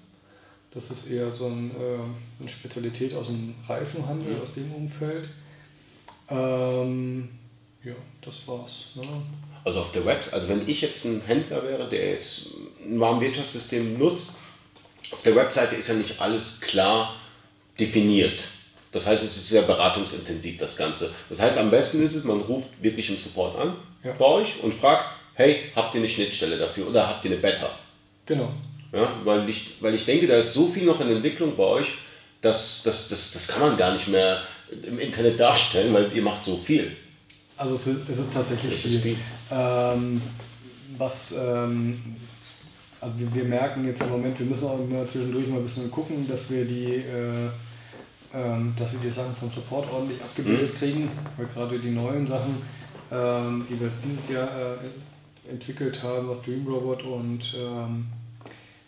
das 0.74 0.90
ist 0.90 1.10
eher 1.10 1.32
so 1.32 1.48
ein, 1.48 1.72
äh, 1.72 2.40
eine 2.40 2.50
Spezialität 2.50 3.14
aus 3.14 3.28
dem 3.28 3.54
Reifenhandel, 3.68 4.36
ja. 4.36 4.42
aus 4.42 4.54
dem 4.54 4.74
Umfeld. 4.74 5.30
Ähm, 6.30 7.30
ja, 7.84 7.94
das 8.22 8.48
war's. 8.48 8.92
Ne? 8.96 9.04
Also 9.64 9.82
auf 9.82 9.92
der 9.92 10.06
Website, 10.06 10.34
also 10.34 10.50
wenn 10.50 10.68
ich 10.68 10.82
jetzt 10.82 11.06
ein 11.06 11.22
Händler 11.22 11.64
wäre, 11.64 11.88
der 11.88 12.14
jetzt 12.14 12.48
ein 12.84 13.00
Warenwirtschaftssystem 13.00 14.00
nutzt, 14.00 14.40
auf 15.12 15.22
der 15.22 15.36
Webseite 15.36 15.76
ist 15.76 15.88
ja 15.88 15.94
nicht 15.94 16.20
alles 16.20 16.62
klar 16.62 17.16
definiert. 17.80 18.44
Das 18.92 19.06
heißt, 19.08 19.24
es 19.24 19.38
ist 19.38 19.48
sehr 19.48 19.62
beratungsintensiv, 19.62 20.58
das 20.58 20.76
Ganze. 20.76 21.12
Das 21.30 21.40
heißt, 21.40 21.58
am 21.60 21.72
besten 21.72 22.04
ist 22.04 22.16
es, 22.16 22.24
man 22.24 22.42
ruft 22.42 22.70
wirklich 22.82 23.10
im 23.10 23.18
Support 23.18 23.58
an 23.58 23.76
ja. 24.04 24.14
bei 24.14 24.26
euch 24.26 24.62
und 24.62 24.74
fragt, 24.74 25.06
hey, 25.36 25.72
habt 25.76 25.96
ihr 25.96 26.00
eine 26.00 26.10
Schnittstelle 26.10 26.58
dafür 26.58 26.90
oder 26.90 27.08
habt 27.08 27.24
ihr 27.24 27.32
eine 27.32 27.40
Beta? 27.40 27.70
Genau. 28.26 28.52
Ja, 28.92 29.16
weil, 29.24 29.50
ich, 29.50 29.78
weil 29.80 29.96
ich 29.96 30.04
denke, 30.04 30.28
da 30.28 30.38
ist 30.38 30.54
so 30.54 30.68
viel 30.68 30.84
noch 30.84 31.00
in 31.00 31.10
Entwicklung 31.10 31.56
bei 31.56 31.64
euch, 31.64 31.88
dass 32.42 32.84
das, 32.84 33.08
das, 33.08 33.32
das 33.32 33.48
kann 33.48 33.62
man 33.62 33.78
gar 33.78 33.94
nicht 33.94 34.10
mehr 34.10 34.42
im 34.84 35.00
Internet 35.00 35.40
darstellen, 35.40 35.94
weil 35.94 36.12
ihr 36.14 36.22
macht 36.22 36.44
so 36.44 36.58
viel. 36.58 36.96
Also 37.56 37.76
es 37.76 37.88
ist, 37.88 38.10
es 38.10 38.18
ist 38.18 38.34
tatsächlich 38.34 38.74
es 38.74 38.86
ist 38.86 39.04
viel. 39.04 39.18
Ähm, 39.52 40.22
was 40.98 41.34
ähm, 41.38 42.18
also 43.02 43.20
wir, 43.20 43.34
wir, 43.34 43.44
merken 43.44 43.86
jetzt 43.86 44.02
im 44.02 44.10
Moment, 44.10 44.40
wir 44.40 44.46
müssen 44.46 44.68
auch 44.68 44.80
immer 44.80 45.06
zwischendurch 45.08 45.48
mal 45.48 45.58
ein 45.58 45.64
bisschen 45.64 45.92
gucken, 45.92 46.28
dass 46.28 46.50
wir 46.50 46.66
die 46.66 46.96
äh, 46.96 47.50
ähm, 48.34 48.74
dass 48.78 48.92
wir 48.94 49.00
die 49.00 49.12
Sachen 49.12 49.36
vom 49.36 49.52
Support 49.52 49.92
ordentlich 49.92 50.22
abgebildet 50.22 50.74
mhm. 50.74 50.78
kriegen, 50.78 51.12
weil 51.36 51.48
gerade 51.48 51.80
die 51.80 51.92
neuen 51.92 52.26
Sachen, 52.26 52.62
ähm, 53.12 53.66
die 53.70 53.78
wir 53.78 53.88
jetzt 53.88 54.04
dieses 54.06 54.30
Jahr 54.30 54.48
äh, 54.48 55.52
entwickelt 55.52 56.02
haben, 56.02 56.30
was 56.30 56.42
Dream 56.42 56.66
Robot 56.66 57.04
und 57.04 57.54
ähm, 57.58 58.06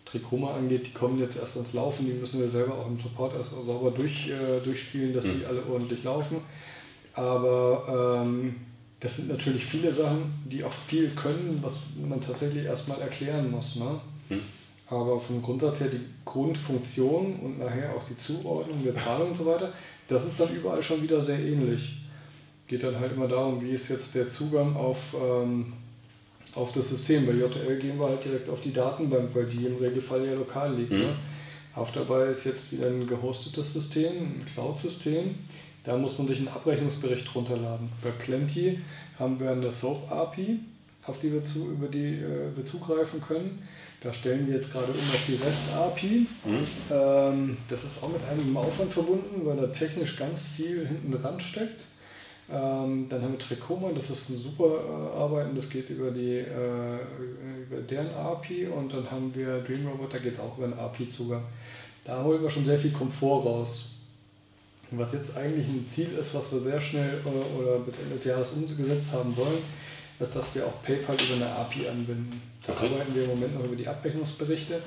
Tricoma 0.06 0.54
angeht, 0.56 0.88
die 0.88 0.94
kommen 0.94 1.20
jetzt 1.20 1.36
erst 1.36 1.58
ans 1.58 1.74
Laufen, 1.74 2.06
die 2.06 2.14
müssen 2.14 2.40
wir 2.40 2.48
selber 2.48 2.76
auch 2.76 2.88
im 2.88 2.98
Support 2.98 3.36
erst 3.36 3.52
sauber 3.52 3.92
durch, 3.92 4.30
äh, 4.30 4.64
durchspielen, 4.64 5.14
dass 5.14 5.26
mhm. 5.26 5.40
die 5.40 5.46
alle 5.46 5.64
ordentlich 5.66 6.04
laufen. 6.04 6.38
Aber 7.14 8.22
ähm, 8.24 8.56
das 9.04 9.18
sind 9.18 9.28
natürlich 9.28 9.66
viele 9.66 9.94
Sachen, 9.94 10.34
die 10.46 10.64
auch 10.64 10.72
viel 10.88 11.10
können, 11.10 11.60
was 11.62 11.80
man 12.02 12.22
tatsächlich 12.22 12.64
erstmal 12.66 13.02
erklären 13.02 13.52
muss. 13.52 13.76
Ne? 13.76 14.00
Mhm. 14.30 14.40
Aber 14.88 15.20
vom 15.20 15.42
Grundsatz 15.42 15.82
her 15.82 15.90
die 15.92 16.06
Grundfunktion 16.24 17.36
und 17.42 17.60
nachher 17.60 17.94
auch 17.96 18.04
die 18.10 18.16
Zuordnung 18.16 18.82
der 18.82 18.96
Zahlung 18.96 19.30
und 19.30 19.38
so 19.38 19.46
weiter, 19.46 19.74
das 20.08 20.26
ist 20.26 20.40
dann 20.40 20.56
überall 20.56 20.82
schon 20.82 21.04
wieder 21.04 21.22
sehr 21.22 21.40
ähnlich. 21.40 21.98
Geht 22.68 22.84
dann 22.84 22.98
halt 22.98 23.12
immer 23.12 23.28
darum, 23.28 23.62
wie 23.62 23.72
ist 23.72 23.90
jetzt 23.90 24.16
der 24.16 24.30
Zugang 24.30 24.76
auf 24.76 24.98
ähm, 25.14 25.74
auf 26.56 26.72
das 26.72 26.90
System. 26.90 27.26
Bei 27.26 27.34
JTL 27.34 27.80
gehen 27.80 28.00
wir 28.00 28.08
halt 28.08 28.24
direkt 28.24 28.50
auf 28.50 28.62
die 28.62 28.72
Datenbank, 28.72 29.32
weil 29.34 29.48
die 29.48 29.66
im 29.66 29.78
Regelfall 29.78 30.26
ja 30.26 30.34
lokal 30.34 30.76
liegt. 30.76 30.92
Mhm. 30.92 31.00
Ne? 31.00 31.16
Auf 31.76 31.92
dabei 31.92 32.28
ist 32.28 32.46
jetzt 32.46 32.72
wieder 32.72 32.88
ein 32.88 33.08
gehostetes 33.08 33.74
System, 33.74 34.12
ein 34.12 34.46
Cloud-System. 34.54 35.36
Da 35.84 35.98
muss 35.98 36.18
man 36.18 36.28
sich 36.28 36.40
einen 36.40 36.48
Abrechnungsbericht 36.48 37.34
runterladen. 37.36 37.90
Bei 38.02 38.12
Plenty 38.12 38.80
haben 39.20 39.40
wir 39.40 39.52
eine 39.52 39.70
SOAP-API. 39.70 40.60
auf 41.06 41.20
die 41.20 41.34
wir, 41.34 41.44
zu, 41.44 41.72
über 41.72 41.88
die 41.88 42.16
äh, 42.16 42.56
wir 42.56 42.66
zugreifen 42.66 43.22
können. 43.22 43.68
Da 44.00 44.14
stellen 44.14 44.48
wir 44.48 44.56
jetzt 44.56 44.72
gerade 44.72 44.92
um 44.92 45.00
auf 45.00 45.24
die 45.28 45.36
REST-API. 45.36 46.28
Mhm. 46.46 46.66
Ähm, 46.92 47.58
das 47.70 47.84
ist 47.84 48.04
auch 48.04 48.10
mit 48.10 48.22
einigem 48.30 48.56
Aufwand 48.56 48.92
verbunden, 48.94 49.46
weil 49.46 49.58
da 49.58 49.68
technisch 49.68 50.18
ganz 50.18 50.48
viel 50.48 50.88
hinten 50.88 51.12
dran 51.12 51.40
steckt. 51.40 51.82
Ähm, 52.52 53.08
dann 53.10 53.22
haben 53.22 53.32
wir 53.32 53.40
Tricoma, 53.40 53.92
das 53.96 54.10
ist 54.10 54.30
ein 54.30 54.38
super 54.38 54.66
äh, 54.66 55.18
Arbeiten, 55.18 55.56
das 55.56 55.70
geht 55.70 55.90
über, 55.90 56.12
die, 56.12 56.40
äh, 56.40 57.00
über 57.64 57.82
deren 57.90 58.14
API 58.14 58.68
und 58.68 58.94
dann 58.94 59.10
haben 59.10 59.34
wir 59.34 59.62
Dreamrobot, 59.62 60.14
da 60.14 60.18
geht 60.18 60.34
es 60.34 60.40
auch 60.40 60.58
über 60.58 60.66
einen 60.66 60.78
API-Zugang. 60.78 61.44
Da 62.04 62.22
holen 62.22 62.42
wir 62.42 62.50
schon 62.50 62.66
sehr 62.66 62.78
viel 62.78 62.92
Komfort 62.92 63.46
raus. 63.46 63.93
Was 64.98 65.14
jetzt 65.14 65.38
eigentlich 65.38 65.68
ein 65.68 65.88
Ziel 65.88 66.10
ist, 66.20 66.34
was 66.36 66.52
wir 66.52 66.60
sehr 66.60 66.82
schnell 66.82 67.22
äh, 67.26 67.62
oder 67.62 67.80
bis 67.80 68.00
Ende 68.00 68.16
des 68.16 68.26
Jahres 68.26 68.52
umgesetzt 68.52 69.14
haben 69.14 69.36
wollen, 69.36 69.60
ist, 70.20 70.36
dass 70.36 70.56
wir 70.56 70.66
auch 70.66 70.82
PayPal 70.84 71.16
über 71.16 71.46
eine 71.46 71.56
API 71.56 71.88
anbinden. 71.88 72.42
Da 72.66 72.74
okay. 72.74 72.88
arbeiten 72.88 73.16
wir 73.16 73.24
im 73.24 73.30
Moment 73.32 73.56
noch 73.56 73.66
über 73.66 73.76
die 73.76 73.88
Abrechnungsberichte. 73.88 74.82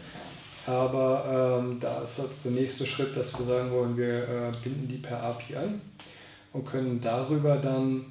Aber 0.66 1.60
ähm, 1.60 1.78
da 1.80 2.02
ist 2.02 2.18
jetzt 2.18 2.44
der 2.44 2.52
nächste 2.52 2.86
Schritt, 2.86 3.16
dass 3.16 3.38
wir 3.38 3.46
sagen 3.46 3.70
wollen, 3.70 3.96
wir 3.96 4.28
äh, 4.28 4.52
binden 4.64 4.88
die 4.88 4.98
per 4.98 5.22
API 5.22 5.56
an 5.56 5.80
und 6.52 6.66
können 6.66 7.00
darüber 7.00 7.56
dann 7.56 8.04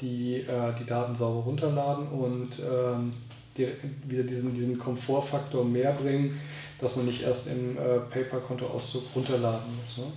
die, 0.00 0.40
äh, 0.40 0.74
die 0.78 0.84
Daten 0.84 1.14
sauber 1.14 1.44
runterladen 1.44 2.08
und 2.08 2.58
ähm, 2.58 3.10
die, 3.56 3.68
wieder 4.06 4.24
diesen, 4.24 4.54
diesen 4.54 4.78
Komfortfaktor 4.78 5.64
mehr 5.64 5.92
bringen, 5.92 6.38
dass 6.80 6.96
man 6.96 7.06
nicht 7.06 7.22
erst 7.22 7.46
im 7.46 7.78
äh, 7.78 8.00
PayPal-Kontoauszug 8.10 9.04
runterladen 9.14 9.76
muss. 9.80 9.98
Ne? 9.98 10.12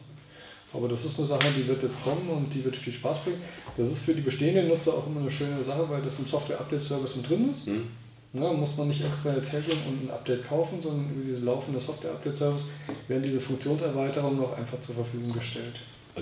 Aber 0.76 0.88
das 0.88 1.05
ist 1.05 1.17
eine 1.17 1.28
Sache, 1.28 1.47
die 1.55 1.67
wird 1.67 1.84
jetzt 1.84 2.03
kommen 2.03 2.30
und 2.30 2.53
die 2.53 2.63
wird 2.63 2.76
viel 2.76 2.93
Spaß 2.93 3.19
bringen. 3.19 3.41
Das 3.78 3.89
ist 3.89 3.99
für 3.99 4.13
die 4.13 4.21
bestehenden 4.21 4.67
Nutzer 4.67 4.93
auch 4.93 5.07
immer 5.07 5.21
eine 5.21 5.32
schöne 5.32 5.63
Sache, 5.63 5.89
weil 5.89 6.01
das 6.01 6.19
im 6.19 6.26
Software-Update-Service 6.26 7.15
mit 7.17 7.30
drin 7.30 7.49
ist. 7.49 7.67
Mhm. 7.67 7.88
Ja, 8.34 8.51
muss 8.51 8.76
man 8.76 8.89
nicht 8.89 9.03
extra 9.03 9.34
jetzt 9.34 9.53
hergehen 9.53 9.78
und 9.88 10.05
ein 10.05 10.11
Update 10.11 10.45
kaufen, 10.47 10.82
sondern 10.82 11.09
über 11.11 11.23
diese 11.26 11.45
laufende 11.45 11.80
Software-Update-Service 11.80 12.63
werden 13.07 13.23
diese 13.23 13.39
Funktionserweiterungen 13.39 14.43
auch 14.43 14.57
einfach 14.57 14.80
zur 14.82 14.95
Verfügung 14.95 15.32
gestellt. 15.32 15.76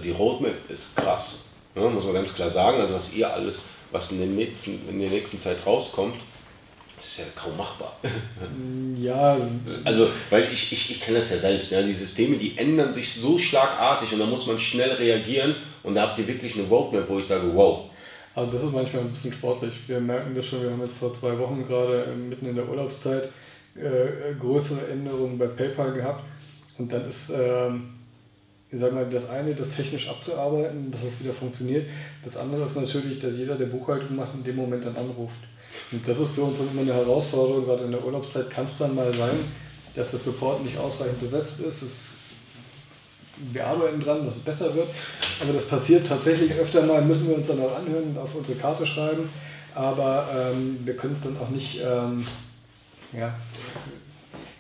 Die 0.04 0.12
Roadmap 0.12 0.70
ist 0.70 0.96
krass, 0.96 1.50
ja, 1.76 1.90
muss 1.90 2.04
man 2.04 2.14
ganz 2.14 2.34
klar 2.34 2.50
sagen. 2.50 2.80
Also 2.80 2.96
was 2.96 3.14
ihr 3.16 3.32
alles, 3.32 3.62
was 3.92 4.12
in, 4.12 4.20
den 4.20 4.36
nächsten, 4.36 4.88
in 4.88 5.00
der 5.00 5.10
nächsten 5.10 5.40
Zeit 5.40 5.58
rauskommt, 5.66 6.16
das 7.04 7.12
ist 7.12 7.18
ja 7.18 7.26
kaum 7.36 7.58
machbar. 7.58 7.98
Ja. 8.96 9.38
Also, 9.84 10.08
weil 10.30 10.44
ich, 10.54 10.72
ich, 10.72 10.92
ich 10.92 11.02
kenne 11.02 11.18
das 11.18 11.30
ja 11.32 11.38
selbst. 11.38 11.72
Ja, 11.72 11.82
die 11.82 11.94
Systeme, 11.94 12.38
die 12.38 12.58
ändern 12.58 12.94
sich 12.94 13.14
so 13.14 13.38
schlagartig 13.38 14.14
und 14.14 14.20
da 14.20 14.26
muss 14.26 14.48
man 14.48 14.58
schnell 14.58 14.92
reagieren 14.92 15.56
und 15.82 15.96
da 15.96 16.04
habt 16.04 16.20
ihr 16.20 16.28
wirklich 16.28 16.56
eine 16.56 16.68
Roadmap, 16.68 17.10
wo 17.10 17.20
ich 17.20 17.26
sage, 17.26 17.54
wow. 17.54 17.90
Also 18.34 18.52
das 18.54 18.64
ist 18.64 18.72
manchmal 18.72 19.04
ein 19.04 19.12
bisschen 19.12 19.34
sportlich. 19.34 19.74
Wir 19.88 20.00
merken 20.00 20.34
das 20.34 20.46
schon, 20.46 20.62
wir 20.64 20.72
haben 20.72 20.80
jetzt 20.82 20.96
vor 20.96 21.14
zwei 21.14 21.38
Wochen 21.38 21.68
gerade 21.68 22.08
mitten 22.16 22.46
in 22.46 22.56
der 22.56 22.70
Urlaubszeit 22.70 23.30
äh, 23.76 24.34
größere 24.40 24.88
Änderungen 24.88 25.38
bei 25.38 25.48
PayPal 25.48 25.92
gehabt 25.92 26.24
und 26.78 26.90
dann 26.90 27.06
ist, 27.06 27.30
äh, 27.32 27.72
ich 28.72 28.80
sag 28.80 28.94
mal, 28.94 29.10
das 29.10 29.30
eine, 29.30 29.54
das 29.54 29.70
technisch 29.70 30.08
abzuarbeiten, 30.08 30.92
dass 30.92 31.04
es 31.04 31.20
wieder 31.20 31.34
funktioniert. 31.34 31.88
Das 32.24 32.38
andere 32.38 32.64
ist 32.64 32.78
natürlich, 32.78 33.20
dass 33.20 33.36
jeder, 33.36 33.56
der 33.56 33.66
Buchhaltung 33.66 34.16
macht, 34.16 34.34
in 34.34 34.44
dem 34.46 34.56
Moment 34.56 34.86
dann 34.86 34.96
anruft. 34.96 35.40
Und 35.92 36.08
das 36.08 36.20
ist 36.20 36.32
für 36.32 36.42
uns 36.42 36.60
immer 36.60 36.82
eine 36.82 36.94
Herausforderung, 36.94 37.66
gerade 37.66 37.84
in 37.84 37.92
der 37.92 38.04
Urlaubszeit 38.04 38.50
kann 38.50 38.66
es 38.66 38.78
dann 38.78 38.96
mal 38.96 39.14
sein, 39.14 39.46
dass 39.96 40.12
der 40.12 40.20
Support 40.20 40.64
nicht 40.64 40.78
ausreichend 40.78 41.20
besetzt 41.20 41.60
ist. 41.60 41.82
Es, 41.82 42.10
wir 43.52 43.66
arbeiten 43.66 44.00
dran, 44.00 44.26
dass 44.26 44.38
es 44.38 44.42
besser 44.42 44.74
wird, 44.76 44.88
aber 45.42 45.54
das 45.54 45.68
passiert 45.68 46.08
tatsächlich 46.08 46.54
öfter 46.54 46.84
mal, 46.84 47.02
müssen 47.02 47.28
wir 47.28 47.36
uns 47.36 47.48
dann 47.48 47.62
auch 47.62 47.76
anhören 47.76 48.10
und 48.10 48.18
auf 48.18 48.34
unsere 48.36 48.58
Karte 48.58 48.86
schreiben, 48.86 49.30
aber 49.76 50.52
ähm, 50.54 50.80
wir 50.84 50.96
können 50.96 51.14
es 51.14 51.22
dann 51.22 51.38
auch 51.38 51.50
nicht, 51.50 51.80
ähm, 51.84 52.26
ja, 53.12 53.36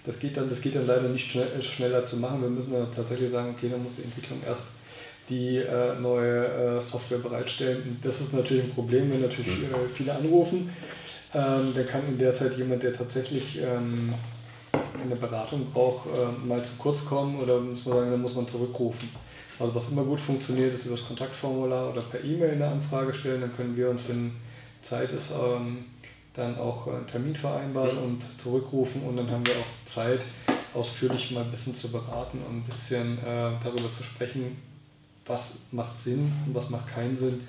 das 0.06 0.20
geht, 0.20 0.36
dann, 0.36 0.50
das 0.50 0.62
geht 0.62 0.76
dann 0.76 0.88
leider 0.88 1.10
nicht 1.10 1.32
schnell, 1.32 1.64
schneller 1.64 2.06
zu 2.06 2.18
machen. 2.18 2.42
Wir 2.42 2.50
müssen 2.50 2.74
dann 2.74 2.92
tatsächlich 2.92 3.32
sagen, 3.32 3.56
okay, 3.58 3.70
dann 3.70 3.84
muss 3.84 3.96
die 3.96 4.04
Entwicklung 4.04 4.40
erst 4.46 4.74
die 5.30 5.58
äh, 5.58 5.98
neue 6.02 6.46
äh, 6.46 6.82
Software 6.82 7.20
bereitstellen. 7.20 7.98
Das 8.04 8.20
ist 8.20 8.34
natürlich 8.34 8.66
ein 8.66 8.72
Problem, 8.72 9.10
wenn 9.12 9.22
natürlich 9.22 9.48
mhm. 9.48 9.66
äh, 9.66 9.90
viele 9.94 10.14
anrufen. 10.14 10.70
Ähm, 11.34 11.74
der 11.74 11.86
kann 11.86 12.08
in 12.08 12.18
der 12.18 12.34
Zeit 12.34 12.58
jemand, 12.58 12.84
der 12.84 12.94
tatsächlich 12.94 13.60
ähm, 13.62 14.14
eine 15.02 15.16
Beratung 15.16 15.72
braucht, 15.72 16.08
äh, 16.08 16.48
mal 16.48 16.64
zu 16.64 16.74
kurz 16.78 17.04
kommen 17.06 17.40
oder 17.40 17.60
muss 17.60 17.86
man 17.86 17.98
sagen, 17.98 18.12
dann 18.12 18.22
muss 18.22 18.36
man 18.36 18.48
zurückrufen. 18.48 19.10
Also 19.60 19.74
was 19.74 19.90
immer 19.90 20.04
gut 20.04 20.20
funktioniert, 20.20 20.74
ist 20.74 20.86
über 20.86 20.96
das 20.96 21.06
Kontaktformular 21.06 21.92
oder 21.92 22.02
per 22.02 22.24
E-Mail 22.24 22.52
eine 22.52 22.68
Anfrage 22.68 23.14
stellen, 23.14 23.42
dann 23.42 23.56
können 23.56 23.76
wir 23.76 23.90
uns, 23.90 24.08
wenn 24.08 24.32
Zeit 24.82 25.12
ist, 25.12 25.32
ähm, 25.32 25.86
dann 26.34 26.58
auch 26.58 26.88
einen 26.88 27.08
Termin 27.08 27.36
vereinbaren 27.36 27.98
mhm. 27.98 28.04
und 28.04 28.26
zurückrufen 28.40 29.04
und 29.04 29.18
dann 29.18 29.30
haben 29.30 29.46
wir 29.46 29.54
auch 29.54 29.86
Zeit, 29.86 30.22
ausführlich 30.74 31.32
mal 31.32 31.44
ein 31.44 31.52
bisschen 31.52 31.76
zu 31.76 31.92
beraten 31.92 32.40
und 32.50 32.58
ein 32.58 32.64
bisschen 32.64 33.20
äh, 33.20 33.52
darüber 33.64 33.92
zu 33.92 34.04
sprechen, 34.04 34.58
was 35.26 35.60
macht 35.72 36.00
Sinn 36.00 36.32
und 36.48 36.56
was 36.56 36.70
macht 36.70 36.88
keinen 36.88 37.16
Sinn. 37.16 37.42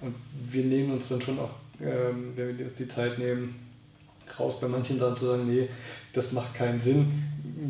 Und 0.00 0.14
wir 0.50 0.64
nehmen 0.64 0.92
uns 0.92 1.08
dann 1.08 1.22
schon 1.22 1.38
auch, 1.38 1.50
ähm, 1.80 2.32
wenn 2.36 2.58
wir 2.58 2.64
uns 2.64 2.76
die 2.76 2.88
Zeit 2.88 3.18
nehmen, 3.18 3.54
raus 4.38 4.60
bei 4.60 4.68
manchen 4.68 4.98
Sachen 4.98 5.16
zu 5.16 5.26
sagen, 5.26 5.46
nee, 5.46 5.68
das 6.12 6.32
macht 6.32 6.54
keinen 6.54 6.80
Sinn. 6.80 7.22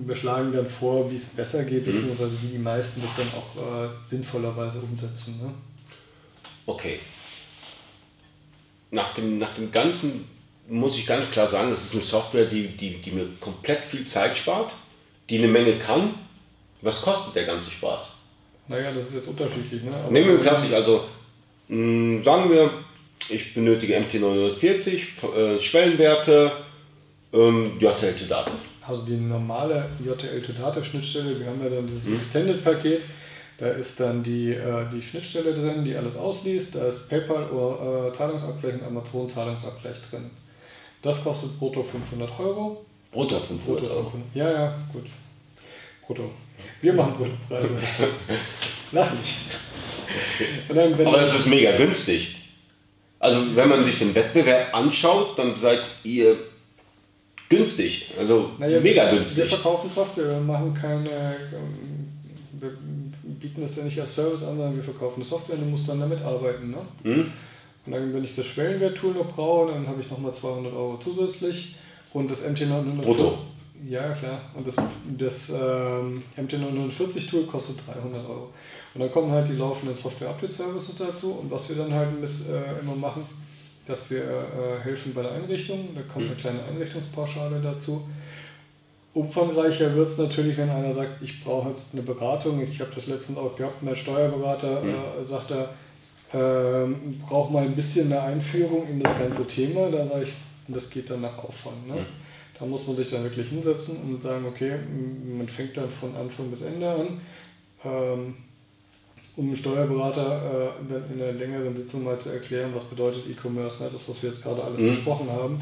Wir 0.06 0.16
schlagen 0.16 0.52
dann 0.52 0.68
vor, 0.68 1.10
wie 1.10 1.16
es 1.16 1.24
besser 1.24 1.64
geht, 1.64 1.86
mhm. 1.86 1.92
beziehungsweise 1.92 2.32
wie 2.42 2.48
die 2.48 2.58
meisten 2.58 3.02
das 3.02 3.10
dann 3.16 3.28
auch 3.28 3.84
äh, 3.84 3.88
sinnvollerweise 4.04 4.80
umsetzen. 4.80 5.40
Ne? 5.42 5.52
Okay. 6.66 6.98
Nach 8.90 9.14
dem, 9.14 9.38
nach 9.38 9.54
dem 9.54 9.70
Ganzen 9.70 10.28
muss 10.68 10.96
ich 10.96 11.06
ganz 11.06 11.30
klar 11.30 11.48
sagen, 11.48 11.70
das 11.70 11.84
ist 11.84 11.94
eine 11.94 12.02
Software, 12.02 12.46
die, 12.46 12.68
die, 12.68 13.00
die 13.00 13.10
mir 13.10 13.26
komplett 13.40 13.84
viel 13.84 14.04
Zeit 14.04 14.36
spart, 14.36 14.72
die 15.28 15.38
eine 15.38 15.48
Menge 15.48 15.78
kann. 15.78 16.14
Was 16.80 17.02
kostet 17.02 17.34
der 17.34 17.44
ganze 17.44 17.70
Spaß? 17.70 18.12
Naja, 18.68 18.92
das 18.92 19.08
ist 19.08 19.14
jetzt 19.14 19.28
unterschiedlich. 19.28 19.82
Ne? 19.82 19.94
Aber 19.94 20.10
Nehmen 20.10 20.28
wir 20.28 20.40
klassisch, 20.40 20.72
also 20.72 21.04
mh, 21.68 21.76
hm, 21.76 22.22
sagen 22.22 22.50
wir, 22.50 22.70
ich 23.28 23.54
benötige 23.54 23.96
MT940, 23.98 25.00
äh, 25.36 25.60
Schwellenwerte, 25.60 26.52
ähm, 27.32 27.72
JTL 27.80 28.14
to 28.14 28.26
Dativ. 28.26 28.54
Also 28.86 29.06
die 29.06 29.16
normale 29.16 29.88
JTL 30.04 30.42
to 30.42 30.52
Dativ 30.52 30.84
Schnittstelle, 30.84 31.38
wir 31.38 31.46
haben 31.46 31.62
ja 31.62 31.70
dann 31.70 31.90
das 31.92 32.04
hm. 32.04 32.16
Extended-Paket, 32.16 33.00
da 33.58 33.68
ist 33.68 33.98
dann 34.00 34.22
die, 34.22 34.52
äh, 34.52 34.84
die 34.92 35.00
Schnittstelle 35.00 35.54
drin, 35.54 35.84
die 35.84 35.96
alles 35.96 36.16
ausliest, 36.16 36.74
da 36.74 36.88
ist 36.88 37.08
PayPal 37.08 37.44
oder 37.50 38.08
äh, 38.08 38.12
Zahlungsabgleich 38.12 38.74
und 38.74 38.82
Amazon 38.82 39.30
Zahlungsabgleich 39.30 39.96
drin. 40.10 40.30
Das 41.02 41.22
kostet 41.22 41.58
brutto 41.58 41.82
500 41.82 42.38
Euro. 42.40 42.84
Brutto 43.12 43.38
500 43.38 43.66
brutto 43.66 43.94
500. 44.10 44.34
Ja, 44.34 44.50
ja, 44.50 44.78
gut. 44.92 45.04
Brutto. 46.06 46.30
Wir 46.80 46.92
machen 46.92 47.14
Bruttopreise. 47.16 47.78
Lach 48.92 49.12
nicht. 49.12 49.38
Dann, 50.68 51.06
Aber 51.06 51.22
es 51.22 51.34
ist 51.34 51.46
mega 51.46 51.76
günstig. 51.76 52.43
Also 53.24 53.56
wenn 53.56 53.70
man 53.70 53.82
sich 53.82 53.98
den 53.98 54.14
Wettbewerb 54.14 54.74
anschaut, 54.74 55.38
dann 55.38 55.54
seid 55.54 55.80
ihr 56.02 56.36
günstig. 57.48 58.10
Also 58.18 58.50
naja, 58.58 58.78
mega 58.80 59.10
günstig. 59.10 59.44
Wir 59.44 59.56
verkaufen 59.56 59.88
Software, 59.90 60.28
wir 60.28 60.40
machen 60.40 60.74
keine. 60.74 61.08
Ähm, 61.08 62.12
wir 62.60 62.72
bieten 63.40 63.62
das 63.62 63.76
ja 63.76 63.84
nicht 63.84 63.98
als 63.98 64.14
Service 64.14 64.42
an, 64.42 64.58
sondern 64.58 64.76
wir 64.76 64.84
verkaufen 64.84 65.14
eine 65.16 65.24
Software 65.24 65.56
und 65.56 65.62
du 65.62 65.70
musst 65.70 65.88
dann 65.88 66.00
damit 66.00 66.20
arbeiten. 66.20 66.70
Ne? 66.70 66.86
Mhm. 67.02 67.32
Und 67.86 67.92
dann, 67.92 68.12
wenn 68.12 68.24
ich 68.24 68.36
das 68.36 68.44
Schwellenwert-Tool 68.44 69.14
noch 69.14 69.34
brauche, 69.34 69.72
dann 69.72 69.88
habe 69.88 70.02
ich 70.02 70.10
nochmal 70.10 70.34
200 70.34 70.74
Euro 70.74 70.98
zusätzlich. 71.02 71.76
Und 72.12 72.30
das 72.30 72.44
MT940. 72.46 73.00
Brutto. 73.00 73.38
Ja, 73.88 74.12
klar. 74.12 74.50
Und 74.54 74.68
das, 74.68 74.74
das 75.16 75.48
ähm, 75.48 76.22
MT940-Tool 76.36 77.46
kostet 77.46 77.78
300 77.86 78.28
Euro. 78.28 78.52
Und 78.94 79.00
dann 79.00 79.10
kommen 79.10 79.32
halt 79.32 79.48
die 79.48 79.56
laufenden 79.56 79.96
Software-Update-Services 79.96 80.96
dazu. 80.96 81.32
Und 81.32 81.50
was 81.50 81.68
wir 81.68 81.76
dann 81.76 81.92
halt 81.92 82.10
äh, 82.10 82.80
immer 82.80 82.94
machen, 82.94 83.26
dass 83.86 84.10
wir 84.10 84.22
äh, 84.22 84.82
helfen 84.82 85.12
bei 85.14 85.22
der 85.22 85.32
Einrichtung. 85.32 85.88
Da 85.94 86.00
kommt 86.02 86.26
eine 86.26 86.34
mhm. 86.34 86.38
kleine 86.38 86.64
Einrichtungspauschale 86.64 87.60
dazu. 87.60 88.08
Umfangreicher 89.12 89.94
wird 89.94 90.08
es 90.08 90.18
natürlich, 90.18 90.56
wenn 90.56 90.70
einer 90.70 90.92
sagt, 90.92 91.22
ich 91.22 91.44
brauche 91.44 91.68
jetzt 91.68 91.92
eine 91.92 92.02
Beratung. 92.02 92.60
Ich 92.62 92.80
habe 92.80 92.90
das 92.94 93.06
letztens 93.06 93.38
auch 93.38 93.54
gehabt, 93.56 93.82
mein 93.82 93.94
Steuerberater 93.94 94.82
mhm. 94.82 94.90
äh, 94.90 95.24
sagt 95.24 95.52
er, 95.52 95.74
ähm, 96.32 97.20
braucht 97.20 97.52
mal 97.52 97.64
ein 97.64 97.76
bisschen 97.76 98.12
eine 98.12 98.22
Einführung 98.22 98.88
in 98.88 99.00
das 99.00 99.16
ganze 99.18 99.46
Thema. 99.46 99.90
Da 99.90 100.06
sage 100.06 100.24
ich, 100.24 100.32
das 100.66 100.90
geht 100.90 101.10
dann 101.10 101.20
nach 101.20 101.38
Aufwand. 101.38 101.86
Ne? 101.86 101.94
Mhm. 101.94 102.06
Da 102.58 102.64
muss 102.64 102.86
man 102.86 102.96
sich 102.96 103.10
dann 103.10 103.24
wirklich 103.24 103.48
hinsetzen 103.48 103.98
und 103.98 104.22
sagen, 104.22 104.46
okay, 104.46 104.78
man 105.36 105.48
fängt 105.48 105.76
dann 105.76 105.90
von 105.90 106.14
Anfang 106.16 106.50
bis 106.50 106.62
Ende 106.62 106.90
an. 106.90 107.20
Ähm, 107.84 108.34
um 109.36 109.46
dem 109.46 109.56
Steuerberater 109.56 110.70
äh, 110.80 110.88
dann 110.88 111.02
in 111.12 111.22
einer 111.22 111.32
längeren 111.32 111.74
Sitzung 111.74 112.04
mal 112.04 112.18
zu 112.18 112.30
erklären, 112.30 112.72
was 112.74 112.84
bedeutet 112.84 113.24
E-Commerce, 113.28 113.82
ne? 113.82 113.90
das, 113.92 114.08
was 114.08 114.22
wir 114.22 114.30
jetzt 114.30 114.42
gerade 114.42 114.62
alles 114.62 114.80
mhm. 114.80 114.90
besprochen 114.90 115.30
haben. 115.30 115.60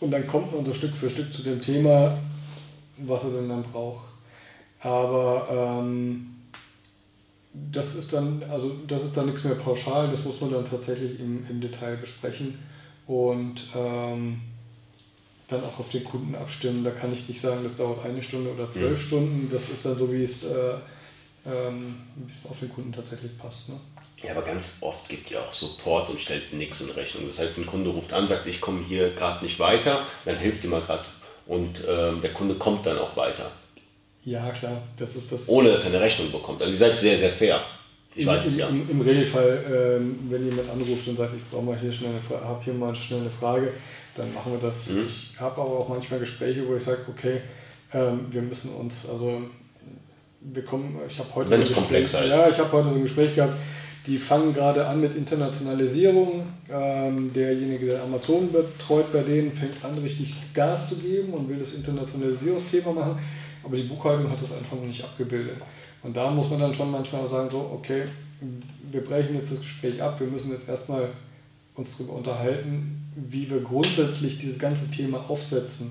Und 0.00 0.10
dann 0.10 0.26
kommt 0.26 0.54
man 0.54 0.64
so 0.64 0.74
Stück 0.74 0.94
für 0.94 1.10
Stück 1.10 1.32
zu 1.32 1.42
dem 1.42 1.60
Thema, 1.60 2.18
was 2.98 3.24
er 3.24 3.30
denn 3.30 3.48
dann 3.48 3.64
braucht. 3.64 4.04
Aber 4.80 5.48
ähm, 5.50 6.34
das 7.72 7.94
ist 7.94 8.12
dann, 8.12 8.42
also 8.48 8.76
das 8.86 9.04
ist 9.04 9.16
dann 9.16 9.26
nichts 9.26 9.44
mehr 9.44 9.54
pauschal, 9.54 10.08
das 10.10 10.24
muss 10.24 10.40
man 10.40 10.52
dann 10.52 10.68
tatsächlich 10.68 11.18
im, 11.18 11.44
im 11.48 11.60
Detail 11.60 11.96
besprechen 11.96 12.58
und 13.06 13.66
ähm, 13.74 14.40
dann 15.48 15.64
auch 15.64 15.78
auf 15.78 15.88
den 15.88 16.04
Kunden 16.04 16.34
abstimmen. 16.34 16.84
Da 16.84 16.90
kann 16.90 17.12
ich 17.12 17.28
nicht 17.28 17.40
sagen, 17.40 17.64
das 17.64 17.74
dauert 17.74 18.04
eine 18.04 18.22
Stunde 18.22 18.52
oder 18.52 18.70
zwölf 18.70 18.98
mhm. 18.98 19.06
Stunden. 19.06 19.48
Das 19.50 19.70
ist 19.70 19.84
dann 19.84 19.96
so, 19.96 20.12
wie 20.12 20.22
es, 20.22 20.44
äh, 20.44 20.74
ähm, 21.48 21.96
wie 22.16 22.28
es 22.28 22.46
auf 22.48 22.58
den 22.58 22.68
Kunden 22.68 22.92
tatsächlich 22.92 23.36
passt. 23.38 23.68
Ne? 23.68 23.76
Ja, 24.22 24.32
aber 24.32 24.42
ganz 24.42 24.78
oft 24.80 25.08
gibt 25.08 25.30
ihr 25.30 25.40
auch 25.40 25.52
Support 25.52 26.10
und 26.10 26.20
stellt 26.20 26.52
nichts 26.52 26.80
in 26.80 26.90
Rechnung. 26.90 27.26
Das 27.26 27.38
heißt, 27.38 27.58
ein 27.58 27.66
Kunde 27.66 27.90
ruft 27.90 28.12
an, 28.12 28.26
sagt, 28.26 28.46
ich 28.46 28.60
komme 28.60 28.82
hier 28.84 29.10
gerade 29.10 29.44
nicht 29.44 29.58
weiter, 29.58 30.06
dann 30.24 30.36
hilft 30.36 30.64
ihr 30.64 30.70
mal 30.70 30.82
gerade 30.82 31.04
und 31.46 31.82
ähm, 31.88 32.20
der 32.20 32.32
Kunde 32.32 32.56
kommt 32.56 32.84
dann 32.86 32.98
auch 32.98 33.16
weiter. 33.16 33.50
Ja, 34.24 34.50
klar, 34.50 34.82
das 34.96 35.16
ist 35.16 35.32
das. 35.32 35.48
Ohne 35.48 35.70
dass 35.70 35.84
er 35.84 35.90
eine 35.90 36.00
Rechnung 36.00 36.30
bekommt. 36.30 36.60
Also 36.60 36.72
ihr 36.72 36.78
seid 36.78 36.98
sehr, 36.98 37.16
sehr 37.16 37.30
fair. 37.30 37.60
Ich 38.14 38.22
Im, 38.22 38.28
weiß 38.28 38.46
es 38.46 38.58
ja. 38.58 38.68
Im, 38.68 38.90
im 38.90 39.00
Regelfall, 39.00 39.98
ähm, 40.00 40.18
wenn 40.28 40.44
jemand 40.44 40.68
anruft 40.68 41.06
und 41.06 41.16
sagt, 41.16 41.34
ich 41.34 41.50
brauche 41.50 41.62
mal 41.62 41.78
hier 41.78 41.92
schnell 41.92 42.10
eine 42.10 42.44
habe 42.44 42.62
hier 42.64 42.74
mal 42.74 42.94
schnell 42.94 43.20
eine 43.20 43.30
Frage, 43.30 43.72
dann 44.14 44.34
machen 44.34 44.52
wir 44.52 44.60
das. 44.60 44.90
Mhm. 44.90 45.06
Ich 45.08 45.38
habe 45.38 45.60
aber 45.60 45.78
auch 45.78 45.88
manchmal 45.88 46.20
Gespräche, 46.20 46.66
wo 46.66 46.74
ich 46.74 46.82
sage, 46.82 47.02
okay, 47.08 47.40
ähm, 47.92 48.26
wir 48.30 48.42
müssen 48.42 48.74
uns, 48.74 49.08
also 49.08 49.42
wir 50.40 50.64
kommen, 50.64 50.96
ich 51.08 51.18
habe 51.18 51.34
heute 51.34 51.50
wenn 51.50 51.62
es 51.62 51.74
komplexer 51.74 52.24
ist. 52.24 52.30
Ja, 52.30 52.48
ich 52.48 52.58
habe 52.58 52.70
heute 52.72 52.90
so 52.90 52.94
ein 52.94 53.02
Gespräch 53.02 53.34
gehabt 53.34 53.54
die 54.08 54.16
fangen 54.16 54.54
gerade 54.54 54.86
an 54.86 55.02
mit 55.02 55.14
Internationalisierung. 55.14 56.46
Ähm, 56.70 57.30
derjenige, 57.34 57.86
der 57.86 58.02
Amazon 58.02 58.50
betreut 58.50 59.12
bei 59.12 59.20
denen, 59.20 59.52
fängt 59.52 59.84
an, 59.84 59.98
richtig 59.98 60.34
Gas 60.54 60.88
zu 60.88 60.96
geben 60.96 61.34
und 61.34 61.46
will 61.46 61.58
das 61.58 61.74
Internationalisierungsthema 61.74 62.92
machen. 62.92 63.18
Aber 63.62 63.76
die 63.76 63.82
Buchhaltung 63.82 64.30
hat 64.30 64.40
das 64.40 64.52
einfach 64.52 64.76
noch 64.76 64.86
nicht 64.86 65.04
abgebildet. 65.04 65.56
Und 66.02 66.16
da 66.16 66.30
muss 66.30 66.48
man 66.48 66.58
dann 66.58 66.72
schon 66.72 66.90
manchmal 66.90 67.28
sagen, 67.28 67.50
so, 67.50 67.70
okay, 67.74 68.04
wir 68.90 69.04
brechen 69.04 69.34
jetzt 69.34 69.52
das 69.52 69.60
Gespräch 69.60 70.00
ab, 70.00 70.18
wir 70.20 70.26
müssen 70.26 70.52
jetzt 70.52 70.70
erstmal 70.70 71.10
uns 71.74 71.98
darüber 71.98 72.14
unterhalten, 72.14 73.10
wie 73.14 73.50
wir 73.50 73.60
grundsätzlich 73.60 74.38
dieses 74.38 74.58
ganze 74.58 74.90
Thema 74.90 75.22
aufsetzen. 75.28 75.90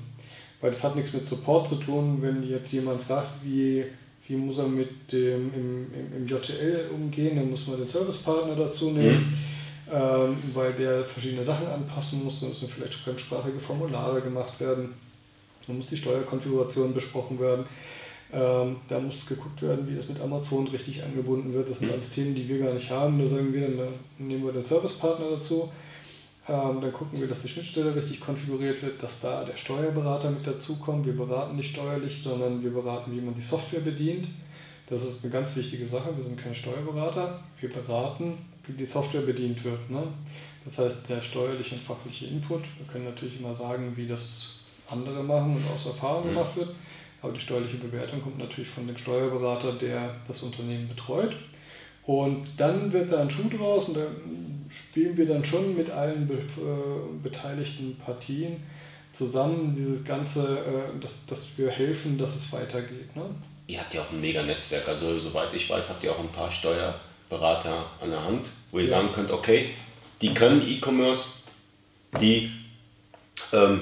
Weil 0.60 0.72
das 0.72 0.84
hat 0.84 0.96
nichts 0.96 1.14
mit 1.14 1.28
Support 1.28 1.70
zu 1.70 1.76
tun, 1.76 2.18
wenn 2.22 2.42
jetzt 2.42 2.72
jemand 2.72 3.04
fragt, 3.04 3.30
wie 3.44 3.84
wie 4.28 4.36
muss 4.36 4.58
er 4.58 4.68
mit 4.68 5.12
dem 5.12 5.54
im, 5.54 5.88
im, 5.94 6.18
im 6.18 6.28
JTL 6.28 6.90
umgehen, 6.94 7.38
dann 7.38 7.50
muss 7.50 7.68
man 7.68 7.80
den 7.80 7.88
Servicepartner 7.88 8.56
dazu 8.56 8.92
nehmen, 8.92 9.38
mhm. 9.90 9.94
ähm, 9.94 10.38
weil 10.54 10.74
der 10.74 11.04
verschiedene 11.04 11.46
Sachen 11.46 11.68
anpassen 11.68 12.24
muss, 12.24 12.40
dann 12.40 12.50
müssen 12.50 12.68
vielleicht 12.68 12.96
fremdsprachige 12.96 13.60
Formulare 13.60 14.22
gemacht 14.22 14.60
werden, 14.60 14.94
dann 15.66 15.78
muss 15.78 15.88
die 15.88 15.98
Steuerkonfiguration 15.98 16.94
besprochen 16.94 17.40
werden. 17.40 17.66
Ähm, 18.34 18.76
da 18.90 19.00
muss 19.00 19.26
geguckt 19.26 19.62
werden, 19.62 19.88
wie 19.88 19.96
das 19.96 20.10
mit 20.10 20.20
Amazon 20.20 20.68
richtig 20.68 21.02
angebunden 21.02 21.54
wird. 21.54 21.70
Das 21.70 21.80
sind 21.80 21.88
mhm. 21.88 21.94
alles 21.94 22.10
Themen, 22.10 22.36
die 22.36 22.48
wir 22.50 22.60
gar 22.60 22.74
nicht 22.74 22.90
haben. 22.90 23.20
Da 23.22 23.30
sagen 23.30 23.54
wir, 23.54 23.62
dann 23.62 23.94
nehmen 24.18 24.46
wir 24.46 24.52
den 24.52 24.64
Servicepartner 24.64 25.32
dazu. 25.32 25.72
Ähm, 26.50 26.80
dann 26.80 26.94
gucken 26.94 27.20
wir, 27.20 27.28
dass 27.28 27.42
die 27.42 27.50
Schnittstelle 27.50 27.94
richtig 27.96 28.22
konfiguriert 28.22 28.82
wird, 28.82 29.04
dass 29.04 29.20
da 29.20 29.44
der 29.44 29.58
Steuerberater 29.58 30.32
mit 30.32 30.48
dazukommt. 30.48 31.06
Wir 31.06 31.16
beraten 31.16 31.58
nicht 31.58 31.72
steuerlich, 31.72 32.24
sondern 32.24 32.64
wir 32.64 32.72
beraten, 32.72 33.12
wie 33.12 33.22
man 33.22 33.36
die 33.36 33.42
Software 33.42 33.82
bedient. 33.82 34.28
Das 34.90 35.04
ist 35.04 35.24
eine 35.24 35.34
ganz 35.34 35.56
wichtige 35.58 35.86
Sache. 35.86 36.16
Wir 36.16 36.24
sind 36.24 36.40
kein 36.40 36.56
Steuerberater. 36.56 37.42
Wir 37.60 37.70
beraten, 37.70 38.38
wie 38.66 38.74
die 38.74 38.86
Software 38.86 39.22
bedient 39.22 39.62
wird. 39.66 39.90
Ne? 39.90 40.04
Das 40.64 40.80
heißt, 40.80 41.10
der 41.10 41.20
steuerliche 41.20 41.76
und 41.76 41.82
fachliche 41.82 42.28
Input. 42.28 42.62
Wir 42.78 42.88
können 42.90 43.06
natürlich 43.06 43.40
immer 43.40 43.54
sagen, 43.54 43.94
wie 43.98 44.08
das 44.08 44.62
andere 44.90 45.24
machen 45.24 45.56
und 45.56 45.64
aus 45.76 45.86
Erfahrung 45.86 46.28
mhm. 46.28 46.30
gemacht 46.30 46.56
wird. 46.56 46.70
Aber 47.22 47.34
die 47.34 47.42
steuerliche 47.42 47.78
Bewertung 47.78 48.22
kommt 48.22 48.38
natürlich 48.38 48.70
von 48.70 48.88
dem 48.88 48.98
Steuerberater, 48.98 49.74
der 49.74 50.16
das 50.28 50.44
Unternehmen 50.44 50.88
betreut. 50.88 51.36
Und 52.08 52.46
dann 52.56 52.94
wird 52.94 53.12
da 53.12 53.22
ein 53.22 53.30
Schuh 53.30 53.50
draus 53.50 53.90
und 53.90 53.98
da 53.98 54.08
spielen 54.70 55.18
wir 55.18 55.28
dann 55.28 55.44
schon 55.44 55.76
mit 55.76 55.90
allen 55.90 56.26
be 56.26 56.36
äh, 56.36 57.22
beteiligten 57.22 57.98
Partien 57.98 58.64
zusammen 59.12 59.76
dieses 59.76 60.06
Ganze, 60.06 60.58
äh, 60.60 61.00
dass, 61.02 61.14
dass 61.28 61.46
wir 61.58 61.70
helfen, 61.70 62.18
dass 62.18 62.34
es 62.34 62.52
weitergeht. 62.54 63.14
Ne? 63.14 63.24
Ihr 63.68 63.82
habt 63.82 63.94
ja 63.94 64.02
auch 64.02 64.12
ein 64.12 64.22
mega 64.22 64.42
Netzwerk. 64.42 64.88
Also 64.88 65.20
soweit 65.20 65.54
ich 65.54 65.70
weiß, 65.70 65.90
habt 65.90 66.02
ihr 66.02 66.14
auch 66.14 66.20
ein 66.20 66.30
paar 66.30 66.50
Steuerberater 66.50 67.86
an 68.00 68.10
der 68.10 68.24
Hand, 68.24 68.48
wo 68.72 68.80
ihr 68.80 68.86
ja. 68.86 68.92
sagen 68.92 69.10
könnt, 69.14 69.30
okay, 69.30 69.72
die 70.22 70.34
können 70.34 70.66
E-Commerce, 70.66 71.44
die, 72.22 72.52
ähm, 73.52 73.82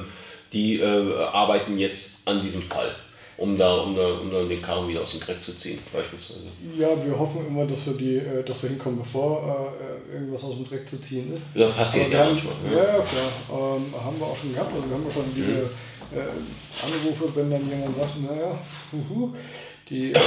die 0.51 0.79
äh, 0.79 1.23
arbeiten 1.25 1.77
jetzt 1.77 2.27
an 2.27 2.41
diesem 2.41 2.63
Fall 2.63 2.89
um 3.37 3.57
da, 3.57 3.75
um 3.75 3.95
da, 3.95 4.13
um 4.19 4.31
da 4.31 4.43
den 4.43 4.61
Karren 4.61 4.87
wieder 4.87 5.01
aus 5.01 5.11
dem 5.11 5.19
Dreck 5.19 5.43
zu 5.43 5.55
ziehen, 5.57 5.79
beispielsweise. 5.91 6.43
Ja, 6.77 6.87
wir 7.05 7.17
hoffen 7.17 7.47
immer, 7.47 7.65
dass 7.65 7.85
wir, 7.87 7.93
die, 7.93 8.17
äh, 8.17 8.43
dass 8.43 8.63
wir 8.63 8.69
hinkommen, 8.69 8.99
bevor 8.99 9.75
äh, 9.79 10.13
irgendwas 10.13 10.43
aus 10.43 10.55
dem 10.55 10.67
Dreck 10.67 10.87
zu 10.87 10.97
ziehen 10.99 11.33
ist. 11.33 11.55
Ja, 11.55 11.69
passiert 11.69 12.11
ja 12.11 12.25
manchmal. 12.25 12.53
Ja, 12.71 12.77
ja, 12.77 13.01
klar. 13.01 13.31
Ähm, 13.49 13.93
haben 13.93 14.19
wir 14.19 14.25
auch 14.25 14.37
schon 14.37 14.53
gehabt. 14.53 14.73
Also 14.73 14.87
wir 14.87 14.95
haben 14.95 15.11
schon 15.11 15.35
diese 15.35 15.51
mhm. 15.51 16.17
äh, 16.17 16.85
Anrufe, 16.85 17.35
wenn 17.35 17.51
dann 17.51 17.69
jemand 17.69 17.95
sagt, 17.95 18.21
naja, 18.21 18.57
huhu, 18.91 19.33
die 19.89 20.11
äh, 20.11 20.19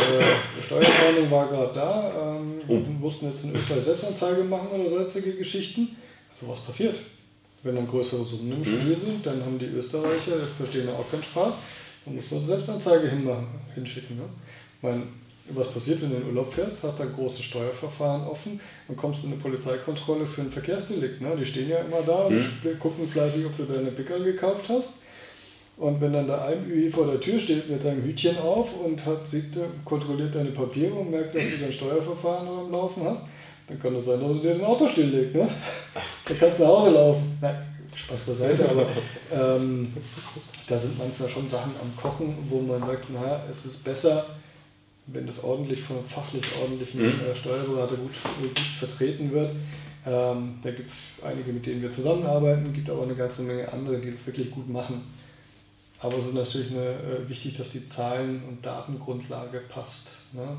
Steuerplanung 0.65 1.31
war 1.31 1.49
gerade 1.49 1.75
da, 1.75 2.37
ähm, 2.37 2.61
oh. 2.69 2.75
wir 2.75 3.01
mussten 3.01 3.29
jetzt 3.29 3.45
in 3.45 3.55
Österreich 3.57 3.85
Selbstanzeige 3.85 4.45
machen 4.45 4.69
oder 4.69 4.89
sonstige 4.89 5.33
Geschichten. 5.33 5.97
Also 6.33 6.53
was 6.53 6.61
passiert? 6.61 6.95
Wenn 7.65 7.75
dann 7.75 7.89
größere 7.89 8.23
Summen 8.23 8.53
im 8.53 8.65
Spiel 8.65 8.95
mhm. 8.95 8.97
sind, 8.97 9.27
dann 9.27 9.45
haben 9.45 9.59
die 9.59 9.67
Österreicher, 9.67 10.47
verstehen 10.57 10.89
auch 10.91 11.11
keinen 11.11 11.25
Spaß, 11.25 11.55
dann 12.09 12.17
muss 12.17 12.31
man 12.31 12.41
Selbstanzeige 12.41 13.09
hinmachen, 13.09 13.47
hinschicken. 13.75 14.17
Ne? 14.17 14.25
Meine, 14.81 15.03
was 15.51 15.73
passiert, 15.73 16.03
wenn 16.03 16.11
du 16.11 16.17
in 16.17 16.23
den 16.23 16.29
Urlaub 16.31 16.53
fährst, 16.53 16.83
hast 16.83 16.99
da 17.01 17.05
ein 17.05 17.13
großes 17.13 17.43
Steuerverfahren 17.43 18.27
offen, 18.27 18.61
dann 18.87 18.97
kommst 18.97 19.23
du 19.23 19.27
in 19.27 19.35
eine 19.35 19.43
Polizeikontrolle 19.43 20.27
für 20.27 20.43
ein 20.43 20.51
Verkehrsdelikt. 20.51 21.21
Ne? 21.21 21.37
Die 21.39 21.45
stehen 21.45 21.69
ja 21.69 21.79
immer 21.79 22.03
da 22.07 22.25
und 22.25 22.35
mhm. 22.35 22.79
gucken 22.79 23.09
fleißig, 23.09 23.45
ob 23.47 23.57
du 23.57 23.65
deine 23.65 23.91
Pickel 23.91 24.25
gekauft 24.25 24.69
hast. 24.69 24.93
Und 25.77 26.01
wenn 26.01 26.13
dann 26.13 26.27
der 26.27 26.43
Almühi 26.43 26.91
vor 26.91 27.07
der 27.07 27.21
Tür 27.21 27.39
steht 27.39 27.71
mit 27.71 27.83
seinem 27.83 28.03
Hütchen 28.03 28.37
auf 28.39 28.71
und 28.85 29.05
hat, 29.07 29.27
sieht, 29.27 29.57
kontrolliert 29.85 30.35
deine 30.35 30.51
Papiere 30.51 30.95
und 30.95 31.11
merkt, 31.11 31.35
dass 31.35 31.45
du 31.45 31.57
dein 31.61 31.73
Steuerverfahren 31.73 32.49
am 32.49 32.73
Laufen 32.73 33.05
hast, 33.05 33.29
dann 33.69 33.79
kann 33.79 33.95
es 33.95 34.07
sein, 34.07 34.19
dass 34.21 34.31
er 34.31 34.43
dir 34.43 34.55
dein 34.55 34.65
Auto 34.65 34.87
stilllegt. 34.87 35.35
Ne? 35.35 35.49
Dann 36.25 36.39
kannst 36.39 36.59
du 36.59 36.63
nach 36.65 36.71
Hause 36.71 36.91
laufen. 36.91 37.39
Nein, 37.41 37.55
Spaß 37.95 38.21
beiseite, 38.23 38.69
aber 38.69 38.87
ähm, 39.31 39.93
da 40.69 40.79
sind 40.79 40.99
manchmal 40.99 41.29
schon 41.29 41.49
Sachen 41.49 41.73
am 41.81 41.97
Kochen, 41.97 42.37
wo 42.49 42.61
man 42.61 42.85
sagt, 42.85 43.11
naja, 43.11 43.43
es 43.49 43.65
ist 43.65 43.85
besser, 43.85 44.27
wenn 45.07 45.27
das 45.27 45.43
ordentlich 45.43 45.83
von 45.83 45.99
einem 45.99 46.07
fachlich 46.07 46.45
ordentlichen 46.61 47.01
mhm. 47.01 47.21
äh, 47.21 47.35
Steuerberater 47.35 47.97
gut, 47.97 48.13
gut, 48.41 48.59
vertreten 48.59 49.33
wird. 49.33 49.53
Ähm, 50.07 50.59
da 50.63 50.71
gibt 50.71 50.91
es 50.91 51.25
einige, 51.25 51.53
mit 51.53 51.67
denen 51.67 51.83
wir 51.83 51.91
zusammenarbeiten, 51.91 52.73
gibt 52.73 52.91
aber 52.91 53.03
eine 53.03 53.15
ganze 53.15 53.43
Menge 53.43 53.73
andere, 53.73 53.99
die 53.99 54.13
das 54.13 54.27
wirklich 54.27 54.51
gut 54.51 54.69
machen. 54.69 55.03
Aber 56.01 56.19
es 56.19 56.27
ist 56.27 56.35
natürlich 56.35 56.71
eine, 56.71 56.91
äh, 56.91 57.29
wichtig, 57.29 57.57
dass 57.57 57.71
die 57.71 57.87
Zahlen- 57.87 58.43
und 58.47 58.65
Datengrundlage 58.65 59.63
passt. 59.69 60.11
Ne? 60.33 60.59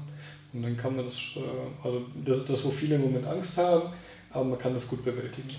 Und 0.51 0.63
dann 0.63 0.75
kann 0.75 0.95
man 0.95 1.05
das, 1.05 1.15
äh, 1.35 1.83
also 1.83 2.01
das 2.25 2.39
ist 2.39 2.49
das, 2.49 2.65
wo 2.65 2.69
viele 2.69 2.95
im 2.95 3.01
Moment 3.01 3.25
Angst 3.25 3.57
haben, 3.57 3.93
aber 4.31 4.43
man 4.43 4.59
kann 4.59 4.73
das 4.73 4.87
gut 4.87 5.05
bewältigen. 5.05 5.49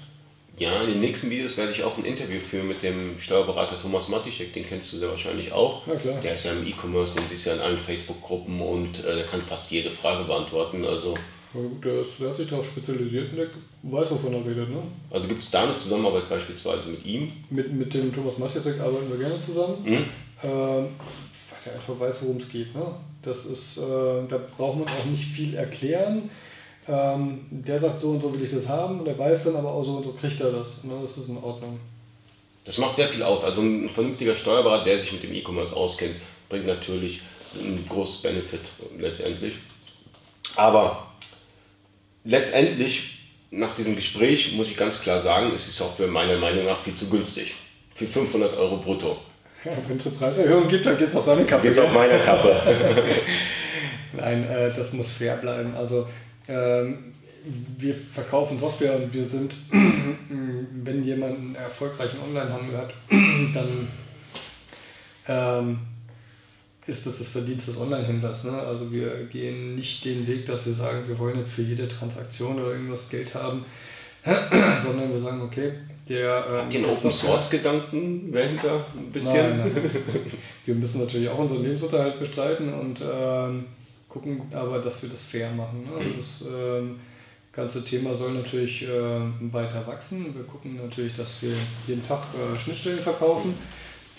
Ja, 0.61 0.83
in 0.83 0.91
den 0.91 1.01
nächsten 1.01 1.31
Videos 1.31 1.57
werde 1.57 1.73
ich 1.73 1.83
auch 1.83 1.97
ein 1.97 2.05
Interview 2.05 2.39
führen 2.39 2.69
mit 2.69 2.83
dem 2.83 3.19
Steuerberater 3.19 3.81
Thomas 3.81 4.11
Matischek, 4.11 4.53
den 4.53 4.67
kennst 4.67 4.93
du 4.93 4.99
sehr 4.99 5.09
wahrscheinlich 5.09 5.51
auch. 5.53 5.87
Ja, 5.87 5.95
klar. 5.95 6.21
Der 6.21 6.35
ist 6.35 6.45
ja 6.45 6.53
im 6.53 6.67
E-Commerce, 6.67 7.17
den 7.17 7.25
siehst 7.31 7.47
du 7.47 7.51
ja 7.51 7.57
in 7.57 7.63
allen 7.63 7.79
Facebook-Gruppen 7.79 8.61
und 8.61 9.03
äh, 9.03 9.15
der 9.15 9.25
kann 9.25 9.41
fast 9.41 9.71
jede 9.71 9.91
Frage 9.91 10.25
beantworten. 10.25 10.85
Also, 10.85 11.15
der, 11.55 12.03
ist, 12.03 12.21
der 12.21 12.29
hat 12.29 12.37
sich 12.37 12.47
darauf 12.47 12.67
spezialisiert 12.67 13.31
und 13.31 13.39
der 13.39 13.47
weiß, 13.85 14.11
wovon 14.11 14.35
er 14.35 14.45
redet. 14.45 14.69
Ne? 14.69 14.83
Also 15.11 15.29
gibt 15.29 15.43
es 15.43 15.51
da 15.51 15.63
eine 15.63 15.79
Zusammenarbeit 15.79 16.29
beispielsweise 16.29 16.91
mit 16.91 17.07
ihm? 17.07 17.33
Mit, 17.49 17.73
mit 17.73 17.95
dem 17.95 18.15
Thomas 18.15 18.37
Matischek 18.37 18.81
arbeiten 18.81 19.09
wir 19.09 19.17
gerne 19.17 19.41
zusammen. 19.41 19.83
Mhm. 19.83 20.05
Ähm, 20.45 20.89
weil 20.93 21.61
der 21.65 21.73
einfach 21.73 21.99
weiß, 21.99 22.21
worum 22.21 22.37
es 22.37 22.51
geht. 22.51 22.75
Ne? 22.75 22.87
Das 23.23 23.47
ist, 23.47 23.79
äh, 23.79 23.81
da 24.29 24.39
braucht 24.59 24.79
man 24.79 24.89
auch 24.89 25.07
nicht 25.11 25.25
viel 25.25 25.55
erklären 25.55 26.29
ähm, 26.89 27.47
der 27.51 27.79
sagt, 27.79 28.01
so 28.01 28.11
und 28.11 28.21
so 28.21 28.33
will 28.35 28.43
ich 28.43 28.51
das 28.51 28.67
haben 28.67 29.01
und 29.01 29.07
er 29.07 29.19
weiß 29.19 29.45
dann 29.45 29.57
aber 29.57 29.73
auch 29.73 29.83
so 29.83 29.97
und 29.97 30.05
so 30.05 30.13
kriegt 30.13 30.41
er 30.41 30.51
das. 30.51 30.79
Und 30.79 30.91
dann 30.91 31.05
ist 31.05 31.17
das 31.17 31.29
in 31.29 31.37
Ordnung. 31.37 31.79
Das 32.65 32.79
macht 32.79 32.97
sehr 32.97 33.09
viel 33.09 33.23
aus. 33.23 33.45
Also 33.45 33.63
ein 33.63 33.89
vernünftiger 33.89 34.35
Steuerberater, 34.35 34.85
der 34.85 34.99
sich 34.99 35.13
mit 35.13 35.23
dem 35.23 35.33
E-Commerce 35.33 35.75
auskennt, 35.75 36.17
bringt 36.49 36.67
natürlich 36.67 37.23
ein 37.55 37.85
großes 37.89 38.23
Benefit 38.23 38.61
letztendlich. 38.99 39.55
Aber 40.57 41.07
letztendlich, 42.25 43.19
nach 43.51 43.75
diesem 43.75 43.97
Gespräch, 43.97 44.53
muss 44.53 44.69
ich 44.69 44.77
ganz 44.77 45.01
klar 45.01 45.21
sagen, 45.21 45.55
ist 45.55 45.67
die 45.67 45.73
Software 45.73 46.09
meiner 46.09 46.37
Meinung 46.37 46.67
nach 46.67 46.81
viel 46.81 46.95
zu 46.95 47.09
günstig. 47.09 47.55
Für 47.95 48.07
500 48.07 48.57
Euro 48.57 48.77
brutto. 48.79 49.19
Ja, 49.65 49.73
Wenn 49.87 49.99
es 49.99 50.07
eine 50.07 50.17
Preiserhöhung 50.17 50.69
gibt, 50.69 50.87
dann 50.87 50.97
geht 50.97 51.09
es 51.09 51.17
auf 51.17 51.25
seine 51.25 51.45
Kappe. 51.45 51.63
Geht 51.63 51.73
es 51.73 51.79
auf 51.79 51.93
meine 51.93 52.19
Kappe. 52.21 52.63
Nein, 54.13 54.49
äh, 54.49 54.73
das 54.75 54.93
muss 54.93 55.11
fair 55.11 55.37
bleiben. 55.37 55.75
Also 55.77 56.07
wir 56.47 57.95
verkaufen 58.13 58.59
Software 58.59 58.97
und 58.97 59.13
wir 59.15 59.27
sind, 59.27 59.57
wenn 60.85 61.05
jemand 61.05 61.39
einen 61.39 61.55
erfolgreichen 61.55 62.21
Onlinehandel 62.21 62.77
hat, 62.77 62.95
dann 63.11 63.89
ähm, 65.29 65.79
ist 66.87 67.07
das 67.07 67.19
das 67.19 67.29
Verdienst 67.29 67.69
des 67.69 67.79
Online-Händlers. 67.79 68.45
Ne? 68.45 68.53
Also 68.53 68.91
wir 68.93 69.25
gehen 69.27 69.77
nicht 69.77 70.05
den 70.05 70.27
Weg, 70.27 70.47
dass 70.47 70.67
wir 70.67 70.73
sagen, 70.73 71.07
wir 71.07 71.19
wollen 71.19 71.39
jetzt 71.39 71.53
für 71.53 71.63
jede 71.63 71.89
Transaktion 71.89 72.61
oder 72.61 72.73
irgendwas 72.73 73.09
Geld 73.09 73.35
haben. 73.35 73.65
sondern 74.85 75.11
wir 75.11 75.19
sagen, 75.19 75.41
okay, 75.41 75.73
der. 76.09 76.65
Ähm, 76.65 76.71
den 76.71 76.85
Open 76.85 77.11
Source 77.11 77.49
Gedanken 77.49 78.31
dahinter 78.31 78.85
ein 78.95 79.11
bisschen? 79.11 79.59
Nein, 79.59 79.73
nein. 79.75 79.91
Wir 80.67 80.75
müssen 80.75 81.01
natürlich 81.01 81.29
auch 81.29 81.39
unseren 81.39 81.63
Lebensunterhalt 81.63 82.19
bestreiten 82.19 82.73
und 82.73 83.01
ähm, 83.01 83.65
gucken 84.11 84.43
aber, 84.53 84.81
dass 84.81 85.03
wir 85.03 85.09
das 85.09 85.23
fair 85.23 85.51
machen. 85.53 85.85
Ne? 85.85 86.05
Mhm. 86.05 86.17
Das 86.19 86.45
ähm, 86.47 87.01
ganze 87.53 87.83
Thema 87.85 88.15
soll 88.15 88.35
natürlich 88.35 88.83
äh, 88.83 89.21
weiter 89.53 89.87
wachsen. 89.87 90.35
Wir 90.35 90.45
gucken 90.45 90.77
natürlich, 90.77 91.15
dass 91.17 91.41
wir 91.41 91.55
jeden 91.87 92.07
Tag 92.07 92.25
äh, 92.35 92.59
Schnittstellen 92.59 93.01
verkaufen, 93.01 93.55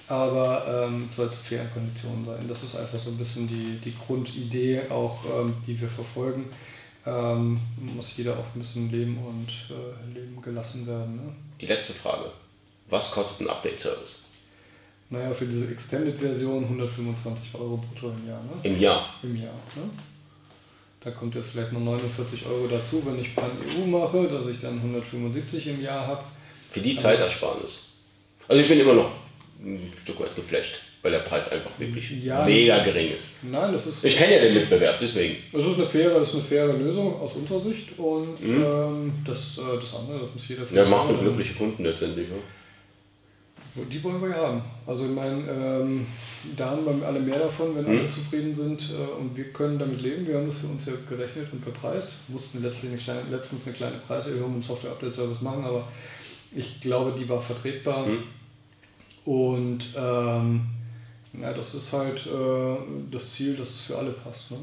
aber 0.08 0.88
ähm, 0.88 1.10
soll 1.16 1.30
zu 1.30 1.38
fairen 1.38 1.72
Konditionen 1.74 2.26
sein. 2.26 2.48
Das 2.48 2.64
ist 2.64 2.76
einfach 2.76 3.00
so 3.00 3.12
ein 3.12 3.18
bisschen 3.18 3.48
die, 3.48 3.78
die 3.84 3.94
Grundidee, 3.96 4.82
auch 4.90 5.20
ähm, 5.26 5.56
die 5.68 5.80
wir 5.80 5.90
verfolgen. 5.90 6.46
Ähm, 7.06 7.60
muss 7.78 8.16
jeder 8.16 8.34
auch 8.34 8.46
ein 8.56 8.60
bisschen 8.60 8.92
leben 8.92 9.18
und 9.18 9.50
äh, 9.76 10.14
leben 10.14 10.40
gelassen 10.42 10.86
werden. 10.86 11.16
Ne? 11.16 11.34
Die 11.60 11.66
letzte 11.66 11.94
Frage. 11.94 12.32
Was 12.90 13.12
kostet 13.12 13.48
ein 13.48 13.50
Update-Service? 13.50 14.21
Naja, 15.12 15.34
für 15.34 15.46
diese 15.46 15.70
Extended-Version 15.70 16.64
125 16.64 17.54
Euro 17.56 17.78
brutto 17.78 18.16
im 18.18 18.28
Jahr. 18.30 18.42
Ne? 18.44 18.52
Im 18.64 18.80
Jahr? 18.80 19.14
Im 19.22 19.36
Jahr. 19.36 19.54
Ne? 19.76 19.84
Da 21.04 21.12
kommt 21.12 21.36
jetzt 21.36 21.50
vielleicht 21.50 21.74
noch 21.74 21.82
49 21.82 22.46
Euro 22.46 22.68
dazu, 22.68 23.04
wenn 23.06 23.20
ich 23.20 23.36
Pan-EU 23.36 23.86
mache, 23.88 24.30
dass 24.30 24.48
ich 24.48 24.62
dann 24.62 24.78
175 24.78 25.68
im 25.68 25.82
Jahr 25.82 26.08
habe. 26.08 26.24
Für 26.70 26.80
die 26.80 26.96
Zeitersparnis. 26.96 28.04
Also 28.48 28.62
ich 28.62 28.70
bin 28.70 28.80
immer 28.80 28.94
noch 28.94 29.12
ein 29.62 29.92
Stück 30.02 30.18
weit 30.22 30.34
geflasht, 30.34 30.80
weil 31.02 31.12
der 31.12 31.20
Preis 31.20 31.52
einfach 31.52 31.78
wirklich 31.78 32.12
ja, 32.24 32.46
mega 32.46 32.82
gering 32.82 33.12
ist. 33.14 33.28
Nein, 33.42 33.74
das 33.74 33.88
ist. 33.88 34.06
Ich 34.06 34.16
kenne 34.16 34.36
ja 34.36 34.42
den 34.44 34.54
Mitbewerb, 34.54 34.98
deswegen. 35.02 35.36
Das 35.52 35.66
ist 35.66 35.76
eine 35.76 35.86
faire, 35.86 36.20
das 36.20 36.30
ist 36.30 36.36
eine 36.36 36.44
faire 36.44 36.74
Lösung 36.74 37.20
aus 37.20 37.34
unserer 37.34 37.60
Sicht 37.60 38.00
und 38.00 38.40
mhm. 38.42 38.64
ähm, 38.64 39.14
das, 39.26 39.58
äh, 39.58 39.78
das 39.78 39.94
andere, 39.94 40.22
das 40.22 40.34
muss 40.34 40.48
jeder 40.48 40.66
für 40.66 40.74
Ja, 40.74 40.86
machen 40.86 41.20
glückliche 41.20 41.56
Kunden 41.56 41.84
letztendlich. 41.84 42.30
Ja. 42.30 42.36
Die 43.74 44.04
wollen 44.04 44.22
wir 44.22 44.30
ja 44.30 44.48
haben. 44.48 44.62
Also 44.86 45.06
ich 45.06 45.12
meine, 45.12 45.50
ähm, 45.50 46.06
da 46.58 46.72
haben 46.72 46.86
wir 46.86 47.08
alle 47.08 47.22
mehr 47.22 47.40
davon, 47.40 47.74
wenn 47.76 47.86
mhm. 47.86 48.00
alle 48.00 48.10
zufrieden 48.10 48.54
sind 48.54 48.90
äh, 48.92 49.18
und 49.18 49.36
wir 49.38 49.46
können 49.54 49.80
damit 49.80 50.02
leben. 50.02 50.28
Wir 50.28 50.36
haben 50.36 50.48
das 50.48 50.58
für 50.58 50.68
uns 50.68 50.86
ja 50.86 50.94
gerechnet 51.10 51.48
und 51.54 51.64
bepreist. 51.64 52.14
Wir 52.28 52.36
mussten 52.36 52.62
letztlich 52.62 52.92
eine 52.92 53.02
kleine, 53.02 53.22
letztens 53.30 53.66
eine 53.66 53.76
kleine 53.76 53.98
Preiserhöhung 54.06 54.56
im 54.56 54.62
Software-Update-Service 54.62 55.42
machen, 55.42 55.64
aber 55.64 55.88
ich 56.54 56.82
glaube, 56.82 57.18
die 57.18 57.30
war 57.30 57.42
vertretbar. 57.42 58.08
Mhm. 58.08 58.24
Und 59.24 59.86
ähm, 59.98 60.62
ja, 61.42 61.54
das 61.54 61.74
ist 61.74 61.94
halt 61.94 62.28
äh, 62.28 62.78
das 63.10 63.34
Ziel, 63.34 63.56
dass 63.56 63.70
es 63.70 63.80
für 63.82 63.98
alle 63.98 64.12
passt. 64.12 64.52
Ne? 64.52 64.58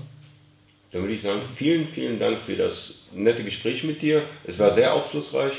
Dann 0.92 1.00
würde 1.00 1.14
ich 1.14 1.22
sagen, 1.22 1.40
vielen, 1.54 1.88
vielen 1.88 2.18
Dank 2.18 2.42
für 2.42 2.56
das 2.56 3.08
nette 3.14 3.42
Gespräch 3.42 3.84
mit 3.84 4.02
dir. 4.02 4.22
Es 4.44 4.58
war 4.58 4.70
sehr 4.70 4.92
aufschlussreich 4.92 5.54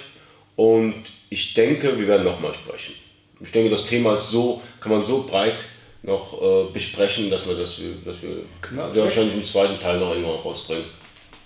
und 0.55 0.93
ich 1.31 1.55
denke, 1.55 1.97
wir 1.97 2.07
werden 2.07 2.25
nochmal 2.25 2.53
sprechen 2.53 2.93
ich 3.39 3.51
denke, 3.51 3.69
das 3.69 3.85
Thema 3.85 4.13
ist 4.13 4.29
so, 4.29 4.61
kann 4.79 4.91
man 4.91 5.05
so 5.05 5.23
breit 5.23 5.63
noch 6.01 6.41
äh, 6.41 6.71
besprechen, 6.71 7.29
dass 7.29 7.47
wir 7.47 7.55
das, 7.55 7.79
dass 8.05 8.21
wir 8.21 8.43
ja, 8.75 8.89
sehr 8.89 9.03
wahrscheinlich 9.03 9.35
im 9.35 9.45
zweiten 9.45 9.79
Teil 9.79 9.99
noch 9.99 10.11
irgendwann 10.11 10.39
rausbringen. 10.39 10.85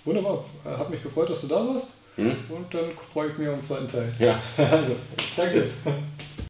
Wunderbar. 0.04 0.44
Äh, 0.64 0.76
hat 0.76 0.90
mich 0.90 1.02
gefreut, 1.02 1.30
dass 1.30 1.40
du 1.40 1.48
da 1.48 1.66
warst. 1.66 1.98
Hm? 2.16 2.36
Und 2.48 2.72
dann 2.72 2.92
freue 3.12 3.30
ich 3.30 3.38
mich 3.38 3.48
auf 3.48 3.54
den 3.54 3.62
zweiten 3.62 3.88
Teil. 3.88 4.14
Ja. 4.18 4.40
Also, 4.56 4.96
danke. 5.36 5.70